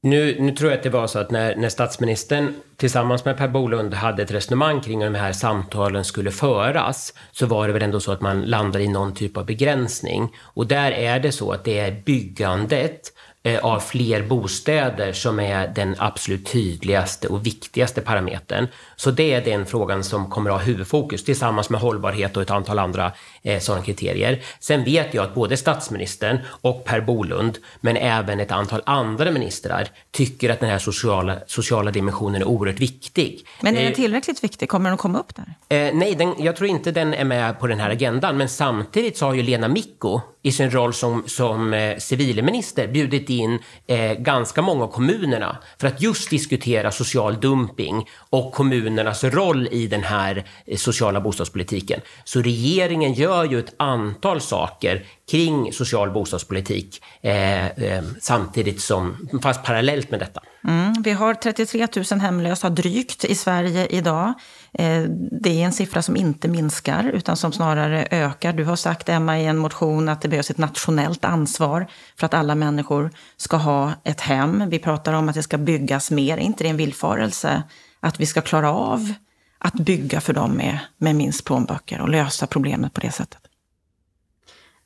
Nu, 0.02 0.40
nu 0.40 0.52
tror 0.52 0.70
jag 0.70 0.78
att 0.78 0.82
det 0.82 0.90
var 0.90 1.06
så 1.06 1.18
att 1.18 1.30
när, 1.30 1.56
när 1.56 1.68
statsministern 1.68 2.54
tillsammans 2.76 3.24
med 3.24 3.36
Per 3.36 3.48
Bolund 3.48 3.94
hade 3.94 4.22
ett 4.22 4.30
resonemang 4.30 4.80
kring 4.80 4.98
hur 4.98 5.10
de 5.10 5.18
här 5.18 5.32
samtalen 5.32 6.04
skulle 6.04 6.30
föras, 6.30 7.14
så 7.32 7.46
var 7.46 7.66
det 7.66 7.72
väl 7.72 7.82
ändå 7.82 8.00
så 8.00 8.12
att 8.12 8.20
man 8.20 8.42
landade 8.42 8.84
i 8.84 8.88
någon 8.88 9.14
typ 9.14 9.36
av 9.36 9.46
begränsning. 9.46 10.28
Och 10.40 10.66
där 10.66 10.92
är 10.92 11.20
det 11.20 11.32
så 11.32 11.52
att 11.52 11.64
det 11.64 11.78
är 11.78 12.02
byggandet 12.04 13.12
eh, 13.42 13.64
av 13.64 13.80
fler 13.80 14.22
bostäder 14.22 15.12
som 15.12 15.40
är 15.40 15.68
den 15.68 15.94
absolut 15.98 16.46
tydligaste 16.46 17.28
och 17.28 17.46
viktigaste 17.46 18.00
parametern. 18.00 18.66
Så 18.96 19.10
det 19.10 19.34
är 19.34 19.44
den 19.44 19.66
frågan 19.66 20.04
som 20.04 20.30
kommer 20.30 20.50
att 20.50 20.56
ha 20.56 20.64
huvudfokus 20.64 21.24
tillsammans 21.24 21.70
med 21.70 21.80
hållbarhet 21.80 22.36
och 22.36 22.42
ett 22.42 22.50
antal 22.50 22.78
andra 22.78 23.12
eh, 23.42 23.60
sådana 23.60 23.84
kriterier. 23.84 24.42
Sen 24.60 24.84
vet 24.84 25.14
jag 25.14 25.24
att 25.24 25.34
både 25.34 25.56
statsministern 25.56 26.38
och 26.60 26.84
Per 26.84 27.00
Bolund, 27.00 27.58
men 27.80 27.96
även 27.96 28.40
ett 28.40 28.52
antal 28.52 28.82
andra 28.86 29.30
ministrar, 29.30 29.88
tycker 30.10 30.50
att 30.50 30.60
den 30.60 30.70
här 30.70 30.78
sociala, 30.78 31.38
sociala 31.46 31.90
dimensionen 31.90 32.42
är 32.42 32.48
oerhört 32.48 32.80
viktig. 32.80 33.46
Men 33.60 33.76
är 33.76 33.84
den 33.84 33.94
tillräckligt 33.94 34.44
viktig? 34.44 34.68
Kommer 34.68 34.84
den 34.84 34.94
att 34.94 35.00
komma 35.00 35.18
upp 35.18 35.34
där? 35.34 35.54
Eh, 35.68 35.94
nej, 35.94 36.14
den, 36.14 36.34
jag 36.38 36.56
tror 36.56 36.70
inte 36.70 36.90
den 36.90 37.14
är 37.14 37.24
med 37.24 37.60
på 37.60 37.66
den 37.66 37.80
här 37.80 37.90
agendan, 37.90 38.36
men 38.36 38.48
samtidigt 38.48 39.16
så 39.16 39.26
har 39.26 39.34
ju 39.34 39.42
Lena 39.42 39.68
Micko 39.68 40.20
i 40.42 40.52
sin 40.52 40.70
roll 40.70 40.94
som, 40.94 41.22
som 41.26 41.74
eh, 41.74 41.96
civilminister 41.98 42.88
bjudit 42.88 43.30
in 43.30 43.58
eh, 43.86 44.12
ganska 44.12 44.62
många 44.62 44.84
av 44.84 44.88
kommunerna 44.88 45.58
för 45.78 45.86
att 45.86 46.02
just 46.02 46.30
diskutera 46.30 46.90
social 46.90 47.40
dumping 47.40 48.08
och 48.30 48.52
kommunernas 48.52 49.24
roll 49.24 49.68
i 49.70 49.86
den 49.86 50.02
här 50.02 50.44
eh, 50.66 50.76
sociala 50.76 51.20
bostadspolitiken. 51.20 52.00
Så 52.24 52.42
regeringen 52.42 53.12
gör 53.12 53.27
gör 53.28 53.44
ju 53.44 53.58
ett 53.58 53.74
antal 53.76 54.40
saker 54.40 55.04
kring 55.30 55.72
social 55.72 56.10
bostadspolitik 56.10 57.02
eh, 57.20 57.66
eh, 57.66 58.04
samtidigt 58.20 58.80
som, 58.80 59.28
fast 59.42 59.64
parallellt 59.64 60.10
med 60.10 60.20
detta. 60.20 60.40
Mm, 60.64 61.02
vi 61.02 61.10
har 61.12 61.34
33 61.34 61.88
000 62.10 62.20
hemlösa 62.20 62.70
drygt 62.70 63.24
i 63.24 63.34
Sverige 63.34 63.86
idag. 63.86 64.34
Eh, 64.72 65.02
det 65.42 65.50
är 65.50 65.64
en 65.64 65.72
siffra 65.72 66.02
som 66.02 66.16
inte 66.16 66.48
minskar 66.48 67.10
utan 67.14 67.36
som 67.36 67.52
snarare 67.52 68.08
ökar. 68.10 68.52
Du 68.52 68.64
har 68.64 68.76
sagt, 68.76 69.08
Emma, 69.08 69.38
i 69.38 69.46
en 69.46 69.58
motion 69.58 70.08
att 70.08 70.22
det 70.22 70.28
behövs 70.28 70.50
ett 70.50 70.58
nationellt 70.58 71.24
ansvar 71.24 71.86
för 72.16 72.26
att 72.26 72.34
alla 72.34 72.54
människor 72.54 73.10
ska 73.36 73.56
ha 73.56 73.92
ett 74.04 74.20
hem. 74.20 74.70
Vi 74.70 74.78
pratar 74.78 75.12
om 75.12 75.28
att 75.28 75.34
det 75.34 75.42
ska 75.42 75.58
byggas 75.58 76.10
mer. 76.10 76.36
Är 76.36 76.40
inte 76.40 76.64
det 76.64 76.70
en 76.70 76.76
villfarelse? 76.76 77.62
Att 78.00 78.20
vi 78.20 78.26
ska 78.26 78.40
klara 78.40 78.72
av 78.72 79.12
att 79.58 79.74
bygga 79.74 80.20
för 80.20 80.32
dem 80.32 80.52
med, 80.52 80.78
med 80.96 81.16
minst 81.16 81.44
plånböcker 81.44 82.00
och 82.00 82.08
lösa 82.08 82.46
problemet 82.46 82.94
på 82.94 83.00
det 83.00 83.10
sättet? 83.10 83.48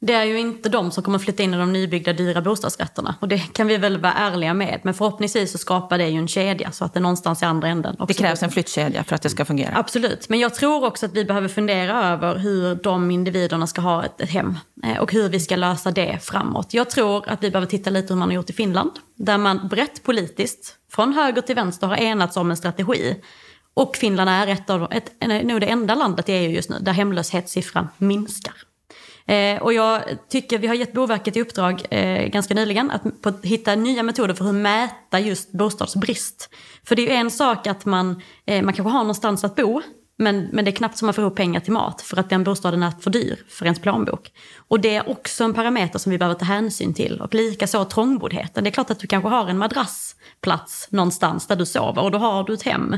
Det 0.04 0.12
är 0.12 0.24
ju 0.24 0.38
inte 0.38 0.68
de 0.68 0.90
som 0.90 1.04
kommer 1.04 1.18
flytta 1.18 1.42
in 1.42 1.54
i 1.54 1.56
de 1.56 1.72
nybyggda 1.72 2.12
dyra 2.12 2.40
bostadsrätterna. 2.40 3.14
Och 3.20 3.28
det 3.28 3.38
kan 3.38 3.66
vi 3.66 3.76
väl 3.76 3.98
vara 3.98 4.12
ärliga 4.12 4.54
med. 4.54 4.80
Men 4.82 4.94
förhoppningsvis 4.94 5.52
så 5.52 5.58
skapar 5.58 5.98
det 5.98 6.08
ju 6.08 6.18
en 6.18 6.28
kedja 6.28 6.72
så 6.72 6.84
att 6.84 6.94
det 6.94 6.98
är 6.98 7.02
någonstans 7.02 7.42
i 7.42 7.44
andra 7.44 7.68
änden 7.68 7.94
också 7.94 8.06
Det 8.06 8.14
krävs 8.14 8.42
en 8.42 8.50
flyttkedja 8.50 9.04
för 9.04 9.14
att 9.14 9.22
det 9.22 9.30
ska 9.30 9.44
fungera. 9.44 9.76
Absolut. 9.76 10.28
Men 10.28 10.38
jag 10.38 10.54
tror 10.54 10.84
också 10.84 11.06
att 11.06 11.12
vi 11.12 11.24
behöver 11.24 11.48
fundera 11.48 12.12
över 12.12 12.38
hur 12.38 12.74
de 12.74 13.10
individerna 13.10 13.66
ska 13.66 13.80
ha 13.80 14.04
ett, 14.04 14.20
ett 14.20 14.30
hem. 14.30 14.58
Eh, 14.84 14.98
och 14.98 15.12
hur 15.12 15.28
vi 15.28 15.40
ska 15.40 15.56
lösa 15.56 15.90
det 15.90 16.18
framåt. 16.22 16.74
Jag 16.74 16.90
tror 16.90 17.28
att 17.28 17.42
vi 17.42 17.50
behöver 17.50 17.70
titta 17.70 17.90
lite 17.90 18.12
hur 18.12 18.18
man 18.18 18.28
har 18.28 18.34
gjort 18.34 18.50
i 18.50 18.52
Finland. 18.52 18.90
Där 19.16 19.38
man 19.38 19.68
brett 19.68 20.02
politiskt, 20.02 20.76
från 20.92 21.12
höger 21.12 21.42
till 21.42 21.54
vänster, 21.54 21.86
har 21.86 21.96
enats 21.96 22.36
om 22.36 22.50
en 22.50 22.56
strategi. 22.56 23.16
Och 23.74 23.96
Finland 23.96 24.30
är 24.30 24.46
ett 24.46 24.70
av, 24.70 24.92
ett, 24.92 25.12
nog 25.44 25.60
det 25.60 25.66
enda 25.66 25.94
landet 25.94 26.28
i 26.28 26.32
EU 26.32 26.50
just 26.50 26.70
nu 26.70 26.78
där 26.80 26.92
hemlöshetssiffran 26.92 27.88
minskar. 27.98 28.54
Eh, 29.26 29.62
och 29.62 29.72
jag 29.72 30.02
tycker 30.28 30.58
vi 30.58 30.66
har 30.66 30.74
gett 30.74 30.92
Boverket 30.92 31.36
i 31.36 31.40
uppdrag 31.40 31.82
eh, 31.90 32.26
ganska 32.26 32.54
nyligen 32.54 32.90
att 32.90 33.22
på, 33.22 33.32
hitta 33.42 33.74
nya 33.74 34.02
metoder 34.02 34.34
för 34.34 34.48
att 34.48 34.54
mäta 34.54 35.20
just 35.20 35.52
bostadsbrist. 35.52 36.48
För 36.84 36.96
det 36.96 37.02
är 37.02 37.06
ju 37.06 37.12
en 37.12 37.30
sak 37.30 37.66
att 37.66 37.84
man, 37.84 38.22
eh, 38.46 38.62
man 38.62 38.74
kanske 38.74 38.92
har 38.92 39.00
någonstans 39.00 39.44
att 39.44 39.56
bo, 39.56 39.82
men, 40.18 40.48
men 40.52 40.64
det 40.64 40.70
är 40.70 40.76
knappt 40.76 40.98
som 40.98 41.06
man 41.06 41.14
får 41.14 41.24
ihop 41.24 41.36
pengar 41.36 41.60
till 41.60 41.72
mat 41.72 42.02
för 42.02 42.16
att 42.16 42.30
den 42.30 42.44
bostaden 42.44 42.82
är 42.82 42.90
för 42.90 43.10
dyr 43.10 43.44
för 43.48 43.64
ens 43.64 43.80
plånbok. 43.80 44.32
Och 44.68 44.80
det 44.80 44.94
är 44.94 45.10
också 45.10 45.44
en 45.44 45.54
parameter 45.54 45.98
som 45.98 46.12
vi 46.12 46.18
behöver 46.18 46.38
ta 46.38 46.44
hänsyn 46.44 46.94
till. 46.94 47.20
Och 47.20 47.34
likaså 47.34 47.84
trångboddheten. 47.84 48.64
Det 48.64 48.70
är 48.70 48.72
klart 48.72 48.90
att 48.90 48.98
du 48.98 49.06
kanske 49.06 49.28
har 49.28 49.48
en 49.48 49.58
madrassplats 49.58 50.88
någonstans 50.90 51.46
där 51.46 51.56
du 51.56 51.66
sover 51.66 52.02
och 52.02 52.10
då 52.10 52.18
har 52.18 52.44
du 52.44 52.54
ett 52.54 52.62
hem. 52.62 52.96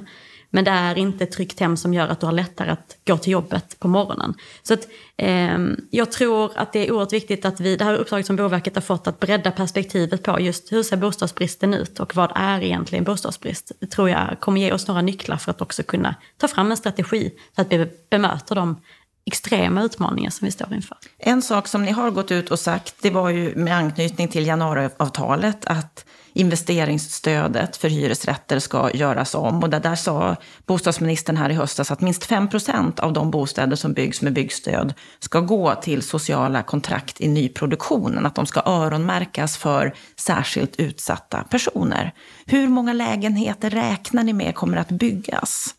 Men 0.55 0.65
det 0.65 0.71
är 0.71 0.99
inte 0.99 1.25
ett 1.25 1.33
tryggt 1.33 1.61
hem 1.61 1.77
som 1.77 1.95
gör 1.95 2.09
att 2.09 2.21
du 2.21 2.27
har 2.27 2.33
lättare 2.33 2.71
att 2.71 2.97
gå 3.07 3.19
till 3.19 3.33
jobbet 3.33 3.79
på 3.79 3.89
morgonen. 3.89 4.35
Så 4.63 4.75
att, 4.75 4.89
eh, 5.17 5.59
jag 5.91 6.13
tror 6.13 6.53
att 6.57 6.73
det 6.73 6.87
är 6.89 6.93
oerhört 6.93 7.13
viktigt 7.13 7.45
att 7.45 7.61
vi, 7.61 7.77
det 7.77 7.85
här 7.85 7.95
uppdraget 7.95 8.27
som 8.27 8.37
Boverket 8.37 8.75
har 8.75 8.83
fått, 8.83 9.07
att 9.07 9.21
bredda 9.21 9.51
perspektivet 9.51 10.23
på 10.23 10.41
just 10.41 10.73
hur 10.73 10.83
ser 10.83 10.97
bostadsbristen 10.97 11.75
ut 11.75 12.01
och 12.01 12.17
vad 12.17 12.33
är 12.35 12.63
egentligen 12.63 13.05
bostadsbrist? 13.05 13.73
Det 13.81 13.87
tror 13.87 14.11
jag 14.11 14.37
kommer 14.41 14.61
ge 14.61 14.73
oss 14.73 14.89
några 14.89 15.03
nycklar 15.03 15.37
för 15.37 15.51
att 15.51 15.61
också 15.61 15.83
kunna 15.83 16.15
ta 16.39 16.49
fram 16.49 16.71
en 16.71 16.77
strategi 16.77 17.33
så 17.55 17.61
att 17.61 17.73
vi 17.73 17.87
bemöter 18.11 18.55
de 18.55 18.81
extrema 19.27 19.83
utmaningar 19.83 20.31
som 20.31 20.45
vi 20.45 20.51
står 20.51 20.75
inför. 20.75 20.97
En 21.19 21.43
sak 21.43 21.69
som 21.69 21.85
ni 21.85 21.93
har 21.93 22.11
gått 22.11 22.31
ut 22.31 22.51
och 22.51 22.59
sagt, 22.59 22.95
det 23.03 23.11
var 23.11 23.29
ju 23.31 23.55
med 23.55 23.77
anknytning 23.77 24.29
till 24.29 24.47
januariavtalet, 24.47 25.65
att 25.67 26.05
investeringsstödet 26.35 27.77
för 27.77 27.89
hyresrätter 27.89 28.59
ska 28.59 28.91
göras 28.95 29.35
om. 29.35 29.63
Och 29.63 29.71
där, 29.71 29.95
sa 29.95 30.37
bostadsministern 30.67 31.37
här 31.37 31.51
i 31.51 31.55
höstas 31.55 31.91
att 31.91 32.01
minst 32.01 32.25
5 32.25 32.49
procent 32.49 33.01
av 33.01 33.13
de 33.13 33.31
bostäder 33.31 33.77
som 33.77 33.93
byggs 33.93 34.23
med 34.23 34.33
byggstöd 34.33 34.95
ska 35.19 35.41
gå 35.41 35.75
till 35.75 36.03
sociala 36.03 36.63
kontrakt 36.63 37.21
i 37.21 37.29
nyproduktionen. 37.29 38.27
Att 38.27 38.35
de 38.35 38.47
ska 38.47 38.63
öronmärkas 38.67 39.57
för 39.57 39.95
särskilt 40.17 40.77
utsatta 40.77 41.45
personer. 41.51 42.13
Hur 42.47 42.69
många 42.69 42.93
lägenheter 42.93 43.71
räknar 43.71 44.25
ni 44.25 44.33
med 44.33 44.55
kommer 44.55 44.77
att 44.77 44.89
byggas? 44.89 45.75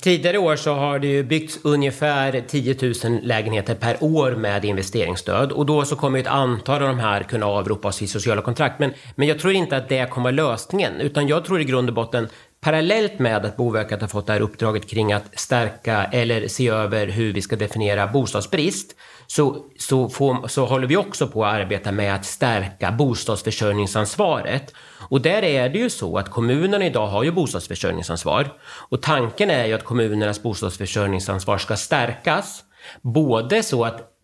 Tidigare 0.00 0.38
år 0.38 0.56
så 0.56 0.74
har 0.74 0.98
det 0.98 1.06
ju 1.06 1.22
byggts 1.22 1.58
ungefär 1.62 2.44
10 2.48 2.76
000 3.04 3.20
lägenheter 3.22 3.74
per 3.74 3.96
år 4.00 4.30
med 4.30 4.64
investeringsstöd 4.64 5.52
och 5.52 5.66
då 5.66 5.84
så 5.84 5.96
kommer 5.96 6.18
ett 6.18 6.26
antal 6.26 6.82
av 6.82 6.88
de 6.88 6.98
här 6.98 7.22
kunna 7.22 7.46
avropas 7.46 8.02
i 8.02 8.06
sociala 8.06 8.42
kontrakt. 8.42 8.78
Men, 8.78 8.92
men 9.14 9.28
jag 9.28 9.38
tror 9.38 9.52
inte 9.52 9.76
att 9.76 9.88
det 9.88 10.10
kommer 10.10 10.24
vara 10.24 10.50
lösningen, 10.50 11.00
utan 11.00 11.28
jag 11.28 11.44
tror 11.44 11.60
i 11.60 11.64
grund 11.64 11.88
och 11.88 11.94
botten 11.94 12.28
parallellt 12.60 13.18
med 13.18 13.46
att 13.46 13.56
Boverket 13.56 14.00
har 14.00 14.08
fått 14.08 14.26
det 14.26 14.32
här 14.32 14.40
uppdraget 14.40 14.90
kring 14.90 15.12
att 15.12 15.38
stärka 15.38 16.04
eller 16.04 16.48
se 16.48 16.68
över 16.68 17.06
hur 17.06 17.32
vi 17.32 17.42
ska 17.42 17.56
definiera 17.56 18.06
bostadsbrist 18.06 18.96
så, 19.30 19.64
så, 19.78 20.08
får, 20.08 20.48
så 20.48 20.66
håller 20.66 20.86
vi 20.86 20.96
också 20.96 21.26
på 21.26 21.44
att 21.44 21.54
arbeta 21.54 21.92
med 21.92 22.14
att 22.14 22.24
stärka 22.24 22.92
bostadsförsörjningsansvaret. 22.92 24.74
Och 25.08 25.20
där 25.20 25.42
är 25.42 25.68
det 25.68 25.78
ju 25.78 25.90
så 25.90 26.18
att 26.18 26.30
kommunerna 26.30 26.86
idag 26.86 27.06
har 27.06 27.24
ju 27.24 27.32
bostadsförsörjningsansvar. 27.32 28.52
Och 28.62 29.02
tanken 29.02 29.50
är 29.50 29.64
ju 29.64 29.72
att 29.72 29.84
kommunernas 29.84 30.42
bostadsförsörjningsansvar 30.42 31.58
ska 31.58 31.76
stärkas. 31.76 32.64
Både 33.02 33.62
så 33.62 33.84
att 33.84 34.19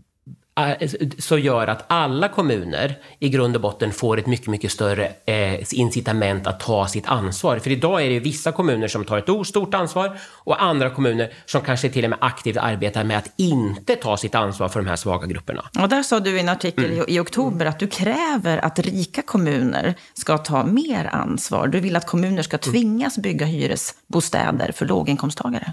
så 1.18 1.38
gör 1.38 1.66
att 1.66 1.84
alla 1.86 2.28
kommuner 2.28 2.98
i 3.18 3.28
grund 3.28 3.56
och 3.56 3.62
botten 3.62 3.92
får 3.92 4.18
ett 4.18 4.26
mycket, 4.26 4.46
mycket 4.46 4.72
större 4.72 5.12
eh, 5.26 5.78
incitament 5.78 6.46
att 6.46 6.60
ta 6.60 6.88
sitt 6.88 7.06
ansvar. 7.06 7.58
För 7.58 7.70
idag 7.70 8.02
är 8.02 8.10
det 8.10 8.20
vissa 8.20 8.52
kommuner 8.52 8.88
som 8.88 9.04
tar 9.04 9.18
ett 9.18 9.46
stort 9.46 9.74
ansvar 9.74 10.18
och 10.44 10.62
andra 10.62 10.90
kommuner 10.90 11.32
som 11.46 11.60
kanske 11.60 11.88
till 11.88 12.04
och 12.04 12.10
med 12.10 12.18
aktivt 12.22 12.56
arbetar 12.56 13.04
med 13.04 13.18
att 13.18 13.32
inte 13.36 13.96
ta 13.96 14.16
sitt 14.16 14.34
ansvar 14.34 14.68
för 14.68 14.80
de 14.80 14.88
här 14.88 14.96
svaga 14.96 15.26
grupperna. 15.26 15.70
Och 15.82 15.88
där 15.88 16.02
sa 16.02 16.20
du 16.20 16.36
i 16.36 16.40
en 16.40 16.48
artikel 16.48 16.84
mm. 16.84 17.04
i, 17.08 17.14
i 17.14 17.20
oktober 17.20 17.66
att 17.66 17.78
du 17.78 17.86
kräver 17.86 18.64
att 18.64 18.78
rika 18.78 19.22
kommuner 19.22 19.94
ska 20.14 20.38
ta 20.38 20.64
mer 20.64 21.04
ansvar. 21.12 21.66
Du 21.66 21.80
vill 21.80 21.96
att 21.96 22.06
kommuner 22.06 22.42
ska 22.42 22.58
tvingas 22.58 23.18
bygga 23.18 23.46
hyresbostäder 23.46 24.72
för 24.72 24.86
låginkomsttagare. 24.86 25.72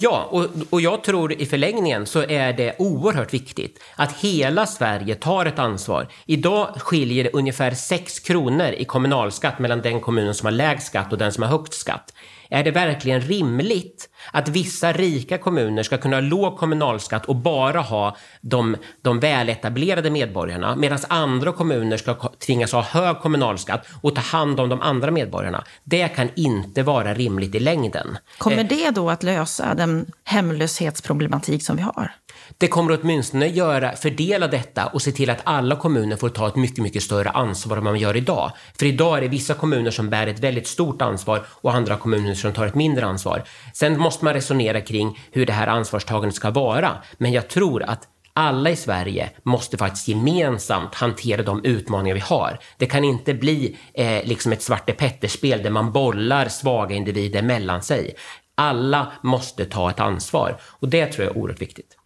Ja, 0.00 0.28
och, 0.30 0.46
och 0.70 0.80
jag 0.80 1.04
tror 1.04 1.32
i 1.32 1.46
förlängningen 1.46 2.06
så 2.06 2.22
är 2.22 2.52
det 2.52 2.76
oerhört 2.78 3.34
viktigt 3.34 3.80
att 3.96 4.12
hela 4.12 4.66
Sverige 4.66 5.14
tar 5.14 5.46
ett 5.46 5.58
ansvar. 5.58 6.08
Idag 6.26 6.68
skiljer 6.76 7.24
det 7.24 7.30
ungefär 7.30 7.70
6 7.70 8.20
kronor 8.20 8.66
i 8.66 8.84
kommunalskatt 8.84 9.58
mellan 9.58 9.82
den 9.82 10.00
kommunen 10.00 10.34
som 10.34 10.46
har 10.46 10.52
lägst 10.52 10.86
skatt 10.86 11.12
och 11.12 11.18
den 11.18 11.32
som 11.32 11.42
har 11.42 11.50
högst 11.50 11.74
skatt. 11.74 12.14
Är 12.50 12.64
det 12.64 12.70
verkligen 12.70 13.20
rimligt 13.20 14.08
att 14.32 14.48
vissa 14.48 14.92
rika 14.92 15.38
kommuner 15.38 15.82
ska 15.82 15.98
kunna 15.98 16.16
ha 16.16 16.20
låg 16.20 16.56
kommunalskatt 16.56 17.26
och 17.26 17.36
bara 17.36 17.80
ha 17.80 18.16
de, 18.40 18.76
de 19.02 19.20
väletablerade 19.20 20.10
medborgarna 20.10 20.76
medan 20.76 20.98
andra 21.08 21.52
kommuner 21.52 21.96
ska 21.96 22.14
tvingas 22.14 22.72
ha 22.72 22.82
hög 22.82 23.18
kommunalskatt 23.18 23.86
och 24.02 24.14
ta 24.14 24.20
hand 24.20 24.60
om 24.60 24.68
de 24.68 24.82
andra 24.82 25.10
medborgarna? 25.10 25.64
Det 25.84 26.08
kan 26.08 26.28
inte 26.36 26.82
vara 26.82 27.14
rimligt 27.14 27.54
i 27.54 27.60
längden. 27.60 28.18
Kommer 28.38 28.58
eh, 28.58 28.66
det 28.68 28.90
då 28.90 29.10
att 29.10 29.22
lösa 29.22 29.74
den 29.74 30.06
hemlöshetsproblematik 30.24 31.62
som 31.62 31.76
vi 31.76 31.82
har? 31.82 32.12
Det 32.58 32.68
kommer 32.68 32.98
åtminstone 33.00 33.46
göra, 33.46 33.96
fördela 33.96 34.48
detta 34.48 34.86
och 34.86 35.02
se 35.02 35.12
till 35.12 35.30
att 35.30 35.40
alla 35.44 35.76
kommuner 35.76 36.16
får 36.16 36.28
ta 36.28 36.48
ett 36.48 36.56
mycket, 36.56 36.78
mycket 36.78 37.02
större 37.02 37.30
ansvar 37.30 37.76
än 37.76 37.84
man 37.84 37.98
gör 37.98 38.16
idag. 38.16 38.52
För 38.78 38.86
idag 38.86 39.16
är 39.16 39.20
det 39.20 39.28
vissa 39.28 39.54
kommuner 39.54 39.90
som 39.90 40.10
bär 40.10 40.26
ett 40.26 40.40
väldigt 40.40 40.66
stort 40.66 41.02
ansvar 41.02 41.46
och 41.48 41.74
andra 41.74 41.96
kommuner 41.96 42.34
som 42.34 42.52
tar 42.52 42.66
ett 42.66 42.74
mindre 42.74 43.06
ansvar. 43.06 43.44
Sen 43.74 43.98
måste 43.98 44.24
man 44.24 44.34
resonera 44.34 44.80
kring 44.80 45.18
hur 45.32 45.46
det 45.46 45.52
här 45.52 45.66
ansvarstagandet 45.66 46.34
ska 46.34 46.50
vara. 46.50 46.90
Men 47.18 47.32
jag 47.32 47.48
tror 47.48 47.82
att 47.82 48.08
alla 48.32 48.70
i 48.70 48.76
Sverige 48.76 49.30
måste 49.42 49.76
faktiskt 49.76 50.08
gemensamt 50.08 50.94
hantera 50.94 51.42
de 51.42 51.64
utmaningar 51.64 52.14
vi 52.14 52.20
har. 52.20 52.58
Det 52.76 52.86
kan 52.86 53.04
inte 53.04 53.34
bli 53.34 53.76
eh, 53.94 54.24
liksom 54.24 54.52
ett 54.52 54.62
Svarte 54.62 54.92
Petter-spel 54.92 55.62
där 55.62 55.70
man 55.70 55.92
bollar 55.92 56.48
svaga 56.48 56.94
individer 56.96 57.42
mellan 57.42 57.82
sig. 57.82 58.14
Alla 58.54 59.12
måste 59.22 59.64
ta 59.64 59.90
ett 59.90 60.00
ansvar 60.00 60.60
och 60.62 60.88
det 60.88 61.06
tror 61.06 61.26
jag 61.26 61.36
är 61.36 61.38
oerhört 61.38 61.62
viktigt. 61.62 61.97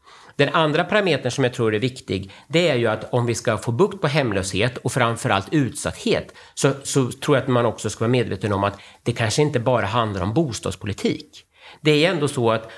Den 0.43 0.55
andra 0.55 0.85
parametern 0.85 1.31
som 1.31 1.45
jag 1.45 1.55
tror 1.55 1.75
är 1.75 1.79
viktig, 1.79 2.31
det 2.49 2.69
är 2.69 2.75
ju 2.75 2.87
att 2.87 3.13
om 3.13 3.27
vi 3.27 3.35
ska 3.35 3.59
få 3.59 3.73
bukt 3.73 4.01
på 4.01 4.07
hemlöshet 4.07 4.77
och 4.77 4.93
framförallt 4.93 5.47
utsatthet, 5.51 6.35
så, 6.55 6.73
så 6.83 7.13
tror 7.13 7.37
jag 7.37 7.43
att 7.43 7.49
man 7.49 7.67
också 7.67 7.91
ska 7.91 8.01
vara 8.01 8.11
medveten 8.11 8.53
om 8.53 8.65
att 8.65 8.79
det 9.03 9.13
kanske 9.13 9.43
inte 9.43 9.61
bara 9.61 9.87
handlar 9.87 10.23
om 10.23 10.35
bostadspolitik. 10.35 11.45
Det 11.81 12.05
är 12.05 12.11
ändå 12.11 12.29
så 12.29 12.51
att 12.51 12.71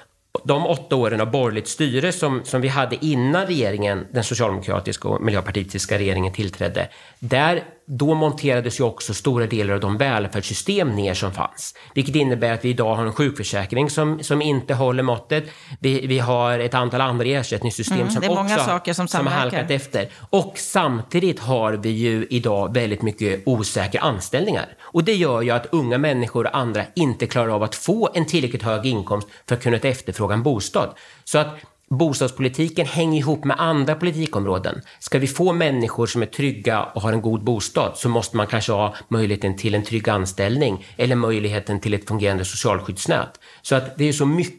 de 0.45 0.67
åtta 0.67 0.97
åren 0.97 1.21
av 1.21 1.31
borgerligt 1.31 1.69
styre 1.69 2.13
som, 2.13 2.45
som 2.45 2.61
vi 2.61 2.69
hade 2.69 3.05
innan 3.05 3.47
regeringen, 3.47 4.07
den 4.13 4.25
socialdemokratiska 4.25 5.09
och 5.09 5.23
miljöpartistiska 5.23 5.99
regeringen 5.99 6.33
tillträdde, 6.33 6.89
där 7.29 7.65
då 7.87 8.15
monterades 8.15 8.81
ju 8.81 8.85
också 8.85 9.15
stora 9.15 9.47
delar 9.47 9.75
av 9.75 9.81
de 9.81 9.99
välfärdssystem 9.99 10.97
ner 10.97 11.15
som 11.15 11.33
fanns. 11.33 11.75
Vilket 11.95 12.15
innebär 12.15 12.53
att 12.53 12.65
vi 12.65 12.69
idag 12.69 12.95
har 12.95 13.07
en 13.07 13.13
sjukförsäkring 13.13 13.91
som, 13.91 14.23
som 14.23 14.43
inte 14.43 14.75
håller 14.75 15.03
måttet. 15.03 15.45
Vi, 15.81 16.07
vi 16.07 16.19
har 16.19 16.59
ett 16.59 16.75
antal 16.75 17.01
andra 17.01 17.27
ersättningssystem 17.27 18.01
Mm, 18.01 18.11
som 18.11 18.21
det 18.21 18.27
är 18.27 18.35
många 18.35 18.55
också 18.55 18.67
saker 18.67 18.93
som 18.93 19.09
som 19.09 19.27
har 19.27 19.35
halkat 19.35 19.71
efter. 19.71 20.09
Och 20.31 20.53
samtidigt 20.57 21.41
har 21.41 21.73
vi 21.73 21.89
ju 21.89 22.27
idag 22.31 22.75
väldigt 22.75 23.03
mycket 23.03 23.43
osäkra 23.47 24.01
anställningar. 24.01 24.67
Och 24.81 25.05
det 25.05 25.15
gör 25.15 25.43
ju 25.43 25.51
att 25.51 25.67
unga 25.73 25.99
människor 25.99 26.47
och 26.47 26.57
andra 26.57 26.85
inte 26.95 27.27
klarar 27.27 27.49
av 27.49 27.63
att 27.63 27.75
få 27.75 28.11
en 28.15 28.27
tillräckligt 28.27 28.63
hög 28.63 28.87
inkomst 28.87 29.29
för 29.49 29.55
att 29.55 29.63
kunna 29.63 29.77
efterfråga 29.77 30.35
en 30.35 30.43
bostad. 30.43 30.95
Så 31.25 31.39
att 31.39 31.49
bostadspolitiken 31.91 32.87
hänger 32.87 33.19
ihop 33.19 33.45
med 33.45 33.61
andra 33.61 33.95
politikområden. 33.95 34.81
Ska 34.99 35.19
vi 35.19 35.27
få 35.27 35.53
människor 35.53 36.07
som 36.07 36.23
är 36.23 36.27
trygga 36.27 36.83
och 36.83 37.03
har 37.03 37.13
en 37.13 37.23
god 37.23 37.45
bostad 37.45 37.93
så 37.97 38.09
måste 38.09 38.37
man 38.37 38.47
kanske 38.47 38.73
ha 38.73 38.95
möjligheten 39.09 39.57
till 39.57 39.75
en 39.75 39.85
trygg 39.85 40.09
anställning 40.09 40.87
eller 40.97 41.17
möjligheten 41.17 41.81
till 41.81 41.95
ett 41.95 42.09
fungerande 42.09 42.45
socialskyddsnät. 42.45 43.41
Så 43.63 43.75
att 43.75 43.99
det 43.99 44.05
är 44.05 44.13
så 44.13 44.27
mycket 44.27 44.55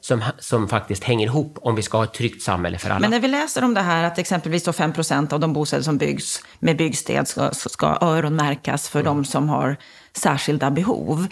som, 0.00 0.24
som 0.38 0.68
faktiskt 0.68 1.04
hänger 1.04 1.26
ihop 1.26 1.58
om 1.60 1.74
vi 1.74 1.82
ska 1.82 1.96
ha 1.96 2.04
ett 2.04 2.14
tryggt 2.14 2.42
samhälle 2.42 2.78
för 2.78 2.90
alla. 2.90 3.00
Men 3.00 3.10
när 3.10 3.20
vi 3.20 3.28
läser 3.28 3.64
om 3.64 3.74
det 3.74 3.80
här 3.80 4.04
att 4.04 4.18
exempelvis 4.18 4.64
då 4.64 4.72
5% 4.72 5.32
av 5.32 5.40
de 5.40 5.52
bostäder 5.52 5.82
som 5.82 5.98
byggs 5.98 6.42
med 6.58 6.76
byggsted 6.76 7.28
ska, 7.28 7.50
ska 7.52 7.98
öronmärkas 8.00 8.88
för 8.88 9.02
de 9.02 9.24
som 9.24 9.48
har 9.48 9.76
särskilda 10.12 10.70
behov. 10.70 11.26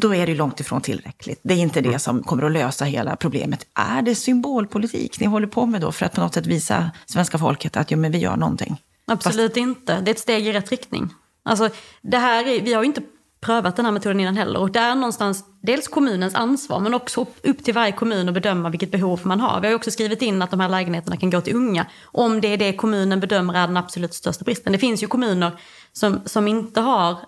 Då 0.00 0.14
är 0.14 0.26
det 0.26 0.34
långt 0.34 0.60
ifrån 0.60 0.80
tillräckligt. 0.80 1.40
Det 1.42 1.54
är 1.54 1.58
inte 1.58 1.80
det 1.80 1.98
som 1.98 2.22
kommer 2.22 2.42
att 2.42 2.52
lösa 2.52 2.84
hela 2.84 3.16
problemet. 3.16 3.66
Är 3.74 4.02
det 4.02 4.14
symbolpolitik 4.14 5.20
ni 5.20 5.26
håller 5.26 5.46
på 5.46 5.66
med 5.66 5.80
då 5.80 5.92
för 5.92 6.06
att 6.06 6.12
på 6.12 6.20
något 6.20 6.34
sätt 6.34 6.46
visa 6.46 6.90
svenska 7.06 7.38
folket 7.38 7.76
att 7.76 7.90
jo, 7.90 7.98
men 7.98 8.12
vi 8.12 8.18
gör 8.18 8.36
någonting? 8.36 8.82
Absolut 9.06 9.56
inte. 9.56 10.00
Det 10.00 10.10
är 10.10 10.14
ett 10.14 10.18
steg 10.18 10.46
i 10.46 10.52
rätt 10.52 10.70
riktning. 10.70 11.10
Alltså, 11.42 11.68
det 12.02 12.18
här 12.18 12.46
är, 12.46 12.60
vi 12.60 12.72
har 12.72 12.82
ju 12.82 12.86
inte 12.86 13.02
prövat 13.40 13.76
den 13.76 13.84
här 13.84 13.92
metoden 13.92 14.20
innan 14.20 14.36
heller. 14.36 14.60
Och 14.60 14.70
det 14.70 14.78
är 14.78 14.94
någonstans 14.94 15.44
dels 15.62 15.88
kommunens 15.88 16.34
ansvar 16.34 16.80
men 16.80 16.94
också 16.94 17.26
upp 17.42 17.64
till 17.64 17.74
varje 17.74 17.92
kommun 17.92 18.28
att 18.28 18.34
bedöma 18.34 18.70
vilket 18.70 18.90
behov 18.90 19.20
man 19.22 19.40
har. 19.40 19.60
Vi 19.60 19.68
har 19.68 19.74
också 19.74 19.90
skrivit 19.90 20.22
in 20.22 20.42
att 20.42 20.50
de 20.50 20.60
här 20.60 20.68
lägenheterna 20.68 21.16
kan 21.16 21.30
gå 21.30 21.40
till 21.40 21.56
unga. 21.56 21.86
Om 22.04 22.40
det 22.40 22.48
är 22.48 22.56
det 22.56 22.72
kommunen 22.72 23.20
bedömer 23.20 23.54
är 23.54 23.66
den 23.66 23.76
absolut 23.76 24.14
största 24.14 24.44
bristen. 24.44 24.72
Det 24.72 24.78
finns 24.78 25.02
ju 25.02 25.06
kommuner 25.06 25.52
som, 25.92 26.20
som 26.24 26.48
inte 26.48 26.80
har 26.80 27.18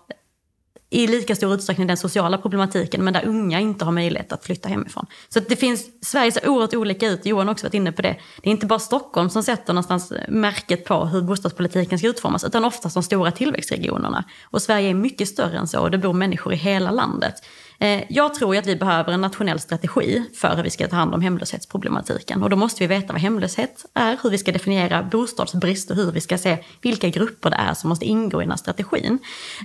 i 0.90 1.06
lika 1.06 1.34
stor 1.36 1.54
utsträckning 1.54 1.86
den 1.86 1.96
sociala 1.96 2.38
problematiken 2.38 3.04
men 3.04 3.14
där 3.14 3.26
unga 3.26 3.60
inte 3.60 3.84
har 3.84 3.92
möjlighet 3.92 4.32
att 4.32 4.44
flytta 4.44 4.68
hemifrån. 4.68 5.06
Så 5.28 5.40
det 5.40 5.56
finns, 5.56 6.06
Sverige 6.06 6.32
ser 6.32 6.48
oerhört 6.48 6.74
olika 6.74 7.08
ut, 7.08 7.26
Johan 7.26 7.46
har 7.46 7.52
också 7.52 7.66
varit 7.66 7.74
inne 7.74 7.92
på 7.92 8.02
det. 8.02 8.16
Det 8.42 8.48
är 8.48 8.50
inte 8.50 8.66
bara 8.66 8.78
Stockholm 8.78 9.30
som 9.30 9.42
sätter 9.42 9.72
någonstans 9.72 10.12
märket 10.28 10.84
på 10.84 11.04
hur 11.04 11.22
bostadspolitiken 11.22 11.98
ska 11.98 12.08
utformas 12.08 12.44
utan 12.44 12.64
oftast 12.64 12.94
de 12.94 13.02
stora 13.02 13.30
tillväxtregionerna. 13.30 14.24
Och 14.44 14.62
Sverige 14.62 14.90
är 14.90 14.94
mycket 14.94 15.28
större 15.28 15.58
än 15.58 15.68
så 15.68 15.80
och 15.80 15.90
det 15.90 15.98
bor 15.98 16.12
människor 16.12 16.52
i 16.52 16.56
hela 16.56 16.90
landet. 16.90 17.34
Eh, 17.78 18.02
jag 18.08 18.34
tror 18.34 18.54
ju 18.54 18.58
att 18.58 18.66
vi 18.66 18.76
behöver 18.76 19.12
en 19.12 19.20
nationell 19.20 19.60
strategi 19.60 20.24
för 20.34 20.56
hur 20.56 20.62
vi 20.62 20.70
ska 20.70 20.88
ta 20.88 20.96
hand 20.96 21.14
om 21.14 21.20
hemlöshetsproblematiken. 21.20 22.42
Och 22.42 22.50
då 22.50 22.56
måste 22.56 22.82
vi 22.82 22.86
veta 22.86 23.12
vad 23.12 23.22
hemlöshet 23.22 23.84
är, 23.94 24.18
hur 24.22 24.30
vi 24.30 24.38
ska 24.38 24.52
definiera 24.52 25.02
bostadsbrist 25.02 25.90
och 25.90 25.96
hur 25.96 26.12
vi 26.12 26.20
ska 26.20 26.38
se 26.38 26.58
vilka 26.82 27.08
grupper 27.08 27.50
det 27.50 27.56
är 27.56 27.74
som 27.74 27.88
måste 27.88 28.04
ingå 28.04 28.42
i 28.42 28.44
den 28.44 28.50
här 28.50 28.58
strategin. 28.58 29.18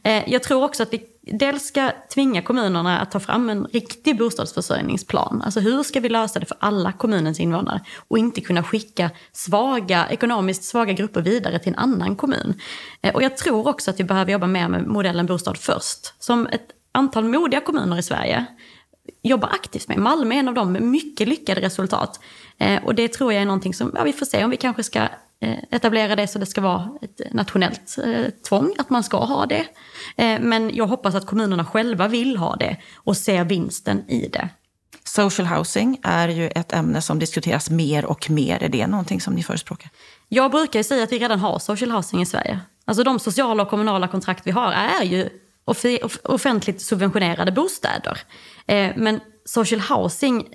Eh, 0.03 0.29
jag 0.29 0.43
tror 0.43 0.63
också 0.63 0.83
att 0.83 0.93
vi 0.93 1.03
dels 1.21 1.67
ska 1.67 1.91
tvinga 2.13 2.41
kommunerna 2.41 2.99
att 2.99 3.11
ta 3.11 3.19
fram 3.19 3.49
en 3.49 3.65
riktig 3.65 4.17
bostadsförsörjningsplan. 4.17 5.41
Alltså 5.41 5.59
hur 5.59 5.83
ska 5.83 5.99
vi 5.99 6.09
lösa 6.09 6.39
det 6.39 6.45
för 6.45 6.57
alla 6.59 6.91
kommunens 6.91 7.39
invånare? 7.39 7.81
Och 8.07 8.17
inte 8.17 8.41
kunna 8.41 8.63
skicka 8.63 9.09
svaga, 9.31 10.07
ekonomiskt 10.09 10.63
svaga 10.63 10.93
grupper 10.93 11.21
vidare 11.21 11.59
till 11.59 11.73
en 11.73 11.79
annan 11.79 12.15
kommun. 12.15 12.59
Eh, 13.01 13.15
och 13.15 13.23
jag 13.23 13.37
tror 13.37 13.67
också 13.67 13.91
att 13.91 13.99
vi 13.99 14.03
behöver 14.03 14.31
jobba 14.31 14.47
mer 14.47 14.67
med 14.67 14.87
modellen 14.87 15.25
bostad 15.25 15.57
först. 15.57 16.13
Som 16.19 16.47
ett 16.47 16.67
antal 16.91 17.23
modiga 17.23 17.61
kommuner 17.61 17.99
i 17.99 18.03
Sverige 18.03 18.45
jobbar 19.21 19.49
aktivt 19.49 19.87
med. 19.87 19.97
Malmö 19.97 20.35
är 20.35 20.39
en 20.39 20.47
av 20.47 20.53
dem 20.53 20.71
med 20.71 20.81
mycket 20.81 21.27
lyckade 21.27 21.61
resultat. 21.61 22.19
Eh, 22.57 22.83
och 22.83 22.95
det 22.95 23.07
tror 23.07 23.33
jag 23.33 23.41
är 23.41 23.45
någonting 23.45 23.73
som, 23.73 23.91
ja 23.95 24.03
vi 24.03 24.13
får 24.13 24.25
se 24.25 24.43
om 24.43 24.49
vi 24.49 24.57
kanske 24.57 24.83
ska 24.83 24.99
eh, 25.39 25.57
etablera 25.71 26.15
det 26.15 26.27
så 26.27 26.39
det 26.39 26.45
ska 26.45 26.61
vara 26.61 26.89
ett 27.01 27.33
nationellt 27.33 27.97
eh, 28.05 28.25
tvång 28.49 28.73
att 28.77 28.89
man 28.89 29.03
ska 29.03 29.17
ha 29.17 29.45
det. 29.45 29.65
Eh, 30.15 30.39
men 30.41 30.75
jag 30.75 30.87
hoppas 30.87 31.15
att 31.15 31.25
kommunerna 31.25 31.65
själva 31.65 32.07
vill 32.07 32.37
ha 32.37 32.55
det 32.55 32.77
och 32.95 33.17
ser 33.17 33.43
vinsten 33.43 34.09
i 34.09 34.27
det. 34.27 34.49
Social 35.03 35.47
housing 35.47 35.99
är 36.03 36.27
ju 36.27 36.47
ett 36.47 36.73
ämne 36.73 37.01
som 37.01 37.19
diskuteras 37.19 37.69
mer 37.69 38.05
och 38.05 38.29
mer. 38.29 38.63
Är 38.63 38.69
det 38.69 38.87
någonting 38.87 39.21
som 39.21 39.33
ni 39.33 39.43
förespråkar? 39.43 39.89
Jag 40.27 40.51
brukar 40.51 40.83
säga 40.83 41.03
att 41.03 41.11
vi 41.11 41.19
redan 41.19 41.39
har 41.39 41.59
social 41.59 41.91
housing 41.91 42.21
i 42.21 42.25
Sverige. 42.25 42.59
Alltså 42.85 43.03
de 43.03 43.19
sociala 43.19 43.63
och 43.63 43.69
kommunala 43.69 44.07
kontrakt 44.07 44.47
vi 44.47 44.51
har 44.51 44.71
är 44.71 45.03
ju 45.03 45.29
offentligt 46.23 46.81
subventionerade 46.81 47.51
bostäder. 47.51 48.17
Eh, 48.67 48.91
men 48.95 49.19
social 49.45 49.81
housing, 49.81 50.47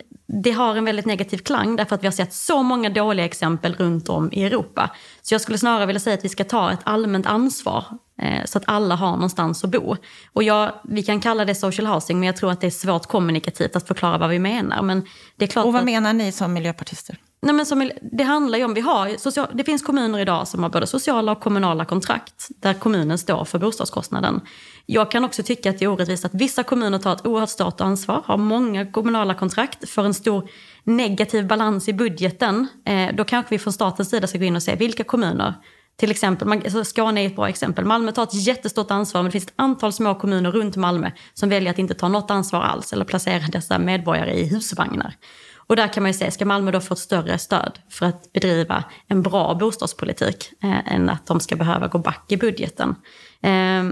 det 0.43 0.51
har 0.51 0.77
en 0.77 0.85
väldigt 0.85 1.07
negativ 1.07 1.39
klang 1.39 1.77
därför 1.77 1.95
att 1.95 2.03
vi 2.03 2.07
har 2.07 2.13
sett 2.13 2.35
så 2.35 2.63
många 2.63 2.91
dåliga 2.91 3.27
exempel 3.27 3.75
runt 3.75 4.09
om 4.09 4.33
i 4.33 4.45
Europa. 4.45 4.91
Så 5.23 5.35
jag 5.35 5.41
skulle 5.41 5.59
snarare 5.59 5.87
vilja 5.87 6.01
säga 6.01 6.15
att 6.15 6.25
vi 6.25 6.29
ska 6.29 6.45
ta 6.45 6.73
ett 6.73 6.81
allmänt 6.85 7.27
ansvar 7.27 7.85
eh, 8.23 8.45
så 8.45 8.59
att 8.59 8.65
alla 8.67 8.95
har 8.95 9.13
någonstans 9.13 9.65
att 9.65 9.71
bo. 9.71 9.97
Och 10.33 10.43
jag, 10.43 10.73
vi 10.85 11.03
kan 11.03 11.21
kalla 11.21 11.45
det 11.45 11.55
social 11.55 11.87
housing 11.87 12.19
men 12.19 12.27
jag 12.27 12.37
tror 12.37 12.53
att 12.53 12.61
det 12.61 12.67
är 12.67 12.71
svårt 12.71 13.07
kommunikativt 13.07 13.77
att 13.77 13.89
förklara 13.89 14.19
vad 14.19 14.31
vi 14.31 14.39
menar. 14.39 14.83
Men 14.83 15.07
det 15.37 15.45
är 15.45 15.49
klart 15.49 15.67
Och 15.67 15.73
vad 15.73 15.81
att, 15.81 15.87
menar 15.87 16.13
ni 16.13 16.33
som 16.33 16.53
miljöpartister? 16.53 17.19
Nej, 17.47 17.55
men 17.55 17.67
som, 17.67 17.91
det 18.03 18.23
handlar 18.23 18.59
ju 18.59 18.65
om, 18.65 18.75
vi 18.75 18.81
har, 18.81 19.17
social, 19.19 19.47
det 19.53 19.65
finns 19.65 19.83
kommuner 19.83 20.19
idag 20.19 20.49
som 20.49 20.63
har 20.63 20.71
både 20.71 20.87
sociala 20.87 21.33
och 21.33 21.41
kommunala 21.41 21.85
kontrakt 21.85 22.49
där 22.49 22.75
kommunen 22.75 23.19
står 23.19 23.45
för 23.45 23.59
bostadskostnaden. 23.59 24.41
Jag 24.87 25.11
kan 25.11 25.25
också 25.25 25.43
tycka 25.43 25.71
att 25.71 25.79
det 25.79 25.85
är 25.85 25.89
orättvist 25.89 26.25
att 26.25 26.35
vissa 26.35 26.63
kommuner 26.63 26.99
tar 26.99 27.13
ett 27.13 27.27
oerhört 27.27 27.49
stort 27.49 27.81
ansvar, 27.81 28.23
har 28.27 28.37
många 28.37 28.87
kommunala 28.87 29.35
kontrakt 29.35 29.89
för 29.89 30.05
en 30.05 30.15
stor 30.15 30.49
negativ 30.85 31.47
balans 31.47 31.89
i 31.89 31.93
budgeten. 31.93 32.69
Eh, 32.87 33.15
då 33.15 33.25
kanske 33.25 33.55
vi 33.55 33.59
från 33.59 33.73
statens 33.73 34.11
sida 34.11 34.27
ska 34.27 34.39
gå 34.39 34.45
in 34.45 34.57
och 34.57 34.63
se 34.63 34.77
vilka 34.77 35.05
kommuner 35.05 35.55
till 35.97 36.11
exempel, 36.11 36.49
man, 36.49 36.59
alltså 36.59 36.85
Skåne 36.85 37.23
är 37.23 37.27
ett 37.27 37.37
bra 37.37 37.49
exempel. 37.49 37.85
Malmö 37.85 38.13
tar 38.13 38.23
ett 38.23 38.47
jättestort 38.47 38.91
ansvar 38.91 39.23
men 39.23 39.29
det 39.29 39.33
finns 39.33 39.47
ett 39.47 39.53
antal 39.57 39.93
små 39.93 40.15
kommuner 40.15 40.53
runt 40.53 40.77
Malmö 40.77 41.11
som 41.35 41.49
väljer 41.49 41.71
att 41.71 41.79
inte 41.79 41.95
ta 41.95 42.09
något 42.09 42.31
ansvar 42.31 42.61
alls 42.63 42.93
eller 42.93 43.05
placera 43.05 43.47
dessa 43.53 43.79
medborgare 43.79 44.35
i 44.35 44.49
husvagnar. 44.49 45.15
Och 45.67 45.77
där 45.77 45.89
kan 45.89 46.03
man 46.03 46.13
ju 46.13 46.19
se, 46.19 46.31
ska 46.31 46.45
Malmö 46.45 46.71
då 46.71 46.81
få 46.81 46.95
ett 46.95 47.01
större 47.01 47.39
stöd 47.39 47.79
för 47.91 48.07
att 48.07 48.33
bedriva 48.33 48.85
en 49.09 49.23
bra 49.23 49.55
bostadspolitik 49.55 50.53
eh, 50.63 50.95
än 50.95 51.09
att 51.09 51.27
de 51.27 51.41
ska 51.41 51.57
behöva 51.57 51.89
gå 51.89 51.99
back 51.99 52.25
i 52.33 52.37
budgeten. 52.37 52.95
Eh, 53.43 53.85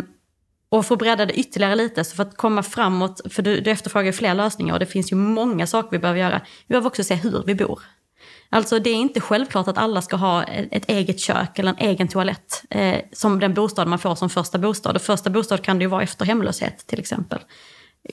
och 0.69 0.87
för 0.87 0.95
att 0.95 0.99
bredda 0.99 1.27
det 1.27 1.39
ytterligare 1.39 1.75
lite, 1.75 2.05
så 2.05 2.17
för 2.17 2.23
att 2.23 2.37
komma 2.37 2.63
framåt, 2.63 3.21
för 3.31 3.43
du, 3.43 3.61
du 3.61 3.71
efterfrågar 3.71 4.07
ju 4.07 4.13
fler 4.13 4.35
lösningar 4.35 4.75
och 4.75 4.81
det 4.81 4.87
finns 4.87 5.13
ju 5.13 5.17
många 5.17 5.67
saker 5.67 5.91
vi 5.91 5.99
behöver 5.99 6.21
göra. 6.21 6.41
Vi 6.67 6.73
behöver 6.73 6.87
också 6.87 7.05
se 7.05 7.15
hur 7.15 7.43
vi 7.47 7.55
bor. 7.55 7.83
Alltså 8.51 8.79
det 8.79 8.91
är 8.91 8.95
inte 8.95 9.21
självklart 9.21 9.69
att 9.69 9.79
alla 9.79 10.03
ska 10.03 10.17
ha 10.17 10.43
ett, 10.43 10.69
ett 10.71 10.91
eget 10.91 11.21
kök 11.21 11.59
eller 11.59 11.71
en 11.71 11.89
egen 11.89 12.09
toalett 12.09 12.65
eh, 12.71 12.99
som 13.13 13.41
den 13.41 13.55
bostad 13.55 13.89
man 13.89 13.99
får 13.99 14.15
som 14.15 14.31
första 14.31 14.59
bostad. 14.59 14.97
Och 14.97 15.03
första 15.03 15.31
bostad 15.31 15.63
kan 15.63 15.79
det 15.79 15.83
ju 15.83 15.89
vara 15.89 16.03
efter 16.03 16.25
hemlöshet 16.25 16.87
till 16.87 16.99
exempel. 16.99 17.39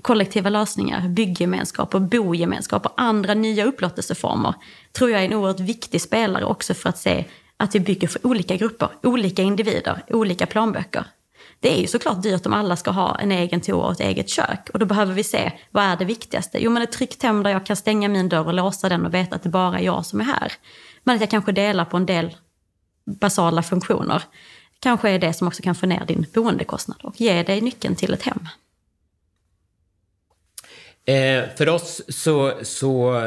Kollektiva 0.01 0.49
lösningar, 0.49 1.07
bygggemenskap 1.07 1.95
och 1.95 2.01
bogemenskap 2.01 2.85
och 2.85 2.93
andra 2.97 3.33
nya 3.33 3.65
upplåtelseformer 3.65 4.53
tror 4.91 5.11
jag 5.11 5.21
är 5.21 5.25
en 5.25 5.33
oerhört 5.33 5.59
viktig 5.59 6.01
spelare 6.01 6.45
också 6.45 6.73
för 6.73 6.89
att 6.89 6.97
se 6.97 7.25
att 7.57 7.75
vi 7.75 7.79
bygger 7.79 8.07
för 8.07 8.27
olika 8.27 8.55
grupper, 8.55 8.89
olika 9.03 9.41
individer, 9.41 10.03
olika 10.07 10.45
plånböcker. 10.45 11.05
Det 11.59 11.77
är 11.77 11.81
ju 11.81 11.87
såklart 11.87 12.23
dyrt 12.23 12.45
om 12.45 12.53
alla 12.53 12.75
ska 12.75 12.91
ha 12.91 13.19
en 13.19 13.31
egen 13.31 13.61
toa 13.61 13.85
och 13.85 13.91
ett 13.91 13.99
eget 13.99 14.29
kök. 14.29 14.69
Och 14.73 14.79
då 14.79 14.85
behöver 14.85 15.13
vi 15.13 15.23
se, 15.23 15.51
vad 15.71 15.83
är 15.83 15.97
det 15.97 16.05
viktigaste? 16.05 16.63
Jo, 16.63 16.71
men 16.71 16.83
ett 16.83 16.91
tryggt 16.91 17.23
hem 17.23 17.43
där 17.43 17.51
jag 17.51 17.65
kan 17.65 17.75
stänga 17.75 18.07
min 18.07 18.29
dörr 18.29 18.47
och 18.47 18.53
låsa 18.53 18.89
den 18.89 19.05
och 19.05 19.13
veta 19.13 19.35
att 19.35 19.43
det 19.43 19.49
bara 19.49 19.79
är 19.79 19.83
jag 19.83 20.05
som 20.05 20.21
är 20.21 20.25
här. 20.25 20.53
Men 21.03 21.15
att 21.15 21.21
jag 21.21 21.29
kanske 21.29 21.51
delar 21.51 21.85
på 21.85 21.97
en 21.97 22.05
del 22.05 22.35
basala 23.05 23.63
funktioner. 23.63 24.23
Kanske 24.79 25.09
är 25.09 25.19
det 25.19 25.33
som 25.33 25.47
också 25.47 25.63
kan 25.63 25.75
få 25.75 25.85
ner 25.85 26.05
din 26.05 26.25
boendekostnad 26.33 27.01
och 27.03 27.21
ge 27.21 27.43
dig 27.43 27.61
nyckeln 27.61 27.95
till 27.95 28.13
ett 28.13 28.23
hem. 28.23 28.47
Eh, 31.05 31.43
för 31.57 31.69
oss 31.69 32.01
så, 32.07 32.53
så, 32.61 33.21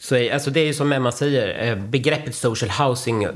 så 0.00 0.14
är, 0.14 0.34
alltså 0.34 0.50
det 0.50 0.60
är 0.60 0.66
ju 0.66 0.74
som 0.74 0.92
Emma 0.92 1.12
säger, 1.12 1.68
eh, 1.68 1.76
begreppet 1.76 2.34
social 2.34 2.70
housing 2.70 3.26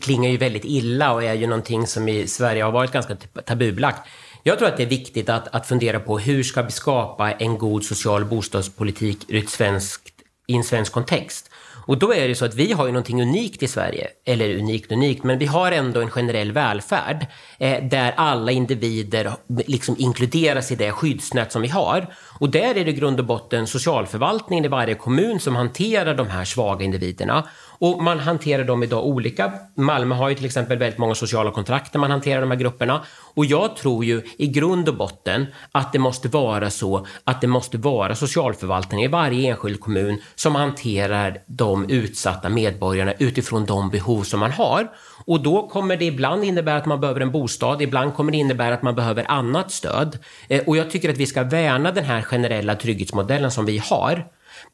klingar 0.00 0.30
ju 0.30 0.36
väldigt 0.36 0.64
illa 0.64 1.12
och 1.12 1.24
är 1.24 1.34
ju 1.34 1.46
någonting 1.46 1.86
som 1.86 2.08
i 2.08 2.26
Sverige 2.26 2.62
har 2.64 2.72
varit 2.72 2.92
ganska 2.92 3.16
tabubelagt. 3.44 4.08
Jag 4.42 4.58
tror 4.58 4.68
att 4.68 4.76
det 4.76 4.82
är 4.82 4.86
viktigt 4.86 5.28
att, 5.28 5.54
att 5.54 5.66
fundera 5.66 6.00
på 6.00 6.18
hur 6.18 6.42
ska 6.42 6.62
vi 6.62 6.70
skapa 6.70 7.32
en 7.32 7.58
god 7.58 7.84
social 7.84 8.24
bostadspolitik 8.24 9.24
ur 9.28 9.44
ett 9.44 9.50
svenskt, 9.50 10.12
i 10.46 10.54
en 10.54 10.64
svensk 10.64 10.92
kontext. 10.92 11.49
Och 11.90 11.98
då 11.98 12.14
är 12.14 12.28
det 12.28 12.34
så 12.34 12.44
att 12.44 12.54
vi 12.54 12.72
har 12.72 12.86
ju 12.86 12.92
någonting 12.92 13.22
unikt 13.22 13.62
i 13.62 13.68
Sverige, 13.68 14.08
eller 14.24 14.58
unikt 14.58 14.92
unikt, 14.92 15.24
men 15.24 15.38
vi 15.38 15.46
har 15.46 15.72
ändå 15.72 16.00
en 16.00 16.10
generell 16.10 16.52
välfärd 16.52 17.26
eh, 17.58 17.84
där 17.84 18.12
alla 18.16 18.52
individer 18.52 19.32
liksom 19.66 19.96
inkluderas 19.98 20.72
i 20.72 20.74
det 20.74 20.92
skyddsnät 20.92 21.52
som 21.52 21.62
vi 21.62 21.68
har. 21.68 22.06
Och 22.40 22.50
där 22.50 22.76
är 22.76 22.84
det 22.84 22.90
i 22.90 22.92
grund 22.92 23.20
och 23.20 23.26
botten 23.26 23.66
socialförvaltningen 23.66 24.64
i 24.64 24.68
varje 24.68 24.94
kommun 24.94 25.40
som 25.40 25.56
hanterar 25.56 26.14
de 26.14 26.28
här 26.28 26.44
svaga 26.44 26.84
individerna. 26.84 27.48
Och 27.80 28.02
man 28.02 28.18
hanterar 28.18 28.64
dem 28.64 28.82
idag 28.82 29.06
olika. 29.06 29.52
Malmö 29.76 30.14
har 30.14 30.28
ju 30.28 30.34
till 30.34 30.44
exempel 30.44 30.78
väldigt 30.78 30.98
många 30.98 31.14
sociala 31.14 31.50
kontrakt 31.50 31.92
där 31.92 32.00
man 32.00 32.10
hanterar 32.10 32.40
de 32.40 32.50
här 32.50 32.58
grupperna. 32.58 33.04
Och 33.34 33.44
jag 33.44 33.76
tror 33.76 34.04
ju 34.04 34.22
i 34.38 34.46
grund 34.46 34.88
och 34.88 34.96
botten 34.96 35.46
att 35.72 35.92
det 35.92 35.98
måste 35.98 36.28
vara 36.28 36.70
så 36.70 37.06
att 37.24 37.40
det 37.40 37.46
måste 37.46 37.78
vara 37.78 38.14
socialförvaltningen 38.14 39.04
i 39.04 39.12
varje 39.12 39.50
enskild 39.50 39.80
kommun 39.80 40.20
som 40.34 40.54
hanterar 40.54 41.38
de 41.46 41.90
utsatta 41.90 42.48
medborgarna 42.48 43.12
utifrån 43.18 43.64
de 43.64 43.90
behov 43.90 44.22
som 44.22 44.40
man 44.40 44.52
har. 44.52 44.90
Och 45.26 45.42
då 45.42 45.68
kommer 45.68 45.96
det 45.96 46.04
ibland 46.04 46.44
innebära 46.44 46.76
att 46.76 46.86
man 46.86 47.00
behöver 47.00 47.20
en 47.20 47.30
bostad, 47.30 47.82
ibland 47.82 48.14
kommer 48.14 48.32
det 48.32 48.38
innebära 48.38 48.74
att 48.74 48.82
man 48.82 48.94
behöver 48.94 49.30
annat 49.30 49.70
stöd. 49.70 50.18
Eh, 50.48 50.62
och 50.66 50.76
jag 50.76 50.90
tycker 50.90 51.10
att 51.10 51.16
vi 51.16 51.26
ska 51.26 51.42
värna 51.42 51.92
den 51.92 52.04
här 52.04 52.22
generella 52.22 52.74
trygghetsmodellen 52.74 53.50
som 53.50 53.66
vi 53.66 53.78
har. 53.78 54.24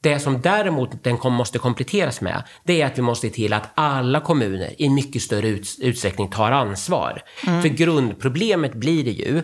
Det 0.01 0.19
som 0.19 0.41
däremot 0.41 1.05
den 1.05 1.19
måste 1.25 1.59
kompletteras 1.59 2.21
med, 2.21 2.43
det 2.65 2.83
är 2.83 2.87
att 2.87 2.99
vi 2.99 3.03
måste 3.03 3.29
se 3.29 3.35
till 3.35 3.53
att 3.53 3.71
alla 3.75 4.21
kommuner 4.21 4.75
i 4.79 4.89
mycket 4.89 5.23
större 5.23 5.49
utsträckning 5.81 6.31
tar 6.31 6.53
ansvar. 6.53 7.23
Mm. 7.47 7.63
För 7.63 7.69
grundproblemet 7.69 8.75
blir 8.75 9.05
det 9.05 9.11
ju 9.11 9.43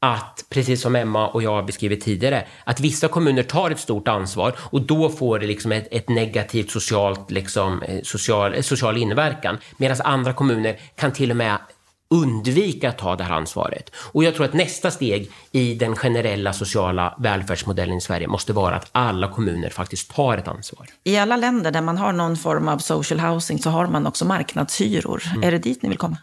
att, 0.00 0.44
precis 0.48 0.82
som 0.82 0.96
Emma 0.96 1.28
och 1.28 1.42
jag 1.42 1.50
har 1.50 1.62
beskrivit 1.62 2.04
tidigare, 2.04 2.46
att 2.64 2.80
vissa 2.80 3.08
kommuner 3.08 3.42
tar 3.42 3.70
ett 3.70 3.78
stort 3.78 4.08
ansvar 4.08 4.54
och 4.58 4.82
då 4.82 5.08
får 5.08 5.38
det 5.38 5.46
liksom 5.46 5.72
ett, 5.72 5.88
ett 5.90 6.08
negativt 6.08 6.70
socialt, 6.70 7.30
liksom, 7.30 7.82
eh, 7.82 8.02
social, 8.02 8.62
social 8.62 8.96
inverkan. 8.96 9.58
Medan 9.76 9.96
andra 10.04 10.32
kommuner 10.32 10.78
kan 10.96 11.12
till 11.12 11.30
och 11.30 11.36
med 11.36 11.58
undvika 12.10 12.88
att 12.88 12.98
ta 12.98 13.16
det 13.16 13.24
här 13.24 13.34
ansvaret. 13.34 13.90
Och 13.96 14.24
jag 14.24 14.34
tror 14.34 14.46
att 14.46 14.54
nästa 14.54 14.90
steg 14.90 15.30
i 15.52 15.74
den 15.74 15.96
generella 15.96 16.52
sociala 16.52 17.14
välfärdsmodellen 17.18 17.96
i 17.96 18.00
Sverige 18.00 18.28
måste 18.28 18.52
vara 18.52 18.76
att 18.76 18.88
alla 18.92 19.28
kommuner 19.28 19.70
faktiskt 19.70 20.14
tar 20.14 20.38
ett 20.38 20.48
ansvar. 20.48 20.86
I 21.04 21.16
alla 21.16 21.36
länder 21.36 21.70
där 21.70 21.80
man 21.80 21.98
har 21.98 22.12
någon 22.12 22.36
form 22.36 22.68
av 22.68 22.78
social 22.78 23.20
housing 23.20 23.58
så 23.58 23.70
har 23.70 23.86
man 23.86 24.06
också 24.06 24.24
marknadshyror. 24.24 25.22
Mm. 25.30 25.42
Är 25.42 25.50
det 25.50 25.58
dit 25.58 25.82
ni 25.82 25.88
vill 25.88 25.98
komma? 25.98 26.16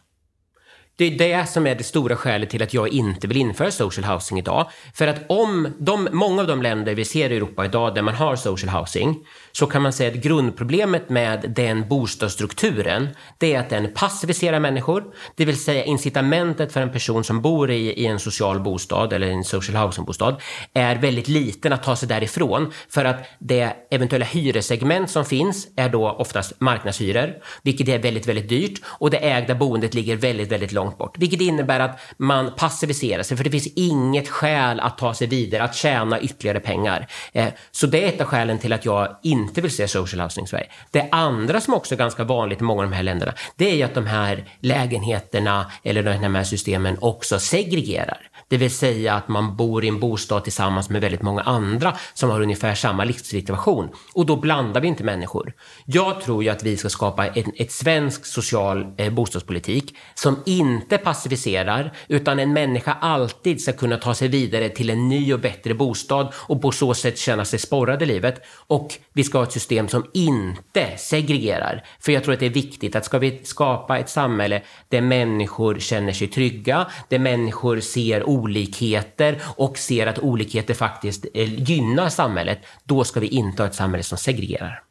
Det 1.02 1.06
är 1.06 1.18
det 1.18 1.50
som 1.50 1.68
är 1.68 1.76
det 1.76 1.84
stora 1.84 2.16
skälet 2.16 2.50
till 2.50 2.64
att 2.64 2.74
jag 2.74 2.88
inte 2.88 3.28
vill 3.28 3.38
införa 3.38 3.72
social 3.72 4.14
housing 4.14 4.40
idag. 4.40 4.70
För 4.94 5.08
att 5.08 5.18
om 5.30 5.68
de, 5.80 6.08
många 6.12 6.42
av 6.42 6.48
de 6.48 6.62
länder 6.62 6.96
vi 6.96 7.06
ser 7.06 7.32
i 7.32 7.36
Europa 7.36 7.66
idag 7.66 7.96
där 7.96 8.02
man 8.02 8.16
har 8.16 8.36
social 8.36 8.70
housing, 8.70 9.16
så 9.52 9.66
kan 9.66 9.82
man 9.82 9.94
säga 9.94 10.12
att 10.12 10.24
grundproblemet 10.24 11.10
med 11.10 11.54
den 11.56 11.88
bostadsstrukturen, 11.88 13.10
det 13.38 13.54
är 13.54 13.60
att 13.60 13.70
den 13.70 13.94
passiviserar 13.94 14.60
människor. 14.60 15.04
Det 15.36 15.46
vill 15.46 15.64
säga 15.64 15.84
incitamentet 15.84 16.74
för 16.74 16.82
en 16.82 16.92
person 16.92 17.24
som 17.24 17.42
bor 17.42 17.72
i, 17.72 17.94
i 17.94 18.06
en 18.06 18.20
social 18.20 18.60
bostad 18.60 19.14
eller 19.14 19.28
en 19.28 19.44
social 19.44 19.88
housing-bostad 19.88 20.36
är 20.74 20.96
väldigt 20.96 21.28
liten 21.28 21.74
att 21.74 21.84
ta 21.84 21.96
sig 21.96 22.10
därifrån. 22.10 22.72
För 22.90 23.06
att 23.06 23.28
det 23.40 23.74
eventuella 23.92 24.26
hyressegment 24.26 25.10
som 25.10 25.26
finns 25.26 25.68
är 25.76 25.90
då 25.90 26.10
oftast 26.10 26.60
marknadshyror, 26.60 27.34
vilket 27.64 27.88
är 27.88 28.00
väldigt, 28.00 28.28
väldigt 28.28 28.50
dyrt. 28.50 28.82
Och 28.86 29.10
det 29.10 29.18
ägda 29.18 29.56
boendet 29.56 29.94
ligger 29.94 30.16
väldigt, 30.16 30.52
väldigt 30.52 30.72
långt 30.72 30.91
bort. 30.98 31.18
Vilket 31.18 31.42
innebär 31.42 31.80
att 31.80 32.00
man 32.18 32.52
passiviserar 32.58 33.24
sig, 33.24 33.38
för 33.38 33.44
det 33.44 33.52
finns 33.52 33.68
inget 33.76 34.30
skäl 34.30 34.80
att 34.80 34.98
ta 34.98 35.14
sig 35.14 35.28
vidare, 35.28 35.64
att 35.64 35.76
tjäna 35.76 36.22
ytterligare 36.22 36.60
pengar. 36.60 37.08
Eh, 37.34 37.48
så 37.72 37.88
det 37.88 38.04
är 38.04 38.08
ett 38.08 38.22
av 38.22 38.28
skälen 38.28 38.60
till 38.60 38.74
att 38.74 38.86
jag 38.86 39.16
inte 39.24 39.52
inte 39.52 39.62
vill 39.62 39.72
se 39.72 39.88
social 39.88 40.22
housing 40.22 40.44
i 40.44 40.48
Sverige. 40.48 40.68
Det 40.92 41.08
andra 41.12 41.62
som 41.62 41.74
också 41.74 41.96
är 41.96 41.98
ganska 41.98 42.24
vanligt 42.24 42.62
i 42.62 42.64
många 42.64 42.84
av 42.84 42.90
de 42.90 42.96
här 42.96 43.04
länderna, 43.04 43.34
det 43.56 43.72
är 43.72 43.76
ju 43.76 43.84
att 43.84 43.94
de 43.94 44.06
här 44.06 44.46
lägenheterna 44.60 45.72
eller 45.84 46.04
de 46.04 46.36
här 46.36 46.44
systemen 46.44 46.98
också 47.02 47.40
segregerar. 47.40 48.31
Det 48.52 48.58
vill 48.58 48.72
säga 48.72 49.14
att 49.14 49.28
man 49.28 49.56
bor 49.56 49.84
i 49.84 49.88
en 49.88 50.00
bostad 50.00 50.44
tillsammans 50.44 50.90
med 50.90 51.02
väldigt 51.02 51.22
många 51.22 51.42
andra 51.42 51.98
som 52.14 52.30
har 52.30 52.42
ungefär 52.42 52.76
samma 52.76 53.04
livssituation. 53.04 53.90
Och 54.14 54.26
då 54.26 54.36
blandar 54.36 54.82
vi 54.82 54.88
inte 54.88 55.04
människor. 55.04 55.54
Jag 55.86 56.22
tror 56.22 56.44
ju 56.44 56.50
att 56.50 56.64
vi 56.64 56.78
ska 56.78 56.90
skapa 56.90 57.28
en 57.28 57.52
ett 57.56 57.72
svensk 57.72 58.26
social 58.26 58.86
eh, 58.98 59.14
bostadspolitik 59.14 59.96
som 60.16 60.40
inte 60.46 60.98
passiviserar, 60.98 61.94
utan 62.08 62.40
en 62.40 62.54
människa 62.54 62.98
alltid 63.02 63.62
ska 63.62 63.74
kunna 63.74 63.98
ta 63.98 64.14
sig 64.14 64.28
vidare 64.28 64.70
till 64.70 64.90
en 64.90 65.10
ny 65.10 65.34
och 65.34 65.40
bättre 65.40 65.74
bostad 65.74 66.34
och 66.36 66.62
på 66.62 66.72
så 66.72 66.94
sätt 66.94 67.18
känna 67.18 67.46
sig 67.46 67.60
sporrad 67.60 68.02
i 68.02 68.06
livet. 68.06 68.42
Och 68.68 68.94
vi 69.14 69.24
ska 69.24 69.38
ha 69.38 69.44
ett 69.44 69.52
system 69.52 69.88
som 69.88 70.06
inte 70.14 70.98
segregerar. 70.98 71.86
För 72.00 72.12
jag 72.12 72.24
tror 72.24 72.34
att 72.34 72.40
det 72.40 72.46
är 72.46 72.50
viktigt 72.50 72.96
att 72.96 73.06
ska 73.06 73.20
vi 73.20 73.42
skapa 73.44 73.98
ett 73.98 74.10
samhälle 74.10 74.62
där 74.90 75.02
människor 75.02 75.80
känner 75.80 76.14
sig 76.14 76.28
trygga, 76.28 76.88
där 77.10 77.20
människor 77.20 77.80
ser 77.80 78.24
olikheter 78.42 79.42
och 79.44 79.78
ser 79.78 80.08
att 80.08 80.20
olikheter 80.20 80.74
faktiskt 80.74 81.26
eh, 81.34 81.54
gynnar 81.70 82.10
samhället, 82.10 82.60
då 82.84 83.04
ska 83.04 83.20
vi 83.20 83.28
inte 83.28 83.64
ha 83.64 83.68
ett 83.68 83.76
samhälle 83.76 84.04
som 84.04 84.18
segregerar. 84.18 84.84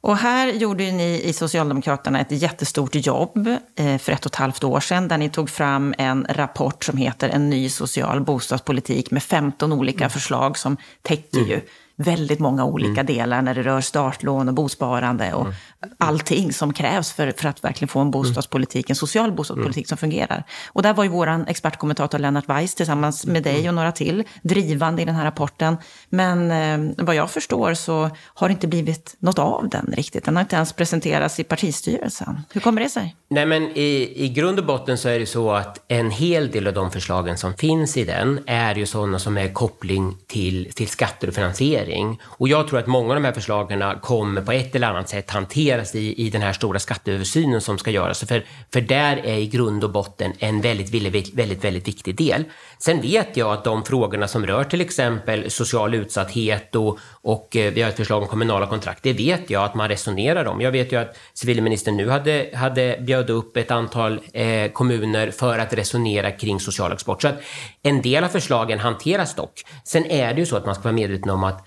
Och 0.00 0.16
här 0.16 0.52
gjorde 0.52 0.92
ni 0.92 1.22
i 1.24 1.32
Socialdemokraterna 1.32 2.20
ett 2.20 2.32
jättestort 2.32 2.94
jobb 2.94 3.48
eh, 3.76 3.98
för 3.98 4.12
ett 4.12 4.26
och 4.26 4.32
ett 4.32 4.36
halvt 4.36 4.64
år 4.64 4.80
sedan 4.80 5.08
där 5.08 5.18
ni 5.18 5.30
tog 5.30 5.50
fram 5.50 5.94
en 5.98 6.26
rapport 6.30 6.84
som 6.84 6.96
heter 6.96 7.28
En 7.28 7.50
ny 7.50 7.68
social 7.68 8.20
bostadspolitik 8.20 9.10
med 9.10 9.22
15 9.22 9.72
olika 9.72 10.04
mm. 10.04 10.10
förslag 10.10 10.58
som 10.58 10.76
täcker 11.02 11.38
mm. 11.38 11.50
ju 11.50 11.60
väldigt 11.98 12.38
många 12.38 12.64
olika 12.64 13.00
mm. 13.00 13.06
delar 13.06 13.42
när 13.42 13.54
det 13.54 13.62
rör 13.62 13.80
startlån 13.80 14.48
och 14.48 14.54
bosparande 14.54 15.32
och 15.32 15.42
mm. 15.42 15.54
allting 15.98 16.52
som 16.52 16.72
krävs 16.72 17.12
för, 17.12 17.32
för 17.36 17.48
att 17.48 17.64
verkligen 17.64 17.88
få 17.88 18.00
en 18.00 18.10
bostadspolitik, 18.10 18.90
en 18.90 18.96
social 18.96 19.32
bostadspolitik 19.32 19.82
mm. 19.82 19.88
som 19.88 19.98
fungerar. 19.98 20.44
Och 20.68 20.82
där 20.82 20.94
var 20.94 21.04
ju 21.04 21.10
vår 21.10 21.44
expertkommentator 21.48 22.18
Lennart 22.18 22.48
Weiss 22.48 22.74
tillsammans 22.74 23.26
med 23.26 23.42
dig 23.42 23.58
mm. 23.58 23.68
och 23.68 23.74
några 23.74 23.92
till 23.92 24.24
drivande 24.42 25.02
i 25.02 25.04
den 25.04 25.14
här 25.14 25.24
rapporten. 25.24 25.76
Men 26.08 26.50
eh, 26.50 26.94
vad 27.04 27.14
jag 27.14 27.30
förstår 27.30 27.74
så 27.74 28.10
har 28.34 28.48
det 28.48 28.52
inte 28.52 28.68
blivit 28.68 29.16
något 29.18 29.38
av 29.38 29.68
den 29.68 29.94
riktigt. 29.96 30.24
Den 30.24 30.36
har 30.36 30.40
inte 30.40 30.56
ens 30.56 30.72
presenterats 30.72 31.40
i 31.40 31.44
partistyrelsen. 31.44 32.40
Hur 32.52 32.60
kommer 32.60 32.82
det 32.82 32.88
sig? 32.88 33.16
Nej, 33.30 33.46
men 33.46 33.62
i, 33.62 34.12
i 34.16 34.28
grund 34.28 34.58
och 34.58 34.66
botten 34.66 34.98
så 34.98 35.08
är 35.08 35.18
det 35.18 35.26
så 35.26 35.50
att 35.50 35.84
en 35.88 36.10
hel 36.10 36.50
del 36.50 36.66
av 36.66 36.74
de 36.74 36.90
förslagen 36.90 37.38
som 37.38 37.54
finns 37.54 37.96
i 37.96 38.04
den 38.04 38.40
är 38.46 38.74
ju 38.74 38.86
sådana 38.86 39.18
som 39.18 39.38
är 39.38 39.52
koppling 39.52 40.16
till, 40.26 40.72
till 40.74 40.88
skatter 40.88 41.28
och 41.28 41.34
finansiering 41.34 41.87
regering. 41.88 42.20
Och 42.24 42.48
jag 42.48 42.68
tror 42.68 42.78
att 42.78 42.86
många 42.86 43.08
av 43.08 43.14
de 43.14 43.24
här 43.24 43.32
förslagen 43.32 43.98
kommer 44.00 44.42
på 44.42 44.52
ett 44.52 44.74
eller 44.74 44.86
annat 44.86 45.08
sätt 45.08 45.30
hanteras 45.30 45.94
i, 45.94 46.26
i 46.26 46.30
den 46.30 46.42
här 46.42 46.52
stora 46.52 46.78
skatteöversynen 46.78 47.60
som 47.60 47.78
ska 47.78 47.90
göras. 47.90 48.24
För, 48.24 48.44
för 48.72 48.80
där 48.80 49.16
är 49.16 49.36
i 49.36 49.46
grund 49.46 49.84
och 49.84 49.90
botten 49.90 50.32
en 50.38 50.60
väldigt, 50.60 50.94
väldigt, 50.94 51.34
väldigt, 51.34 51.64
väldigt 51.64 51.88
viktig 51.88 52.16
del. 52.16 52.44
Sen 52.78 53.00
vet 53.00 53.36
jag 53.36 53.52
att 53.52 53.64
de 53.64 53.84
frågorna 53.84 54.28
som 54.28 54.46
rör 54.46 54.64
till 54.64 54.80
exempel 54.80 55.50
social 55.50 55.94
utsatthet 55.94 56.74
och, 56.74 56.98
och 57.22 57.56
eh, 57.56 57.72
vi 57.72 57.82
har 57.82 57.88
ett 57.88 57.96
förslag 57.96 58.22
om 58.22 58.28
kommunala 58.28 58.66
kontrakt, 58.66 59.02
det 59.02 59.12
vet 59.12 59.50
jag 59.50 59.64
att 59.64 59.74
man 59.74 59.88
resonerar 59.88 60.44
om. 60.44 60.60
Jag 60.60 60.72
vet 60.72 60.92
ju 60.92 60.96
att 60.96 61.16
civilministern 61.34 61.96
nu 61.96 62.08
hade, 62.10 62.50
hade 62.54 62.98
bjöd 63.00 63.30
upp 63.30 63.56
ett 63.56 63.70
antal 63.70 64.20
eh, 64.32 64.70
kommuner 64.72 65.30
för 65.30 65.58
att 65.58 65.72
resonera 65.72 66.30
kring 66.30 66.60
social 66.60 66.92
export. 66.92 67.22
Så 67.22 67.28
att 67.28 67.40
en 67.82 68.02
del 68.02 68.24
av 68.24 68.28
förslagen 68.28 68.78
hanteras 68.78 69.34
dock. 69.34 69.64
Sen 69.84 70.04
är 70.04 70.34
det 70.34 70.40
ju 70.40 70.46
så 70.46 70.56
att 70.56 70.66
man 70.66 70.74
ska 70.74 70.84
vara 70.84 70.92
medveten 70.92 71.30
om 71.30 71.44
att 71.44 71.66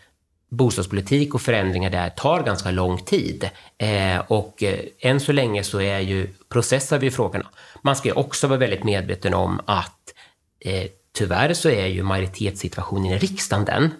bostadspolitik 0.51 1.35
och 1.35 1.41
förändringar 1.41 1.89
där 1.89 2.09
tar 2.09 2.43
ganska 2.43 2.71
lång 2.71 2.97
tid. 2.97 3.49
Eh, 3.77 4.19
och 4.27 4.63
eh, 4.63 4.79
än 4.99 5.19
så 5.19 5.31
länge 5.31 5.63
så 5.63 5.81
är 5.81 5.99
ju, 5.99 6.27
processar 6.49 6.99
vi 6.99 7.11
frågorna. 7.11 7.45
Man 7.81 7.95
ska 7.95 8.07
ju 8.07 8.15
också 8.15 8.47
vara 8.47 8.59
väldigt 8.59 8.83
medveten 8.83 9.33
om 9.33 9.61
att 9.65 10.13
eh, 10.59 10.87
tyvärr 11.13 11.53
så 11.53 11.69
är 11.69 11.87
ju 11.87 12.03
majoritetssituationen 12.03 13.05
i 13.05 13.17
riksdagen 13.17 13.65
den 13.65 13.91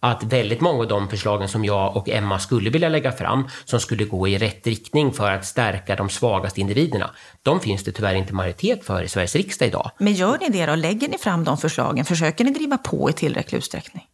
att 0.00 0.22
väldigt 0.22 0.60
många 0.60 0.78
av 0.78 0.88
de 0.88 1.08
förslagen 1.08 1.48
som 1.48 1.64
jag 1.64 1.96
och 1.96 2.08
Emma 2.08 2.38
skulle 2.38 2.70
vilja 2.70 2.88
lägga 2.88 3.12
fram, 3.12 3.48
som 3.64 3.80
skulle 3.80 4.04
gå 4.04 4.28
i 4.28 4.38
rätt 4.38 4.66
riktning 4.66 5.12
för 5.12 5.30
att 5.30 5.46
stärka 5.46 5.96
de 5.96 6.08
svagaste 6.08 6.60
individerna, 6.60 7.10
de 7.42 7.60
finns 7.60 7.84
det 7.84 7.92
tyvärr 7.92 8.14
inte 8.14 8.34
majoritet 8.34 8.84
för 8.84 9.02
i 9.02 9.08
Sveriges 9.08 9.36
riksdag 9.36 9.68
idag. 9.68 9.90
Men 9.98 10.12
gör 10.12 10.38
ni 10.40 10.48
det 10.48 10.66
då? 10.66 10.74
Lägger 10.74 11.08
ni 11.08 11.18
fram 11.18 11.44
de 11.44 11.58
förslagen? 11.58 12.04
Försöker 12.04 12.44
ni 12.44 12.50
driva 12.50 12.78
på 12.78 13.10
i 13.10 13.12
tillräcklig 13.12 13.58
utsträckning? 13.58 14.04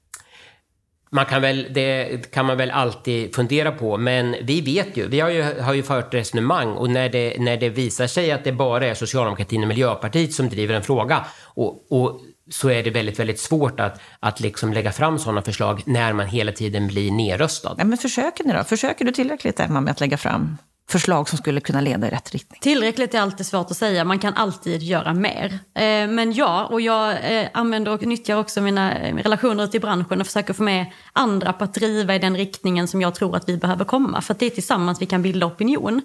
Man 1.15 1.27
kan 1.27 1.43
väl, 1.43 1.67
det 1.71 2.31
kan 2.31 2.47
man 2.47 2.57
väl 2.57 2.71
alltid 2.71 3.35
fundera 3.35 3.73
på, 3.73 3.97
men 3.97 4.37
vi 4.43 4.61
vet 4.61 4.97
ju, 4.97 5.09
vi 5.09 5.21
har 5.21 5.31
ju, 5.31 5.61
har 5.61 5.75
ju 5.75 5.83
fört 5.83 6.15
resonemang 6.15 6.73
och 6.73 6.91
när 6.91 7.09
det, 7.09 7.37
när 7.39 7.57
det 7.57 7.69
visar 7.69 8.07
sig 8.07 8.33
att 8.33 8.45
det 8.45 8.53
bara 8.53 8.87
är 8.87 8.95
socialdemokratin 8.95 9.63
och 9.63 9.69
Miljöpartiet 9.69 10.33
som 10.33 10.49
driver 10.49 10.75
en 10.75 10.83
fråga 10.83 11.27
och, 11.45 11.93
och 11.93 12.21
så 12.51 12.71
är 12.71 12.83
det 12.83 12.91
väldigt, 12.91 13.19
väldigt 13.19 13.41
svårt 13.41 13.81
att, 13.81 14.01
att 14.21 14.41
liksom 14.41 14.73
lägga 14.73 14.93
fram 14.93 15.19
sådana 15.19 15.43
förslag 15.43 15.83
när 15.85 16.13
man 16.13 16.27
hela 16.27 16.53
tiden 16.53 16.87
blir 16.87 17.11
nedröstad. 17.11 17.75
Ja, 17.79 17.85
men 17.85 17.99
försöker 17.99 18.45
ni 18.45 18.53
då? 18.53 18.65
Försöker 18.65 19.05
du 19.05 19.13
tillräckligt, 19.13 19.61
Emma, 19.61 19.81
med 19.81 19.91
att 19.91 20.01
lägga 20.01 20.17
fram 20.17 20.57
förslag 20.89 21.29
som 21.29 21.39
skulle 21.39 21.61
kunna 21.61 21.81
leda 21.81 22.07
i 22.07 22.11
rätt 22.11 22.33
riktning? 22.33 22.61
Tillräckligt 22.61 23.15
är 23.15 23.21
alltid 23.21 23.47
svårt 23.47 23.71
att 23.71 23.77
säga, 23.77 24.05
man 24.05 24.19
kan 24.19 24.35
alltid 24.35 24.83
göra 24.83 25.15
mer. 25.15 25.59
Eh, 25.75 26.09
men 26.09 26.33
ja, 26.33 26.65
och 26.65 26.81
jag 26.81 27.11
eh, 27.11 27.49
använder 27.53 27.93
och 27.93 28.07
nyttjar 28.07 28.37
också 28.37 28.61
mina 28.61 28.99
eh, 28.99 29.17
relationer 29.17 29.65
ute 29.65 29.77
i 29.77 29.81
branschen 29.81 30.21
och 30.21 30.27
försöker 30.27 30.55
få 30.55 30.63
med 30.63 30.87
andra 31.13 31.53
på 31.53 31.65
att 31.65 31.75
driva 31.75 32.15
i 32.15 32.19
den 32.19 32.37
riktningen 32.37 32.89
som 32.89 33.01
jag 33.01 33.15
tror 33.15 33.37
att 33.37 33.49
vi 33.49 33.57
behöver 33.57 33.85
komma. 33.85 34.21
För 34.21 34.35
att 34.35 34.41
det 34.41 34.47
är 34.47 34.51
tillsammans 34.51 35.03
vi 35.03 35.07
kan 35.07 35.23
bilda 35.23 35.47
opinion. 35.47 36.03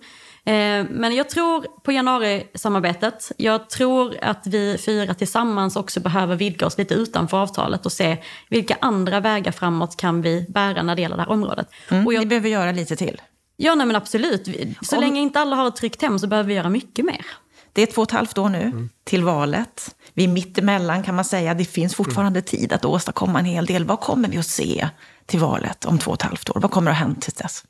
Men 0.89 1.15
jag 1.15 1.29
tror 1.29 1.65
på 1.83 1.91
januarisamarbetet. 1.91 3.31
Jag 3.37 3.69
tror 3.69 4.15
att 4.21 4.47
vi 4.47 4.77
fyra 4.77 5.13
tillsammans 5.13 5.75
också 5.75 5.99
behöver 5.99 6.35
vidga 6.35 6.65
oss 6.65 6.77
lite 6.77 6.93
utanför 6.93 7.37
avtalet 7.37 7.85
och 7.85 7.91
se 7.91 8.17
vilka 8.49 8.77
andra 8.81 9.19
vägar 9.19 9.51
framåt 9.51 9.97
kan 9.97 10.21
vi 10.21 10.45
bära 10.49 10.83
när 10.83 10.95
det 10.95 11.01
gäller 11.01 11.15
det 11.15 11.21
här 11.21 11.29
området. 11.29 11.67
Mm, 11.91 12.07
och 12.07 12.13
jag... 12.13 12.19
Ni 12.19 12.25
behöver 12.25 12.49
göra 12.49 12.71
lite 12.71 12.95
till. 12.95 13.21
Ja, 13.61 13.75
nej, 13.75 13.87
men 13.87 13.95
absolut. 13.95 14.49
Så 14.81 14.95
Om... 14.95 15.01
länge 15.01 15.21
inte 15.21 15.39
alla 15.39 15.55
har 15.55 15.67
ett 15.67 15.75
tryggt 15.75 16.01
hem 16.01 16.19
så 16.19 16.27
behöver 16.27 16.47
vi 16.47 16.53
göra 16.53 16.69
mycket 16.69 17.05
mer. 17.05 17.25
Det 17.73 17.81
är 17.81 17.85
två 17.85 18.01
och 18.01 18.07
ett 18.07 18.11
halvt 18.11 18.37
år 18.37 18.49
nu 18.49 18.61
mm. 18.61 18.89
till 19.03 19.23
valet. 19.23 19.95
Vi 20.13 20.23
är 20.23 20.27
mitt 20.27 20.57
emellan 20.57 21.03
kan 21.03 21.15
man 21.15 21.25
säga. 21.25 21.53
Det 21.53 21.65
finns 21.65 21.95
fortfarande 21.95 22.39
mm. 22.39 22.45
tid 22.45 22.73
att 22.73 22.85
åstadkomma 22.85 23.39
en 23.39 23.45
hel 23.45 23.65
del. 23.65 23.85
Vad 23.85 23.99
kommer 23.99 24.29
vi 24.29 24.37
att 24.37 24.45
se 24.45 24.89
till 25.25 25.39
valet 25.39 25.85
om 25.85 25.99
två 25.99 26.11
och 26.11 26.15
ett 26.15 26.21
halvt 26.21 26.49
år? 26.49 26.59
Vad 26.59 26.71
kommer 26.71 26.91
att 26.91 26.97
ha 26.97 27.05
hänt 27.05 27.21
till 27.21 27.33
dess? 27.33 27.63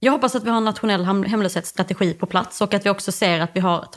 Jag 0.00 0.12
hoppas 0.12 0.34
att 0.34 0.44
vi 0.44 0.50
har 0.50 0.56
en 0.56 0.64
nationell 0.64 1.04
hemlöshetsstrategi 1.04 2.14
på 2.14 2.26
plats 2.26 2.60
och 2.60 2.74
att 2.74 2.86
vi 2.86 2.90
också 2.90 3.12
ser 3.12 3.40
att 3.40 3.50
vi 3.54 3.60
har 3.60 3.88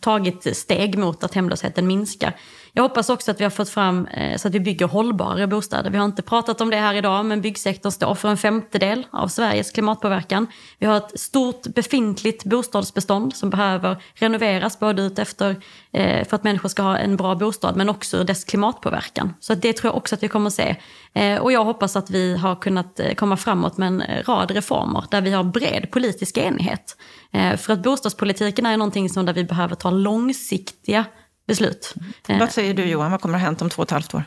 tagit 0.00 0.56
steg 0.56 0.98
mot 0.98 1.24
att 1.24 1.34
hemlösheten 1.34 1.86
minskar. 1.86 2.36
Jag 2.76 2.82
hoppas 2.82 3.10
också 3.10 3.30
att 3.30 3.40
vi 3.40 3.44
har 3.44 3.50
fått 3.50 3.68
fram 3.68 4.06
eh, 4.06 4.36
så 4.36 4.48
att 4.48 4.54
vi 4.54 4.60
bygger 4.60 4.86
hållbara 4.86 5.46
bostäder. 5.46 5.90
Vi 5.90 5.98
har 5.98 6.04
inte 6.04 6.22
pratat 6.22 6.60
om 6.60 6.70
det 6.70 6.76
här 6.76 6.94
idag, 6.94 7.26
men 7.26 7.40
byggsektorn 7.40 7.92
står 7.92 8.14
för 8.14 8.28
en 8.28 8.36
femtedel 8.36 9.06
av 9.10 9.28
Sveriges 9.28 9.70
klimatpåverkan. 9.70 10.46
Vi 10.78 10.86
har 10.86 10.96
ett 10.96 11.20
stort 11.20 11.62
befintligt 11.62 12.44
bostadsbestånd 12.44 13.36
som 13.36 13.50
behöver 13.50 13.96
renoveras, 14.14 14.78
både 14.78 15.02
ut 15.02 15.18
efter, 15.18 15.56
eh, 15.92 16.28
för 16.28 16.36
att 16.36 16.44
människor 16.44 16.68
ska 16.68 16.82
ha 16.82 16.98
en 16.98 17.16
bra 17.16 17.34
bostad, 17.34 17.76
men 17.76 17.88
också 17.88 18.24
dess 18.24 18.44
klimatpåverkan. 18.44 19.34
Så 19.40 19.54
det 19.54 19.72
tror 19.72 19.88
jag 19.88 19.96
också 19.96 20.14
att 20.14 20.22
vi 20.22 20.28
kommer 20.28 20.46
att 20.46 20.54
se. 20.54 20.76
Eh, 21.12 21.38
och 21.38 21.52
jag 21.52 21.64
hoppas 21.64 21.96
att 21.96 22.10
vi 22.10 22.36
har 22.36 22.56
kunnat 22.56 23.00
eh, 23.00 23.14
komma 23.14 23.36
framåt 23.36 23.76
med 23.76 23.88
en 23.88 24.02
rad 24.26 24.50
reformer 24.50 25.04
där 25.10 25.20
vi 25.20 25.30
har 25.30 25.44
bred 25.44 25.90
politisk 25.90 26.38
enighet. 26.38 26.96
Eh, 27.32 27.56
för 27.56 27.72
att 27.72 27.82
bostadspolitiken 27.82 28.66
är 28.66 28.76
någonting 28.76 29.08
som 29.08 29.26
där 29.26 29.32
vi 29.32 29.44
behöver 29.44 29.74
ta 29.74 29.90
långsiktiga 29.90 31.04
beslut. 31.46 31.94
Mm. 32.28 32.40
Vad 32.40 32.52
säger 32.52 32.74
du 32.74 32.84
Johan, 32.84 33.10
vad 33.10 33.20
kommer 33.20 33.34
att 33.34 33.40
ha 33.40 33.46
hänt 33.46 33.62
om 33.62 33.70
två 33.70 33.82
och 33.82 33.88
ett 33.88 33.90
halvt 33.90 34.14
år? 34.14 34.24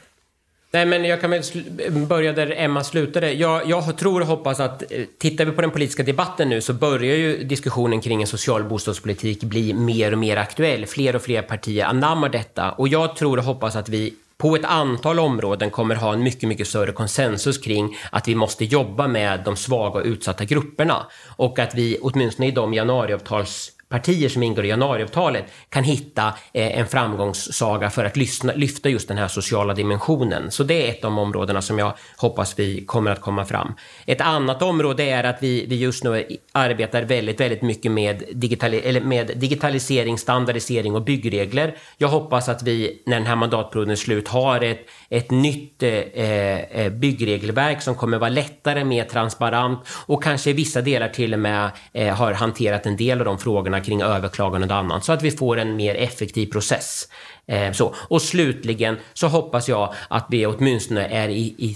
Nej, 0.71 0.85
men 0.85 1.05
jag 1.05 1.21
kan 1.21 1.29
väl 1.29 1.43
börja 1.91 2.33
där 2.33 2.53
Emma 2.57 2.83
slutade. 2.83 3.33
Jag, 3.33 3.69
jag 3.69 3.97
tror 3.97 4.21
och 4.21 4.27
hoppas 4.27 4.59
att 4.59 4.91
eh, 4.91 5.03
tittar 5.17 5.45
vi 5.45 5.51
på 5.51 5.61
den 5.61 5.71
politiska 5.71 6.03
debatten 6.03 6.49
nu 6.49 6.61
så 6.61 6.73
börjar 6.73 7.15
ju 7.15 7.43
diskussionen 7.43 8.01
kring 8.01 8.21
en 8.21 8.27
social 8.27 8.63
bostadspolitik 8.63 9.43
bli 9.43 9.73
mer 9.73 10.11
och 10.11 10.17
mer 10.17 10.37
aktuell. 10.37 10.85
Fler 10.85 11.15
och 11.15 11.21
fler 11.21 11.41
partier 11.41 11.85
anammar 11.85 12.29
detta 12.29 12.71
och 12.71 12.87
jag 12.87 13.15
tror 13.15 13.37
och 13.37 13.43
hoppas 13.43 13.75
att 13.75 13.89
vi 13.89 14.13
på 14.37 14.55
ett 14.55 14.65
antal 14.65 15.19
områden 15.19 15.69
kommer 15.69 15.95
ha 15.95 16.13
en 16.13 16.23
mycket, 16.23 16.49
mycket 16.49 16.67
större 16.67 16.91
konsensus 16.91 17.57
kring 17.57 17.97
att 18.11 18.27
vi 18.27 18.35
måste 18.35 18.65
jobba 18.65 19.07
med 19.07 19.41
de 19.45 19.55
svaga 19.55 19.99
och 19.99 20.05
utsatta 20.05 20.45
grupperna 20.45 21.05
och 21.27 21.59
att 21.59 21.75
vi 21.75 21.97
åtminstone 22.01 22.47
i 22.47 22.51
de 22.51 22.73
januariavtals 22.73 23.71
partier 23.89 24.29
som 24.29 24.43
ingår 24.43 24.65
i 24.65 24.67
januariavtalet 24.67 25.45
kan 25.69 25.83
hitta 25.83 26.27
eh, 26.53 26.79
en 26.79 26.87
framgångssaga 26.87 27.89
för 27.89 28.05
att 28.05 28.17
lyssna, 28.17 28.53
lyfta 28.53 28.89
just 28.89 29.07
den 29.07 29.17
här 29.17 29.27
sociala 29.27 29.73
dimensionen. 29.73 30.51
Så 30.51 30.63
det 30.63 30.87
är 30.87 30.89
ett 30.89 31.05
av 31.05 31.11
de 31.11 31.17
områdena 31.17 31.61
som 31.61 31.79
jag 31.79 31.93
hoppas 32.17 32.59
vi 32.59 32.85
kommer 32.85 33.11
att 33.11 33.21
komma 33.21 33.45
fram. 33.45 33.73
Ett 34.05 34.21
annat 34.21 34.61
område 34.61 35.03
är 35.03 35.23
att 35.23 35.37
vi, 35.43 35.65
vi 35.65 35.75
just 35.75 36.03
nu 36.03 36.25
arbetar 36.51 37.01
väldigt, 37.01 37.39
väldigt 37.39 37.61
mycket 37.61 37.91
med, 37.91 38.23
digitali 38.33 38.79
eller 38.79 39.01
med 39.01 39.31
digitalisering, 39.35 40.17
standardisering 40.17 40.95
och 40.95 41.03
byggregler. 41.03 41.75
Jag 41.97 42.07
hoppas 42.07 42.49
att 42.49 42.63
vi 42.63 43.01
när 43.05 43.17
den 43.17 43.27
här 43.27 43.35
mandatperioden 43.35 43.91
är 43.91 43.95
slut 43.95 44.27
har 44.27 44.61
ett, 44.61 44.85
ett 45.09 45.31
nytt 45.31 45.83
eh, 45.83 45.91
eh 45.91 46.89
byggregelverk 46.91 47.81
som 47.81 47.95
kommer 47.95 48.17
vara 48.17 48.29
lättare, 48.29 48.83
mer 48.83 49.03
transparent 49.03 49.79
och 50.05 50.23
kanske 50.23 50.49
i 50.49 50.53
vissa 50.53 50.81
delar 50.81 51.09
till 51.09 51.33
och 51.33 51.39
med 51.39 51.71
eh, 51.93 52.15
har 52.15 52.33
hanterat 52.33 52.85
en 52.85 52.97
del 52.97 53.19
av 53.19 53.25
de 53.25 53.37
frågorna 53.37 53.76
kring 53.81 54.01
överklagande 54.01 54.67
och 54.67 54.75
annat 54.75 55.03
så 55.03 55.13
att 55.13 55.21
vi 55.21 55.31
får 55.31 55.57
en 55.57 55.75
mer 55.75 55.95
effektiv 55.95 56.51
process. 56.51 57.07
Eh, 57.47 57.71
så. 57.71 57.95
Och 57.97 58.21
slutligen 58.21 58.97
så 59.13 59.27
hoppas 59.27 59.69
jag 59.69 59.93
att 60.09 60.25
vi 60.29 60.45
åtminstone 60.45 61.07
är 61.07 61.29
i, 61.29 61.55
i 61.57 61.75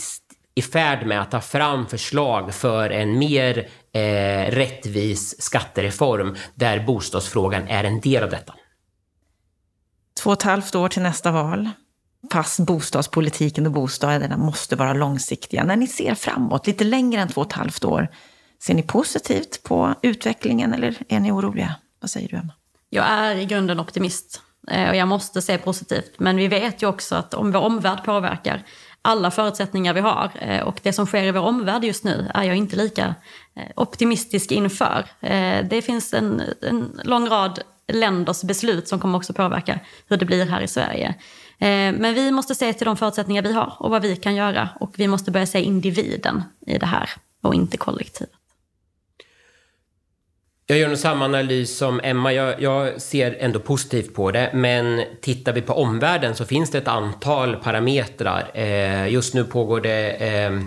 i 0.56 0.62
färd 0.62 1.08
med 1.08 1.22
att 1.22 1.32
ta 1.32 1.42
fram 1.42 1.88
förslag 1.88 2.54
för 2.54 2.90
en 2.90 3.20
mer 3.20 3.70
eh, 3.94 4.52
rättvis 4.52 5.42
skattereform 5.42 6.36
där 6.56 6.80
bostadsfrågan 6.80 7.68
är 7.68 7.84
en 7.84 8.00
del 8.00 8.24
av 8.24 8.30
detta. 8.30 8.54
Två 10.24 10.30
och 10.30 10.38
ett 10.38 10.44
halvt 10.44 10.76
år 10.76 10.90
till 10.90 11.02
nästa 11.02 11.32
val 11.32 11.70
fast 12.32 12.60
bostadspolitiken 12.60 13.66
och 13.66 13.72
bostäderna 13.72 14.38
måste 14.38 14.76
vara 14.76 14.94
långsiktiga. 14.94 15.64
När 15.64 15.76
ni 15.76 15.88
ser 15.88 16.16
framåt, 16.16 16.68
lite 16.68 16.84
längre 16.84 17.22
än 17.22 17.28
två 17.28 17.42
och 17.42 17.48
ett 17.48 17.54
halvt 17.54 17.86
år, 17.86 18.08
ser 18.64 18.74
ni 18.74 18.84
positivt 18.84 19.64
på 19.64 19.96
utvecklingen 20.02 20.74
eller 20.74 20.98
är 21.08 21.20
ni 21.20 21.32
oroliga? 21.32 21.76
Vad 22.02 22.10
säger 22.10 22.28
du, 22.28 22.36
Emma? 22.36 22.54
Jag 22.90 23.06
är 23.06 23.36
i 23.36 23.46
grunden 23.46 23.80
optimist 23.80 24.42
eh, 24.68 24.90
och 24.90 24.96
jag 24.96 25.08
måste 25.08 25.42
se 25.42 25.58
positivt. 25.58 26.14
Men 26.18 26.38
vi 26.38 26.48
vet 26.48 26.84
ju 26.84 26.88
också 26.88 27.16
att 27.16 27.34
om 27.34 27.52
vår 27.52 27.60
omvärld 27.60 28.04
påverkar 28.04 28.64
alla 29.02 29.32
förutsättningar 29.32 29.94
vi 29.94 30.00
har 30.00 30.32
eh, 30.40 30.62
och 30.62 30.80
det 30.84 30.94
som 30.94 31.06
sker 31.06 31.24
i 31.24 31.32
vår 31.32 31.42
omvärld 31.42 31.84
just 31.84 32.04
nu 32.04 32.32
är 32.34 32.44
jag 32.44 32.56
inte 32.56 32.76
lika 32.76 33.16
eh, 33.56 33.72
optimistisk 33.76 34.52
inför. 34.52 35.06
Det 35.70 35.82
finns 35.82 36.14
en, 36.14 36.42
en 36.62 37.02
lång 37.04 37.30
rad 37.30 37.60
länders 37.88 38.44
beslut 38.44 38.88
som 38.88 39.00
kommer 39.00 39.18
också 39.18 39.34
påverka 39.34 39.80
hur 40.08 40.18
det 40.18 40.26
blir 40.26 40.46
här 40.46 40.62
i 40.62 40.68
Sverige. 40.68 41.16
Men 41.60 42.14
vi 42.14 42.32
måste 42.32 42.56
se 42.56 42.74
till 42.74 42.86
de 42.86 42.98
förutsättningar 42.98 43.42
vi 43.42 43.54
har 43.54 43.74
och 43.80 43.90
vad 43.92 44.02
vi 44.02 44.16
kan 44.16 44.36
göra. 44.36 44.70
Och 44.80 44.94
vi 44.98 45.08
måste 45.08 45.32
börja 45.32 45.46
se 45.46 45.62
individen 45.62 46.44
i 46.68 46.78
det 46.78 46.86
här 46.86 47.10
och 47.42 47.56
inte 47.56 47.78
kollektivet. 47.78 48.41
Jag 50.72 50.80
gör 50.80 50.88
nog 50.88 50.98
samma 50.98 51.26
analys 51.26 51.78
som 51.78 52.00
Emma. 52.04 52.34
Jag, 52.34 52.62
jag, 52.62 53.02
ser 53.02 53.38
ändå 53.40 53.60
positivt 53.60 54.16
på 54.16 54.32
det. 54.32 54.50
Men 54.54 55.04
tittar 55.22 55.54
vi 55.54 55.62
på 55.62 55.74
omvärlden 55.74 56.36
så 56.36 56.46
finns 56.46 56.72
det 56.72 56.78
ett 56.78 56.88
antal 56.88 57.56
parametrar. 57.56 58.52
Eh, 58.54 59.08
just 59.08 59.34
nu 59.34 59.44
pågår 59.44 59.82
det 59.82 60.10
eh, 60.10 60.60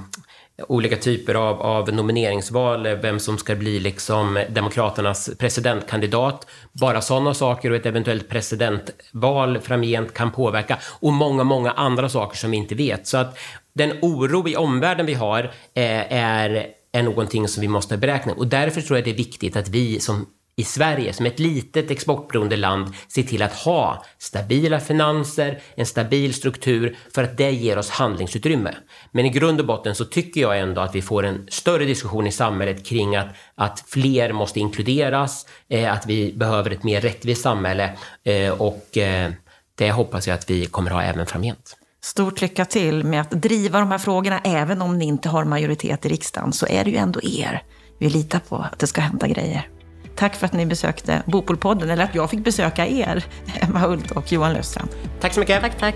olika 0.68 0.96
typer 0.96 1.34
av, 1.34 1.62
av 1.62 1.92
nomineringsval, 1.92 2.86
eh, 2.86 2.92
vem 2.92 3.20
som 3.20 3.38
ska 3.38 3.54
bli 3.54 3.80
liksom 3.80 4.44
Demokraternas 4.48 5.30
presidentkandidat. 5.38 6.46
Bara 6.72 7.00
sådana 7.00 7.34
saker 7.34 7.70
och 7.70 7.76
ett 7.76 7.86
eventuellt 7.86 8.28
presidentval 8.28 9.58
framgent 9.58 10.14
kan 10.14 10.30
påverka 10.30 10.78
och 11.00 11.12
många, 11.12 11.44
många 11.44 11.70
andra 11.70 12.08
saker 12.08 12.36
som 12.36 12.50
vi 12.50 12.56
inte 12.56 12.74
vet. 12.74 13.06
Så 13.06 13.16
att 13.16 13.38
den 13.74 13.92
oro 14.02 14.48
i 14.48 14.56
omvärlden 14.56 15.06
vi 15.06 15.14
har 15.14 15.44
eh, 15.74 16.12
är, 16.12 16.66
är 16.94 17.02
någonting 17.02 17.48
som 17.48 17.60
vi 17.60 17.68
måste 17.68 17.96
beräkna 17.96 18.32
och 18.32 18.46
därför 18.46 18.80
tror 18.80 18.98
jag 18.98 19.04
det 19.04 19.10
är 19.10 19.14
viktigt 19.14 19.56
att 19.56 19.68
vi 19.68 20.00
som 20.00 20.26
i 20.56 20.64
Sverige 20.64 21.12
som 21.12 21.26
ett 21.26 21.38
litet 21.38 21.90
exportberoende 21.90 22.56
land 22.56 22.94
se 23.08 23.22
till 23.22 23.42
att 23.42 23.52
ha 23.52 24.04
stabila 24.18 24.80
finanser, 24.80 25.60
en 25.74 25.86
stabil 25.86 26.34
struktur 26.34 26.96
för 27.14 27.22
att 27.22 27.36
det 27.36 27.50
ger 27.50 27.78
oss 27.78 27.90
handlingsutrymme. 27.90 28.74
Men 29.12 29.26
i 29.26 29.28
grund 29.28 29.60
och 29.60 29.66
botten 29.66 29.94
så 29.94 30.04
tycker 30.04 30.40
jag 30.40 30.58
ändå 30.58 30.80
att 30.80 30.94
vi 30.94 31.02
får 31.02 31.24
en 31.24 31.46
större 31.50 31.84
diskussion 31.84 32.26
i 32.26 32.32
samhället 32.32 32.86
kring 32.86 33.16
att, 33.16 33.28
att 33.54 33.84
fler 33.86 34.32
måste 34.32 34.60
inkluderas, 34.60 35.46
eh, 35.68 35.92
att 35.92 36.06
vi 36.06 36.32
behöver 36.32 36.70
ett 36.70 36.84
mer 36.84 37.00
rättvist 37.00 37.42
samhälle 37.42 37.98
eh, 38.24 38.50
och 38.50 38.98
eh, 38.98 39.32
det 39.74 39.90
hoppas 39.90 40.26
jag 40.26 40.34
att 40.34 40.50
vi 40.50 40.66
kommer 40.66 40.90
ha 40.90 41.02
även 41.02 41.26
framgent. 41.26 41.76
Stort 42.04 42.40
lycka 42.40 42.64
till 42.64 43.04
med 43.04 43.20
att 43.20 43.30
driva 43.30 43.78
de 43.78 43.90
här 43.90 43.98
frågorna, 43.98 44.40
även 44.44 44.82
om 44.82 44.98
ni 44.98 45.04
inte 45.04 45.28
har 45.28 45.44
majoritet 45.44 46.06
i 46.06 46.08
riksdagen, 46.08 46.52
så 46.52 46.66
är 46.66 46.84
det 46.84 46.90
ju 46.90 46.96
ändå 46.96 47.20
er. 47.22 47.62
Vi 47.98 48.10
litar 48.10 48.38
på 48.38 48.56
att 48.56 48.78
det 48.78 48.86
ska 48.86 49.00
hända 49.00 49.28
grejer. 49.28 49.68
Tack 50.16 50.34
för 50.34 50.46
att 50.46 50.52
ni 50.52 50.66
besökte 50.66 51.22
Bopolpodden, 51.26 51.90
eller 51.90 52.04
att 52.04 52.14
jag 52.14 52.30
fick 52.30 52.44
besöka 52.44 52.86
er, 52.86 53.24
Emma 53.60 53.78
Hult 53.78 54.10
och 54.10 54.32
Johan 54.32 54.52
Löfstrand. 54.52 54.88
Tack 55.20 55.34
så 55.34 55.40
mycket. 55.40 55.60
Tack, 55.60 55.78
tack. 55.78 55.94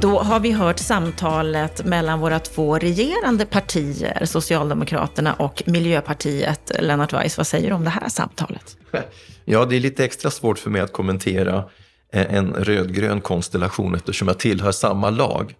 Då 0.00 0.18
har 0.18 0.40
vi 0.40 0.52
hört 0.52 0.78
samtalet 0.78 1.84
mellan 1.84 2.20
våra 2.20 2.38
två 2.38 2.78
regerande 2.78 3.46
partier, 3.46 4.24
Socialdemokraterna 4.24 5.34
och 5.34 5.62
Miljöpartiet. 5.66 6.72
Lennart 6.80 7.12
Weiss, 7.12 7.36
vad 7.36 7.46
säger 7.46 7.68
du 7.68 7.74
om 7.74 7.84
det 7.84 7.90
här 7.90 8.08
samtalet? 8.08 8.76
Ja, 9.44 9.64
det 9.64 9.76
är 9.76 9.80
lite 9.80 10.04
extra 10.04 10.30
svårt 10.30 10.58
för 10.58 10.70
mig 10.70 10.80
att 10.80 10.92
kommentera 10.92 11.64
eh, 12.12 12.34
en 12.34 12.54
rödgrön 12.54 13.20
konstellation 13.20 13.94
eftersom 13.94 14.28
jag 14.28 14.38
tillhör 14.38 14.72
samma 14.72 15.10
lag. 15.10 15.54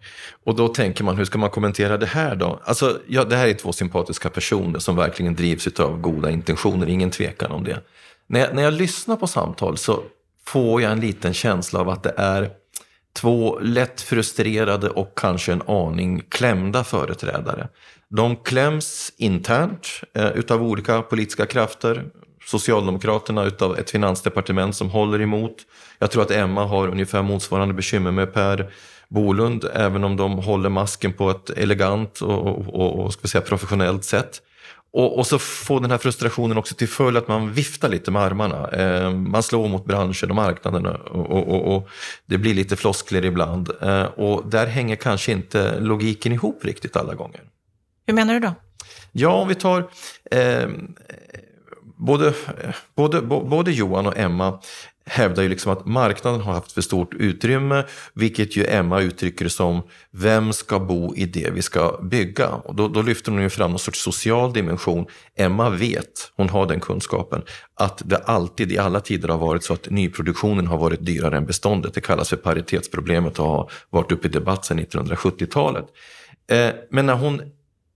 Och 0.45 0.57
då 0.57 0.69
tänker 0.69 1.05
man, 1.05 1.17
hur 1.17 1.25
ska 1.25 1.39
man 1.39 1.51
kommentera 1.51 1.97
det 1.97 2.07
här 2.07 2.37
då? 2.37 2.61
Alltså, 2.65 2.99
ja, 3.07 3.25
det 3.25 3.37
här 3.37 3.49
är 3.49 3.55
två 3.55 3.73
sympatiska 3.73 4.31
personer 4.31 4.79
som 4.79 4.97
verkligen 4.97 5.35
drivs 5.35 5.81
av 5.81 6.01
goda 6.01 6.31
intentioner, 6.31 6.89
ingen 6.89 7.11
tvekan 7.11 7.53
om 7.53 7.65
det. 7.65 7.81
När 8.27 8.41
jag, 8.41 8.55
när 8.55 8.63
jag 8.63 8.73
lyssnar 8.73 9.17
på 9.17 9.27
samtal 9.27 9.77
så 9.77 10.03
får 10.47 10.83
jag 10.83 10.93
en 10.93 11.01
liten 11.01 11.35
känsla 11.35 11.81
av 11.81 11.89
att 11.89 12.03
det 12.03 12.15
är 12.17 12.51
två 13.13 13.59
lätt 13.59 14.01
frustrerade 14.01 14.89
och 14.91 15.19
kanske 15.19 15.53
en 15.53 15.63
aning 15.67 16.23
klämda 16.29 16.85
företrädare. 16.85 17.69
De 18.09 18.37
kläms 18.37 19.13
internt 19.17 19.89
eh, 20.15 20.31
utav 20.31 20.63
olika 20.63 21.03
politiska 21.03 21.47
krafter. 21.47 22.05
Socialdemokraterna 22.45 23.45
utav 23.45 23.79
ett 23.79 23.91
finansdepartement 23.91 24.77
som 24.77 24.91
håller 24.91 25.21
emot. 25.21 25.57
Jag 25.99 26.11
tror 26.11 26.23
att 26.23 26.31
Emma 26.31 26.65
har 26.65 26.89
ungefär 26.89 27.23
motsvarande 27.23 27.75
bekymmer 27.75 28.11
med 28.11 28.35
Per 28.35 28.73
Bolund, 29.09 29.65
även 29.75 30.05
om 30.05 30.17
de 30.17 30.39
håller 30.39 30.69
masken 30.69 31.13
på 31.13 31.31
ett 31.31 31.51
elegant 31.51 32.21
och, 32.21 32.47
och, 32.75 33.05
och 33.05 33.13
ska 33.13 33.29
säga, 33.29 33.43
professionellt 33.43 34.05
sätt. 34.05 34.43
Och, 34.93 35.19
och, 35.19 35.27
så 35.27 35.39
får 35.39 35.81
den 35.81 35.91
här 35.91 35.99
frustrationen 35.99 36.59
också 36.59 36.75
till 36.75 36.89
följd 36.89 37.17
att 37.17 37.29
man 37.29 37.53
viftar 37.53 37.89
lite 37.89 38.11
med 38.11 38.23
armarna. 38.23 38.69
Eh, 38.69 39.11
man 39.11 39.43
slår 39.43 39.69
mot 39.69 39.85
branschen 39.85 40.31
och 40.31 40.37
marknaderna 40.37 40.97
och, 40.97 41.31
och, 41.31 41.77
och, 41.77 41.89
det 42.27 42.39
blir 42.39 42.55
lite 42.55 42.77
floskler 42.77 43.25
ibland. 43.25 43.71
Eh, 43.81 44.03
och 44.03 44.51
där 44.51 44.67
hänger 44.67 44.97
kanske 44.97 45.33
inte 45.33 45.81
logiken 45.81 46.33
ihop 46.33 46.65
riktigt 46.65 46.97
alla 46.97 47.15
gånger. 47.15 47.41
Hur 48.07 48.15
menar 48.15 48.35
du 48.35 48.41
då? 48.41 48.55
Ja, 49.13 49.31
om 49.31 49.49
vi 49.49 49.55
tar 49.55 49.91
eh, 50.31 50.69
både, 51.97 52.35
både, 52.95 53.21
både 53.23 53.73
Johan 53.73 54.07
och 54.07 54.19
Emma 54.19 54.61
hävdar 55.07 55.43
ju 55.43 55.49
liksom 55.49 55.73
att 55.73 55.87
marknaden 55.87 56.41
har 56.41 56.53
haft 56.53 56.73
för 56.73 56.81
stort 56.81 57.15
utrymme, 57.15 57.85
vilket 58.15 58.57
ju 58.57 58.67
Emma 58.67 59.01
uttrycker 59.01 59.49
som 59.49 59.83
vem 60.11 60.53
ska 60.53 60.79
bo 60.79 61.15
i 61.17 61.27
det 61.27 61.51
vi 61.51 61.63
ska 61.63 61.99
bygga? 62.03 62.49
Och 62.49 62.75
då, 62.75 62.89
då 62.89 63.03
lyfter 63.03 63.33
hon 63.33 63.43
ju 63.43 63.51
fram 63.51 63.71
någon 63.71 63.79
sorts 63.79 64.03
social 64.03 64.53
dimension. 64.53 65.07
Emma 65.37 65.71
vet, 65.71 66.33
hon 66.37 66.49
har 66.49 66.67
den 66.67 66.81
kunskapen, 66.81 67.43
att 67.75 68.03
det 68.05 68.17
alltid 68.17 68.73
i 68.73 68.79
alla 68.79 69.01
tider 69.01 69.29
har 69.29 69.39
varit 69.39 69.65
så 69.65 69.73
att 69.73 69.91
nyproduktionen 69.91 70.67
har 70.67 70.79
varit 70.79 71.07
dyrare 71.07 71.37
än 71.37 71.47
beståndet. 71.47 71.95
Det 71.95 72.01
kallas 72.01 72.29
för 72.29 72.37
paritetsproblemet 72.37 73.39
och 73.39 73.47
har 73.47 73.71
varit 73.91 74.13
uppe 74.13 74.29
i 74.29 74.31
debatt 74.31 74.65
sedan 74.65 74.81
1970-talet. 74.81 75.85
Eh, 76.51 76.71
men 76.91 77.07
när 77.07 77.15
hon 77.15 77.43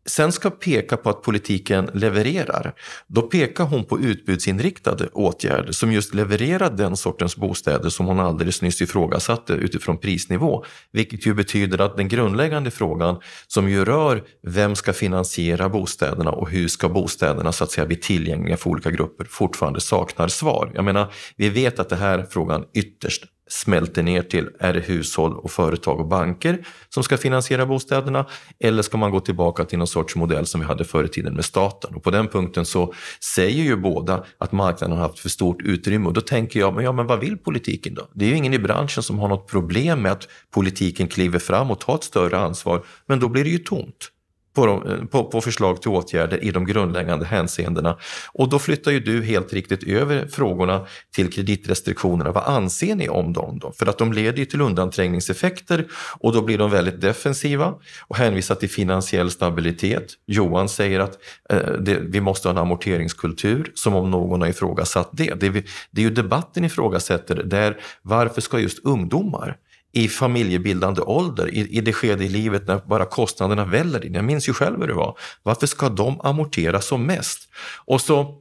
sen 0.07 0.33
ska 0.33 0.51
peka 0.51 0.97
på 0.97 1.11
att 1.11 1.23
politiken 1.23 1.91
levererar, 1.95 2.75
då 3.07 3.23
pekar 3.23 3.65
hon 3.65 3.85
på 3.85 4.01
utbudsinriktade 4.01 5.09
åtgärder 5.13 5.73
som 5.73 5.93
just 5.93 6.15
levererar 6.15 6.71
den 6.71 6.97
sortens 6.97 7.37
bostäder 7.37 7.89
som 7.89 8.07
hon 8.07 8.21
alldeles 8.21 8.63
nyss 8.63 8.83
ifrågasatte 8.83 9.53
utifrån 9.53 9.99
prisnivå. 9.99 10.65
Vilket 10.93 11.27
ju 11.27 11.35
betyder 11.35 11.81
att 11.81 11.97
den 11.97 12.09
grundläggande 12.09 12.71
frågan 12.71 13.21
som 13.47 13.69
ju 13.69 13.85
rör 13.85 14.25
vem 14.43 14.77
ska 14.77 14.93
finansiera 14.93 15.69
bostäderna 15.69 16.31
och 16.31 16.51
hur 16.51 16.69
ska 16.69 16.89
bostäderna 16.89 17.53
så 17.53 17.65
att 17.65 17.71
säga 17.71 17.87
bli 17.87 17.97
tillgängliga 17.97 18.57
för 18.57 18.71
olika 18.71 18.91
grupper 18.91 19.25
fortfarande 19.31 19.81
saknar 19.81 20.29
svar. 20.29 20.73
Jag 20.75 20.85
menar, 20.85 21.13
vi 21.37 21.49
vet 21.49 21.79
att 21.79 21.89
det 21.89 21.97
här 21.97 22.27
frågan 22.31 22.65
ytterst 22.75 23.25
smälter 23.49 24.03
ner 24.03 24.23
till, 24.23 24.49
är 24.59 24.73
det 24.73 24.81
hushåll 24.81 25.39
och 25.39 25.51
företag 25.51 26.01
och 26.01 26.07
banker 26.07 26.67
som 26.89 27.03
ska 27.03 27.17
finansiera 27.17 27.67
bostäderna? 27.67 28.27
Eller 28.61 28.83
ska 28.83 28.97
man 28.97 29.11
gå 29.11 29.21
tillbaka 29.21 29.65
till 29.65 29.79
någon 29.79 29.87
sorts 29.87 30.17
modell 30.17 30.47
som 30.47 30.61
vi 30.61 30.67
hade 30.67 30.85
förr 30.85 31.05
i 31.05 31.09
tiden 31.09 31.35
med 31.35 31.45
staten? 31.45 31.95
Och 31.95 32.03
på 32.03 32.11
den 32.11 32.29
punkten 32.29 32.65
så 32.65 32.95
säger 33.21 33.65
ju 33.65 33.77
båda 33.77 34.25
att 34.39 34.53
marknaden 34.53 34.97
har 34.97 35.03
haft 35.03 35.19
för 35.19 35.29
stort 35.29 35.63
utrymme 35.63 36.07
och 36.07 36.13
då 36.13 36.21
tänker 36.21 36.61
jag, 36.61 36.75
men, 36.75 36.85
ja, 36.85 36.93
men 36.93 37.07
vad 37.07 37.21
vill 37.21 37.39
politiken 37.39 37.95
då? 37.95 38.09
Det 38.15 38.25
är 38.25 38.29
ju 38.29 38.37
ingen 38.37 38.55
i 38.55 38.59
branschen 38.59 39.03
som 39.03 39.19
har 39.19 39.29
något 39.29 39.51
problem 39.51 40.03
med 40.03 40.13
att 40.13 40.29
politiken 40.51 41.09
kliver 41.09 41.39
fram 41.39 41.71
och 41.71 41.81
tar 41.81 41.95
ett 41.95 42.05
större 42.05 42.39
ansvar, 42.39 42.85
men 43.07 43.21
då 43.21 43.29
blir 43.29 43.45
det 43.45 43.51
ju 43.51 43.59
tomt 43.59 44.11
på, 44.55 44.67
de, 44.67 45.07
på, 45.07 45.25
på, 45.25 45.41
förslag 45.41 45.83
till 45.83 45.91
åtgärder 45.91 46.45
i 46.45 46.51
de 46.51 46.65
grundläggande 46.65 47.27
hänseendena. 47.27 47.99
Och 48.33 48.49
då 48.49 48.59
flyttar 48.59 48.91
ju 48.91 49.01
du 49.01 49.23
helt 49.23 49.53
riktigt 49.53 49.83
över 49.83 50.27
frågorna 50.27 50.87
till 51.15 51.33
kreditrestriktionerna. 51.33 52.33
Vad 52.33 52.45
anser 52.45 52.95
ni 52.95 53.09
om 53.09 53.33
dem 53.33 53.59
då? 53.59 53.73
För 53.73 53.87
att 53.87 53.99
de 53.99 54.13
leder 54.13 54.39
ju 54.39 54.45
till 54.45 54.61
undanträngningseffekter 54.61 55.87
och 56.19 56.33
då 56.33 56.43
blir 56.43 56.59
de 56.59 56.71
väldigt 56.71 57.01
defensiva 57.01 57.75
och 58.07 58.17
hänvisar 58.17 58.55
till 58.55 58.71
finansiell 58.71 59.31
stabilitet. 59.31 60.13
Johan 60.27 60.69
säger 60.69 61.01
att 61.01 61.19
eh, 61.51 61.73
det, 61.81 61.99
vi 62.01 62.21
måste 62.21 62.49
ha 62.49 62.53
en 62.53 62.59
amorteringskultur 62.59 63.73
som 63.75 63.95
om 63.95 64.11
någon 64.11 64.41
har 64.41 64.49
ifrågasatt 64.49 65.09
det. 65.13 65.35
Det, 65.35 65.51
det 65.91 66.01
är 66.01 66.05
ju 66.05 66.11
debatten 66.11 66.65
ifrågasätter 66.65 67.43
där 67.45 67.77
varför 68.03 68.41
ska 68.41 68.59
just 68.59 68.85
ungdomar 68.85 69.57
i 69.95 70.09
familjebildande 70.09 71.01
ålder, 71.01 71.55
i, 71.55 71.77
i 71.77 71.81
det 71.81 71.93
skede 71.93 72.25
i 72.25 72.29
livet 72.29 72.67
när 72.67 72.81
bara 72.87 73.05
kostnaderna 73.05 73.65
väller 73.65 74.07
in. 74.07 74.15
Jag 74.15 74.25
minns 74.25 74.49
ju 74.49 74.53
själv 74.53 74.81
hur 74.81 74.87
det 74.87 74.95
var. 74.95 75.19
Varför 75.43 75.67
ska 75.67 75.89
de 75.89 76.21
amortera 76.21 76.81
som 76.81 77.07
mest? 77.07 77.49
Och 77.85 78.01
så 78.01 78.39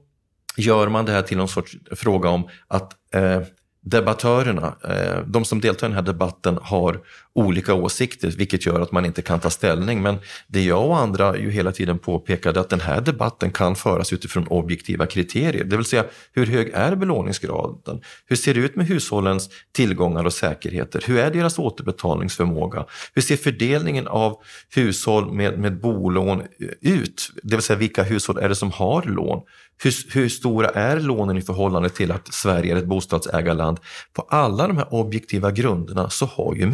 gör 0.58 0.88
man 0.88 1.06
det 1.06 1.12
här 1.12 1.22
till 1.22 1.38
någon 1.38 1.48
sorts 1.48 1.78
fråga 1.92 2.30
om 2.30 2.48
att 2.68 2.94
eh, 3.14 3.42
debattörerna, 3.82 4.76
eh, 4.84 5.20
de 5.26 5.46
som 5.46 5.62
deltar 5.62 5.88
i 5.88 5.90
den 5.90 5.96
här 5.96 6.02
debatten 6.02 6.60
har 6.62 7.00
olika 7.36 7.74
åsikter 7.74 8.34
vilket 8.38 8.66
gör 8.66 8.80
att 8.80 8.92
man 8.92 9.06
inte 9.06 9.22
kan 9.22 9.40
ta 9.40 9.50
ställning. 9.50 10.02
Men 10.02 10.18
det 10.48 10.64
jag 10.64 10.86
och 10.86 10.98
andra 10.98 11.38
ju 11.38 11.52
hela 11.52 11.72
tiden 11.72 12.00
påpekade 12.00 12.60
att 12.60 12.70
den 12.70 12.80
här 12.80 13.02
debatten 13.02 13.52
kan 13.52 13.76
föras 13.76 14.14
utifrån 14.14 14.48
objektiva 14.48 15.06
kriterier. 15.06 15.64
Det 15.64 15.78
vill 15.78 15.86
säga 15.86 16.06
hur 16.34 16.46
hög 16.46 16.72
är 16.74 16.96
belåningsgraden? 16.96 18.02
Hur 18.26 18.36
ser 18.36 18.54
det 18.54 18.60
ut 18.60 18.76
med 18.76 18.88
hushållens 18.88 19.50
tillgångar 19.72 20.26
och 20.26 20.34
säkerheter? 20.34 21.04
Hur 21.06 21.18
är 21.18 21.32
deras 21.32 21.60
återbetalningsförmåga? 21.60 22.86
Hur 23.14 23.22
ser 23.22 23.38
fördelningen 23.38 24.08
av 24.08 24.42
hushåll 24.76 25.34
med, 25.34 25.60
med 25.60 25.82
bolån 25.82 26.44
ut? 26.82 27.32
Det 27.44 27.56
vill 27.56 27.64
säga 27.64 27.80
vilka 27.80 28.04
hushåll 28.04 28.38
är 28.38 28.50
det 28.50 28.56
som 28.56 28.72
har 28.72 29.04
lån? 29.04 29.42
Hur, 29.84 30.14
hur, 30.14 30.30
stora 30.30 30.70
är 30.70 31.00
lånen 31.00 31.38
i 31.38 31.42
förhållande 31.42 31.90
till 31.90 32.12
att 32.12 32.34
Sverige 32.34 32.74
är 32.74 32.78
ett 32.78 32.86
bostadsägarland? 32.86 33.80
På 34.14 34.22
alla 34.22 34.68
de 34.68 34.78
här 34.78 34.94
objektiva 34.94 35.52
grunderna 35.52 36.10
så 36.10 36.26
har 36.26 36.56
ju 36.56 36.68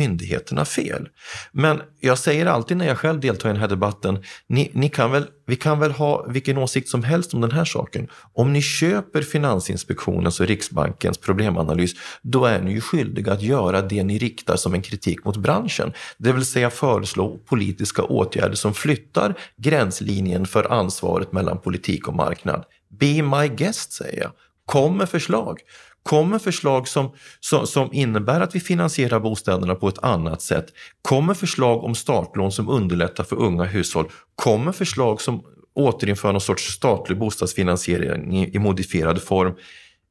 myndigheterna 0.50 0.66
fel. 0.66 1.10
Men 1.52 1.82
jag 2.00 2.18
säger 2.18 2.46
alltid 2.46 2.78
när 2.78 2.88
jag 2.88 2.98
själv 2.98 3.20
deltar 3.20 3.50
i 3.50 3.52
den 3.52 3.62
här 3.62 3.68
debatten, 3.68 4.24
ni, 4.48 4.72
ni 4.74 4.90
kan 4.90 5.12
väl, 5.12 5.26
vi 5.48 5.56
kan 5.56 5.80
väl 5.80 5.92
ha 5.92 6.26
vilken 6.28 6.58
åsikt 6.58 6.90
som 6.90 7.04
helst 7.04 7.34
om 7.34 7.42
den 7.42 7.52
här 7.52 7.66
saken. 7.66 8.08
Om 8.36 8.54
ni 8.54 8.62
köper 8.62 9.22
Finansinspektionens 9.22 10.40
och 10.40 10.48
Riksbankens 10.48 11.18
problemanalys, 11.18 11.94
då 12.22 12.46
är 12.46 12.62
ni 12.62 12.72
ju 12.72 12.82
skyldiga 12.82 13.34
att 13.34 13.42
göra 13.42 13.82
det 13.82 14.04
ni 14.04 14.18
riktar 14.18 14.58
som 14.58 14.74
en 14.74 14.82
kritik 14.82 15.26
mot 15.26 15.38
branschen. 15.38 15.94
Det 16.18 16.34
vill 16.34 16.46
säga 16.46 16.70
föreslå 16.70 17.40
politiska 17.46 18.04
åtgärder 18.04 18.56
som 18.56 18.74
flyttar 18.74 19.34
gränslinjen 19.58 20.46
för 20.46 20.72
ansvaret 20.72 21.32
mellan 21.32 21.58
politik 21.58 22.08
och 22.08 22.16
marknad. 22.16 22.66
Be 23.00 23.22
my 23.22 23.48
guest, 23.48 23.92
säger 23.92 24.22
jag. 24.22 24.32
Kom 24.66 24.98
med 24.98 25.10
förslag. 25.10 25.60
Kommer 26.04 26.40
förslag 26.40 26.88
som, 26.88 27.12
som, 27.40 27.68
som, 27.68 27.94
innebär 27.94 28.42
att 28.42 28.56
vi 28.56 28.60
finansierar 28.60 29.20
bostäderna 29.20 29.76
på 29.76 29.88
ett 29.88 30.04
annat 30.04 30.42
sätt. 30.42 30.66
Kommer 31.02 31.34
förslag 31.34 31.84
om 31.84 31.96
startlån 31.96 32.52
som 32.52 32.70
underlättar 32.70 33.24
för 33.24 33.36
unga 33.36 33.64
hushåll. 33.64 34.10
Kommer 34.36 34.72
förslag 34.72 35.22
som 35.22 35.44
återinför 35.76 36.32
någon 36.32 36.42
sorts 36.42 36.64
statlig 36.64 37.20
bostadsfinansiering 37.20 38.38
i, 38.38 38.56
i 38.56 38.60
modifierad 38.60 39.22
form. 39.22 39.54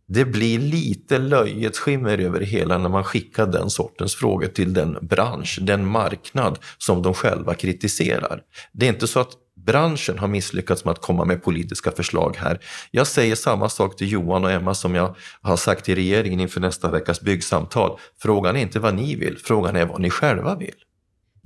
Det 0.08 0.24
blir 0.24 0.58
lite 0.58 1.18
löjets 1.18 1.78
skimmer 1.78 2.18
över 2.18 2.40
det 2.40 2.46
hela 2.46 2.78
när 2.78 2.88
man 2.88 3.04
skickar 3.04 3.46
den 3.46 3.70
sortens 3.70 4.14
frågor 4.14 4.46
till 4.46 4.74
den 4.74 4.98
bransch, 5.02 5.58
den 5.62 5.86
marknad 5.86 6.58
som 6.78 7.02
de 7.02 7.14
själva 7.14 7.54
kritiserar. 7.54 8.40
Det 8.72 8.86
är 8.86 8.90
inte 8.90 9.06
så 9.06 9.20
att 9.20 9.30
branschen 9.68 10.18
har 10.18 10.28
misslyckats 10.28 10.84
med 10.84 10.92
att 10.92 11.00
komma 11.00 11.24
med 11.24 11.42
politiska 11.42 11.90
förslag 11.90 12.36
här. 12.38 12.58
Jag 12.90 13.06
säger 13.06 13.34
samma 13.34 13.68
sak 13.68 13.96
till 13.96 14.12
Johan 14.12 14.44
och 14.44 14.50
Emma 14.50 14.74
som 14.74 14.94
jag 14.94 15.16
har 15.42 15.56
sagt 15.56 15.84
till 15.84 15.94
regeringen 15.94 16.40
inför 16.40 16.60
nästa 16.60 16.90
veckas 16.90 17.20
byggsamtal. 17.20 17.98
Frågan 18.22 18.56
är 18.56 18.60
inte 18.60 18.80
vad 18.80 18.94
ni 18.94 19.14
vill, 19.14 19.38
frågan 19.38 19.76
är 19.76 19.86
vad 19.86 20.00
ni 20.00 20.10
själva 20.10 20.54
vill 20.54 20.74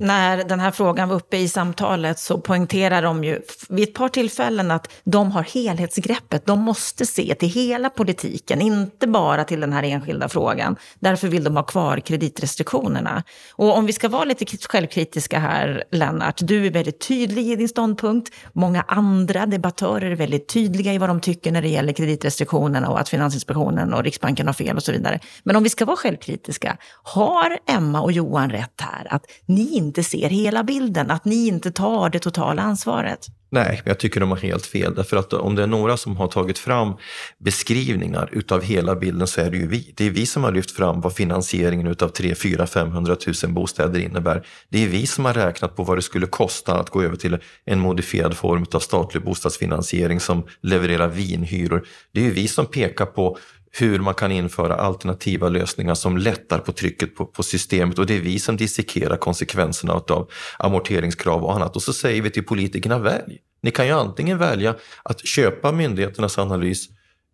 när 0.03 0.45
den 0.45 0.61
här 0.61 0.71
frågan 0.71 1.09
var 1.09 1.17
uppe 1.17 1.37
i 1.37 1.49
samtalet 1.49 2.19
så 2.19 2.39
poängterar 2.39 3.03
de 3.03 3.25
ju 3.25 3.41
vid 3.69 3.89
ett 3.89 3.95
par 3.95 4.09
tillfällen 4.09 4.71
att 4.71 4.93
de 5.05 5.33
har 5.33 5.43
helhetsgreppet. 5.43 6.47
De 6.47 6.61
måste 6.61 7.07
se 7.07 7.35
till 7.35 7.49
hela 7.49 7.91
politiken, 7.91 8.61
inte 8.61 9.07
bara 9.07 9.45
till 9.45 9.61
den 9.61 9.73
här 9.73 9.83
enskilda 9.83 10.29
frågan. 10.29 10.77
Därför 11.01 11.29
vill 11.29 11.45
de 11.45 11.57
ha 11.57 11.63
kvar 11.63 12.01
kreditrestriktionerna. 12.01 13.23
Och 13.53 13.77
om 13.79 13.87
vi 13.87 13.93
ska 13.93 14.09
vara 14.09 14.25
lite 14.25 14.47
självkritiska 14.69 15.39
här, 15.39 15.85
Lennart, 15.91 16.41
du 16.43 16.67
är 16.67 16.71
väldigt 16.71 17.09
tydlig 17.09 17.47
i 17.47 17.57
din 17.57 17.69
ståndpunkt. 17.69 18.35
Många 18.53 18.85
andra 18.89 19.47
debattörer 19.47 20.11
är 20.11 20.17
väldigt 20.17 20.49
tydliga 20.49 20.93
i 20.93 20.99
vad 20.99 21.09
de 21.09 21.21
tycker 21.21 21.53
när 21.53 21.63
det 21.63 21.69
gäller 21.69 21.93
kreditrestriktionerna 21.93 22.89
och 22.89 23.01
att 23.01 23.09
Finansinspektionen 23.09 23.95
och 23.95 24.05
Riksbanken 24.05 24.47
har 24.47 24.55
fel 24.55 24.77
och 24.77 24.83
så 24.83 24.93
vidare. 24.93 25.21
Men 25.43 25.57
om 25.57 25.63
vi 25.63 25.69
ska 25.69 25.85
vara 25.85 25.97
självkritiska, 25.97 26.77
har 27.03 27.59
Emma 27.67 28.01
och 28.01 28.13
Johan 28.13 28.51
rätt 28.51 28.81
här? 28.81 29.07
Att 29.15 29.27
ni 29.47 29.77
inte 29.93 30.05
ser 30.05 30.29
hela 30.29 30.65
bilden, 30.65 31.11
att 31.11 31.25
ni 31.25 31.47
inte 31.47 31.71
tar 31.71 32.11
det 32.11 32.19
totala 32.19 32.63
ansvaret? 32.63 33.27
Nej, 33.51 33.83
jag 33.85 33.99
tycker 33.99 34.21
de 34.21 34.31
har 34.31 34.37
helt 34.37 34.67
fel. 34.67 34.95
Därför 34.95 35.17
att 35.17 35.33
om 35.33 35.55
det 35.55 35.63
är 35.63 35.67
några 35.67 35.97
som 35.97 36.17
har 36.17 36.29
tagit 36.29 36.59
fram 36.59 36.95
beskrivningar 37.39 38.29
utav 38.33 38.63
hela 38.63 38.97
bilden 38.97 39.27
så 39.27 39.41
är 39.41 39.51
det 39.51 39.57
ju 39.57 39.67
vi. 39.67 39.93
Det 39.97 40.07
är 40.07 40.11
vi 40.11 40.27
som 40.27 40.45
har 40.45 40.53
lyft 40.53 40.71
fram 40.71 41.01
vad 41.01 41.15
finansieringen 41.15 41.87
utav 41.87 42.09
3, 42.09 42.35
4, 42.35 42.67
500 42.67 43.17
000 43.45 43.53
bostäder 43.53 44.01
innebär. 44.01 44.47
Det 44.69 44.85
är 44.85 44.89
vi 44.89 45.07
som 45.07 45.25
har 45.25 45.35
räknat 45.35 45.77
på 45.77 45.85
vad 45.85 45.99
det 45.99 46.03
skulle 46.03 46.27
kosta 46.27 46.81
att 46.81 46.91
gå 46.91 47.03
över 47.03 47.17
till 47.17 47.39
en 47.65 47.81
modifierad 47.81 48.37
form 48.37 48.67
av 48.73 48.81
statlig 48.81 49.25
bostadsfinansiering 49.25 50.21
som 50.21 50.43
levererar 50.61 51.09
vinhyror. 51.09 51.87
Det 52.13 52.21
är 52.21 52.25
ju 52.25 52.33
vi 52.33 52.49
som 52.49 52.67
pekar 52.67 53.07
på 53.07 53.39
hur 53.79 53.99
man 53.99 54.15
kan 54.15 54.33
införa 54.33 54.75
alternativa 54.75 55.49
lösningar 55.49 55.95
som 55.95 56.17
lättar 56.17 56.59
på 56.59 56.73
trycket 56.73 57.17
på, 57.17 57.27
på 57.27 57.43
systemet 57.43 57.99
och 57.99 58.07
det 58.07 58.17
är 58.17 58.21
vi 58.21 58.39
som 58.39 58.57
dissekerar 58.57 59.17
konsekvenserna 59.17 59.93
av 59.93 60.31
amorteringskrav 60.59 61.45
och 61.45 61.55
annat. 61.55 61.77
Och 61.77 61.83
så 61.83 61.93
säger 61.93 62.23
vi 62.23 62.31
till 62.31 62.45
politikerna, 62.47 62.99
välj. 62.99 63.39
Ni 63.63 63.71
kan 63.71 63.87
ju 63.87 63.93
antingen 63.93 64.39
välja 64.39 64.75
att 65.03 65.27
köpa 65.27 65.73
myndigheternas 65.73 66.39
analys 66.39 66.89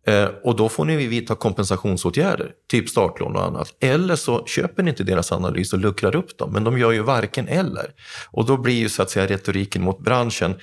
eh, 0.06 0.28
och 0.44 0.56
då 0.56 0.68
får 0.68 0.84
ni 0.84 1.06
vidta 1.06 1.34
kompensationsåtgärder, 1.34 2.52
typ 2.70 2.88
startlån 2.88 3.36
och 3.36 3.44
annat. 3.44 3.74
Eller 3.80 4.16
så 4.16 4.46
köper 4.46 4.82
ni 4.82 4.90
inte 4.90 5.04
deras 5.04 5.32
analys 5.32 5.72
och 5.72 5.78
luckrar 5.78 6.16
upp 6.16 6.38
dem, 6.38 6.52
men 6.52 6.64
de 6.64 6.78
gör 6.78 6.92
ju 6.92 7.02
varken 7.02 7.48
eller. 7.48 7.90
Och 8.30 8.46
då 8.46 8.56
blir 8.56 8.74
ju 8.74 8.88
så 8.88 9.02
att 9.02 9.10
säga 9.10 9.26
retoriken 9.26 9.82
mot 9.82 10.00
branschen 10.00 10.54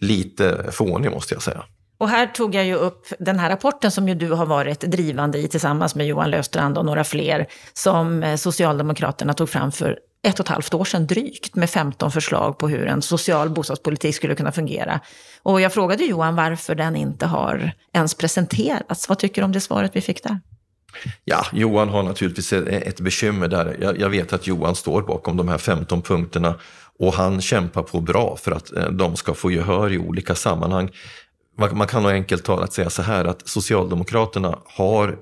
lite 0.00 0.72
fånig 0.72 1.10
måste 1.10 1.34
jag 1.34 1.42
säga. 1.42 1.64
Och 2.00 2.08
här 2.08 2.26
tog 2.26 2.54
jag 2.54 2.64
ju 2.64 2.74
upp 2.74 3.06
den 3.18 3.38
här 3.38 3.50
rapporten 3.50 3.90
som 3.90 4.08
ju 4.08 4.14
du 4.14 4.30
har 4.30 4.46
varit 4.46 4.80
drivande 4.80 5.38
i 5.38 5.48
tillsammans 5.48 5.94
med 5.94 6.06
Johan 6.06 6.30
Löfstrand 6.30 6.78
och 6.78 6.84
några 6.84 7.04
fler, 7.04 7.46
som 7.72 8.22
eh, 8.22 8.36
Socialdemokraterna 8.36 9.34
tog 9.34 9.48
fram 9.48 9.72
för 9.72 9.98
ett 10.22 10.40
och 10.40 10.46
ett 10.46 10.48
halvt 10.48 10.74
år 10.74 10.84
sedan 10.84 11.06
drygt, 11.06 11.54
med 11.54 11.70
15 11.70 12.12
förslag 12.12 12.58
på 12.58 12.68
hur 12.68 12.86
en 12.86 13.02
social 13.02 13.50
bostadspolitik 13.50 14.14
skulle 14.14 14.34
kunna 14.34 14.52
fungera. 14.52 15.00
Och 15.42 15.60
jag 15.60 15.72
frågade 15.72 16.04
Johan 16.04 16.36
varför 16.36 16.74
den 16.74 16.96
inte 16.96 17.26
har 17.26 17.72
ens 17.92 18.14
presenterats. 18.14 19.08
Vad 19.08 19.18
tycker 19.18 19.42
du 19.42 19.44
om 19.44 19.52
det 19.52 19.60
svaret 19.60 19.96
vi 19.96 20.00
fick 20.00 20.22
där? 20.22 20.40
Ja, 21.24 21.46
Johan 21.52 21.88
har 21.88 22.02
naturligtvis 22.02 22.52
ett 22.52 23.00
bekymmer 23.00 23.48
där. 23.48 23.94
Jag, 23.98 24.08
vet 24.08 24.32
att 24.32 24.46
Johan 24.46 24.74
står 24.74 25.02
bakom 25.02 25.36
de 25.36 25.48
här 25.48 25.58
15 25.58 26.02
punkterna 26.02 26.54
och 26.98 27.14
han 27.14 27.40
kämpar 27.40 27.82
på 27.82 28.00
bra 28.00 28.36
för 28.36 28.52
att 28.52 28.76
eh, 28.76 28.88
de 28.88 29.16
ska 29.16 29.34
få 29.34 29.50
gehör 29.50 29.92
i 29.92 29.98
olika 29.98 30.34
sammanhang 30.34 30.90
man, 31.58 31.86
kan 31.86 32.02
nog 32.02 32.12
enkelt 32.12 32.44
talat 32.44 32.72
säga 32.72 32.90
så 32.90 33.02
här 33.02 33.24
att 33.24 33.48
Socialdemokraterna 33.48 34.58
har 34.64 35.18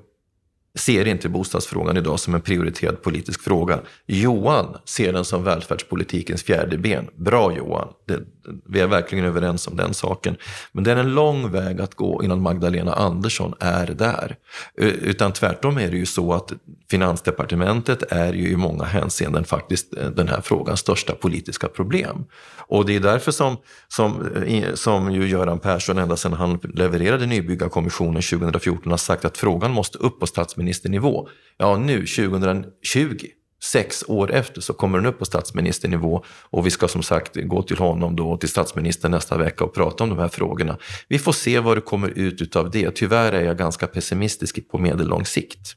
ser 0.78 1.08
inte 1.08 1.28
bostadsfrågan 1.28 1.96
idag 1.96 2.20
som 2.20 2.34
en 2.34 2.40
prioriterad 2.40 3.02
politisk 3.02 3.42
fråga. 3.42 3.80
Johan 4.06 4.76
ser 4.84 5.12
den 5.12 5.24
som 5.24 5.44
välfärdspolitikens 5.44 6.42
fjärde 6.42 6.78
ben. 6.78 7.08
Bra 7.16 7.56
Johan, 7.56 7.88
det, 8.06 8.20
vi 8.66 8.80
är 8.80 8.86
verkligen 8.86 9.24
överens 9.24 9.66
om 9.66 9.76
den 9.76 9.94
saken. 9.94 10.36
Men 10.72 10.84
det 10.84 10.92
är 10.92 10.96
en 10.96 11.14
lång 11.14 11.50
väg 11.50 11.80
att 11.80 11.94
gå 11.94 12.24
innan 12.24 12.42
Magdalena 12.42 12.92
Andersson 12.92 13.54
är 13.60 13.86
där. 13.86 14.36
Eh, 14.80 14.86
utan 14.86 15.32
tvärtom 15.32 15.78
är 15.78 15.90
det 15.90 15.96
ju 15.96 16.06
så 16.06 16.32
att 16.32 16.52
Finansdepartementet 16.90 18.12
är 18.12 18.32
ju 18.32 18.48
i 18.48 18.56
många 18.56 18.84
hänseenden 18.84 19.44
faktiskt 19.44 19.96
eh, 19.96 20.10
den 20.10 20.28
här 20.28 20.40
frågans 20.40 20.80
största 20.80 21.14
politiska 21.14 21.68
problem. 21.68 22.24
Och 22.56 22.86
det 22.86 22.96
är 22.96 23.00
därför 23.00 23.32
som, 23.32 23.56
som, 23.88 24.32
eh, 24.46 24.74
som 24.74 25.12
ju 25.12 25.28
Göran 25.28 25.58
Persson 25.58 25.98
ända 25.98 26.16
sedan 26.16 26.32
han 26.32 26.58
levererade 26.74 27.26
Nybyggarkommissionen 27.26 28.22
2014 28.22 28.90
har 28.90 28.98
sagt 28.98 29.24
att 29.24 29.38
frågan 29.38 29.70
måste 29.70 29.98
upp 29.98 30.20
på 30.20 30.26
statsministernivå. 30.26 31.28
Ja, 31.56 31.76
nu 31.76 32.06
2020 32.06 33.26
sex 33.62 34.04
år 34.08 34.32
efter 34.32 34.60
så 34.60 34.72
kommer 34.72 34.98
den 34.98 35.06
upp 35.06 35.18
på 35.18 35.24
statsministernivå 35.24 36.24
och 36.50 36.66
vi 36.66 36.70
ska 36.70 36.88
som 36.88 37.02
sagt 37.02 37.36
gå 37.36 37.62
till 37.62 37.78
honom 37.78 38.16
då, 38.16 38.36
till 38.36 38.48
statsministern 38.48 39.10
nästa 39.10 39.36
vecka 39.36 39.64
och 39.64 39.74
prata 39.74 40.04
om 40.04 40.10
de 40.10 40.18
här 40.18 40.28
frågorna. 40.28 40.78
Vi 41.08 41.18
får 41.18 41.32
se 41.32 41.58
vad 41.58 41.76
det 41.76 41.80
kommer 41.80 42.08
ut 42.08 42.56
av 42.56 42.70
det. 42.70 42.90
Tyvärr 42.90 43.32
är 43.32 43.44
jag 43.44 43.58
ganska 43.58 43.86
pessimistisk 43.86 44.68
på 44.70 44.78
medellång 44.78 45.24
sikt. 45.24 45.76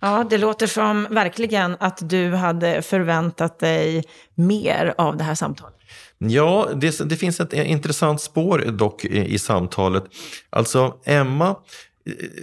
Ja, 0.00 0.26
det 0.30 0.38
låter 0.38 0.66
som 0.66 1.06
verkligen 1.10 1.76
att 1.80 2.10
du 2.10 2.34
hade 2.34 2.82
förväntat 2.82 3.58
dig 3.58 4.04
mer 4.34 4.94
av 4.98 5.16
det 5.16 5.24
här 5.24 5.34
samtalet. 5.34 5.74
Ja, 6.18 6.68
det, 6.74 7.08
det 7.08 7.16
finns 7.16 7.40
ett 7.40 7.52
intressant 7.52 8.20
spår 8.20 8.58
dock 8.58 9.04
i, 9.04 9.34
i 9.34 9.38
samtalet. 9.38 10.04
Alltså 10.50 10.94
Emma 11.04 11.56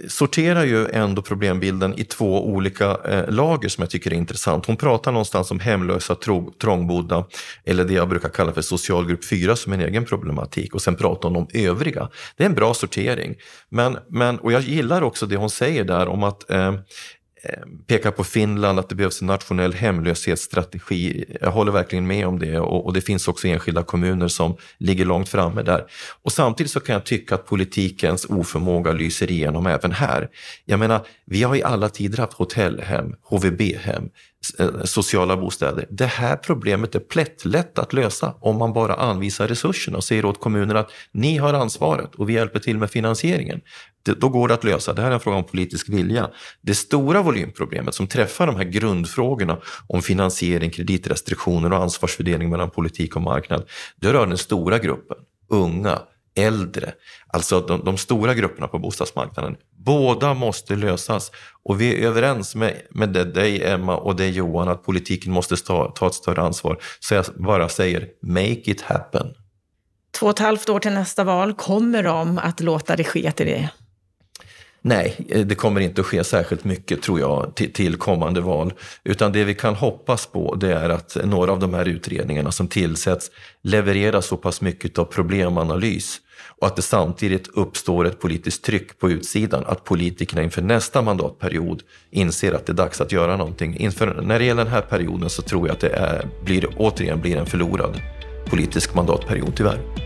sorterar 0.08 0.64
ju 0.64 0.88
ändå 0.88 1.22
problembilden 1.22 1.94
i 1.98 2.04
två 2.04 2.46
olika 2.48 2.98
eh, 3.04 3.28
lager 3.28 3.68
som 3.68 3.82
jag 3.82 3.90
tycker 3.90 4.12
är 4.12 4.16
intressant. 4.16 4.66
Hon 4.66 4.76
pratar 4.76 5.12
någonstans 5.12 5.50
om 5.50 5.60
hemlösa, 5.60 6.14
tro, 6.14 6.52
trångbodda 6.60 7.24
eller 7.64 7.84
det 7.84 7.94
jag 7.94 8.08
brukar 8.08 8.28
kalla 8.28 8.52
för 8.52 8.62
socialgrupp 8.62 9.24
4 9.24 9.56
som 9.56 9.72
en 9.72 9.80
egen 9.80 10.04
problematik 10.04 10.74
och 10.74 10.82
sen 10.82 10.96
pratar 10.96 11.28
hon 11.28 11.36
om 11.36 11.48
övriga. 11.52 12.08
Det 12.36 12.44
är 12.44 12.48
en 12.48 12.54
bra 12.54 12.74
sortering. 12.74 13.34
Men, 13.68 13.98
men, 14.08 14.38
och 14.38 14.52
jag 14.52 14.62
gillar 14.62 15.02
också 15.02 15.26
det 15.26 15.36
hon 15.36 15.50
säger 15.50 15.84
där 15.84 16.08
om 16.08 16.22
att 16.22 16.50
eh, 16.50 16.74
Eh, 17.48 17.62
pekar 17.86 18.10
på 18.10 18.24
Finland, 18.24 18.78
att 18.78 18.88
det 18.88 18.94
behövs 18.94 19.20
en 19.20 19.26
nationell 19.26 19.72
hemlöshetsstrategi. 19.72 21.24
Jag 21.40 21.50
håller 21.50 21.72
verkligen 21.72 22.06
med 22.06 22.26
om 22.26 22.38
det 22.38 22.58
och, 22.58 22.86
och, 22.86 22.92
det 22.92 23.00
finns 23.00 23.28
också 23.28 23.48
enskilda 23.48 23.82
kommuner 23.82 24.28
som 24.28 24.56
ligger 24.78 25.04
långt 25.04 25.28
framme 25.28 25.62
där. 25.62 25.84
Och 26.22 26.32
samtidigt 26.32 26.72
så 26.72 26.80
kan 26.80 26.92
jag 26.92 27.04
tycka 27.04 27.34
att 27.34 27.46
politikens 27.46 28.24
oförmåga 28.24 28.92
lyser 28.92 29.30
igenom 29.30 29.66
även 29.66 29.92
här. 29.92 30.28
Jag 30.64 30.78
menar, 30.78 31.06
vi 31.26 31.42
har 31.42 31.56
i 31.56 31.62
alla 31.62 31.88
tider 31.88 32.18
haft 32.18 32.32
hotellhem, 32.32 33.14
HVB-hem, 33.22 34.08
eh, 34.58 34.84
sociala 34.84 35.36
bostäder. 35.36 35.86
Det 35.90 36.06
här 36.06 36.36
problemet 36.36 36.94
är 36.94 37.00
plättlätt 37.00 37.78
att 37.78 37.92
lösa 37.92 38.34
om 38.40 38.56
man 38.56 38.72
bara 38.72 38.94
anvisar 38.94 39.48
resurserna 39.48 39.96
och 39.96 40.04
säger 40.04 40.24
åt 40.24 40.40
kommunerna 40.40 40.80
att 40.80 40.90
ni 41.12 41.36
har 41.36 41.54
ansvaret 41.54 42.14
och 42.14 42.28
vi 42.28 42.32
hjälper 42.32 42.58
till 42.58 42.78
med 42.78 42.90
finansieringen 42.90 43.60
då 44.14 44.28
går 44.28 44.48
det 44.48 44.54
att 44.54 44.64
lösa. 44.64 44.92
Det 44.92 45.02
här 45.02 45.10
är 45.10 45.14
en 45.14 45.20
fråga 45.20 45.36
om 45.36 45.44
politisk 45.44 45.88
vilja. 45.88 46.30
Det 46.60 46.74
stora 46.74 47.22
volymproblemet 47.22 47.94
som 47.94 48.06
träffar 48.06 48.46
de 48.46 48.56
här 48.56 48.64
grundfrågorna 48.64 49.58
om 49.86 50.02
finansiering, 50.02 50.70
kreditrestriktioner 50.70 51.72
och 51.72 51.78
ansvarsfördelning 51.78 52.50
mellan 52.50 52.70
politik 52.70 53.16
och 53.16 53.22
marknad, 53.22 53.68
det 53.96 54.12
rör 54.12 54.26
den 54.26 54.38
stora 54.38 54.78
gruppen, 54.78 55.16
unga, 55.48 55.98
äldre, 56.36 56.92
alltså 57.26 57.60
de, 57.60 57.84
de, 57.84 57.96
stora 57.96 58.34
grupperna 58.34 58.68
på 58.68 58.78
bostadsmarknaden. 58.78 59.56
Båda 59.78 60.34
måste 60.34 60.76
lösas 60.76 61.32
och 61.64 61.80
vi 61.80 61.94
är 61.94 62.06
överens 62.06 62.54
med, 62.54 62.82
med 62.90 63.08
dig 63.08 63.64
Emma 63.64 63.96
och 63.96 64.16
dig 64.16 64.30
Johan 64.30 64.68
att 64.68 64.84
politiken 64.84 65.32
måste 65.32 65.56
ta, 65.56 65.90
ta 65.90 66.06
ett 66.06 66.14
större 66.14 66.42
ansvar. 66.42 66.78
Så 67.00 67.14
jag 67.14 67.24
bara 67.36 67.68
säger, 67.68 68.08
make 68.22 68.70
it 68.70 68.80
happen. 68.80 69.26
Två 70.18 70.26
och 70.26 70.32
ett 70.32 70.38
halvt 70.38 70.68
år 70.68 70.80
till 70.80 70.92
nästa 70.92 71.24
val, 71.24 71.54
kommer 71.54 72.02
de 72.02 72.38
att 72.38 72.60
låta 72.60 72.96
det 72.96 73.04
ske 73.04 73.32
till 73.32 73.46
det? 73.46 73.70
Nej, 74.88 75.16
eh, 75.28 75.46
det 75.46 75.54
kommer 75.54 75.80
inte 75.80 76.00
att 76.00 76.06
ske 76.06 76.24
särskilt 76.24 76.64
mycket 76.64 77.02
tror 77.02 77.20
jag 77.20 77.54
till, 77.54 77.72
till, 77.72 77.96
kommande 77.96 78.40
val. 78.40 78.72
Utan 79.04 79.32
det 79.32 79.44
vi 79.44 79.54
kan 79.54 79.74
hoppas 79.74 80.26
på 80.26 80.54
det 80.54 80.72
är 80.72 80.90
att 80.90 81.16
några 81.24 81.52
av 81.52 81.60
de 81.60 81.74
här 81.74 81.88
utredningarna 81.88 82.52
som 82.52 82.68
tillsätts 82.68 83.30
levererar 83.62 84.20
så 84.20 84.36
pass 84.36 84.60
mycket 84.60 84.98
av 84.98 85.04
problemanalys 85.04 86.20
och 86.60 86.66
att 86.66 86.76
det 86.76 86.82
samtidigt 86.82 87.48
uppstår 87.48 88.06
ett 88.06 88.20
politiskt 88.20 88.64
tryck 88.64 88.98
på 88.98 89.10
utsidan 89.10 89.64
att 89.66 89.84
politikerna 89.84 90.42
inför 90.42 90.62
nästa 90.62 91.02
mandatperiod 91.02 91.82
inser 92.10 92.52
att 92.52 92.66
det 92.66 92.72
är 92.72 92.74
dags 92.74 93.00
att 93.00 93.12
göra 93.12 93.36
någonting. 93.36 93.76
Inför, 93.76 94.22
när 94.22 94.38
det 94.38 94.44
gäller 94.44 94.64
den 94.64 94.72
här 94.72 94.82
perioden 94.82 95.30
så 95.30 95.42
tror 95.42 95.68
jag 95.68 95.74
att 95.74 95.80
det 95.80 95.96
är, 95.96 96.28
blir, 96.44 96.68
återigen 96.76 97.20
blir 97.20 97.36
en 97.36 97.46
förlorad 97.46 98.00
politisk 98.50 98.94
mandatperiod 98.94 99.52
tyvärr. 99.56 100.05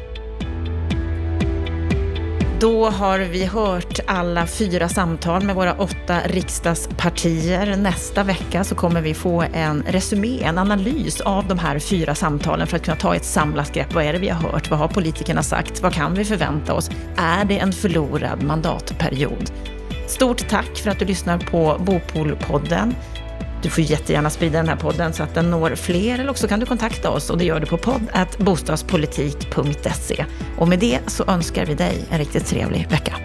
Då 2.61 2.91
har 2.91 3.19
vi 3.19 3.45
hört 3.45 4.01
alla 4.07 4.47
fyra 4.47 4.89
samtal 4.89 5.43
med 5.43 5.55
våra 5.55 5.75
åtta 5.75 6.21
riksdagspartier. 6.25 7.77
Nästa 7.77 8.23
vecka 8.23 8.65
så 8.65 8.75
kommer 8.75 9.01
vi 9.01 9.15
få 9.15 9.45
en 9.53 9.83
resumé, 9.89 10.43
en 10.43 10.59
analys 10.59 11.21
av 11.21 11.49
de 11.49 11.59
här 11.59 11.79
fyra 11.79 12.15
samtalen 12.15 12.67
för 12.67 12.77
att 12.77 12.85
kunna 12.85 12.97
ta 12.97 13.15
ett 13.15 13.25
samlat 13.25 13.75
grepp. 13.75 13.95
Vad 13.95 14.05
är 14.05 14.13
det 14.13 14.19
vi 14.19 14.29
har 14.29 14.51
hört? 14.51 14.71
Vad 14.71 14.79
har 14.79 14.89
politikerna 14.89 15.43
sagt? 15.43 15.83
Vad 15.83 15.93
kan 15.93 16.15
vi 16.15 16.25
förvänta 16.25 16.75
oss? 16.75 16.91
Är 17.17 17.45
det 17.45 17.59
en 17.59 17.73
förlorad 17.73 18.43
mandatperiod? 18.43 19.51
Stort 20.07 20.49
tack 20.49 20.77
för 20.77 20.91
att 20.91 20.99
du 20.99 21.05
lyssnar 21.05 21.39
på 21.39 21.77
Bopolpodden. 21.81 22.95
Du 23.63 23.71
får 23.71 23.85
jättegärna 23.85 24.31
sprida 24.31 24.59
den 24.59 24.69
här 24.69 24.77
podden 24.77 25.13
så 25.13 25.23
att 25.23 25.35
den 25.35 25.51
når 25.51 25.75
fler 25.75 26.19
eller 26.19 26.31
också 26.31 26.49
kan 26.49 26.61
du 26.61 26.67
kontakta 26.67 27.11
oss 27.11 27.31
och 27.31 27.39
det 27.39 27.45
gör 27.45 27.61
du 27.61 27.67
på 27.67 27.77
podd.bostadspolitik.se. 27.77 30.25
Och 30.59 30.69
med 30.69 30.79
det 30.79 31.01
så 31.07 31.25
önskar 31.25 31.67
vi 31.67 31.75
dig 31.75 32.05
en 32.11 32.19
riktigt 32.19 32.47
trevlig 32.47 32.87
vecka. 32.91 33.17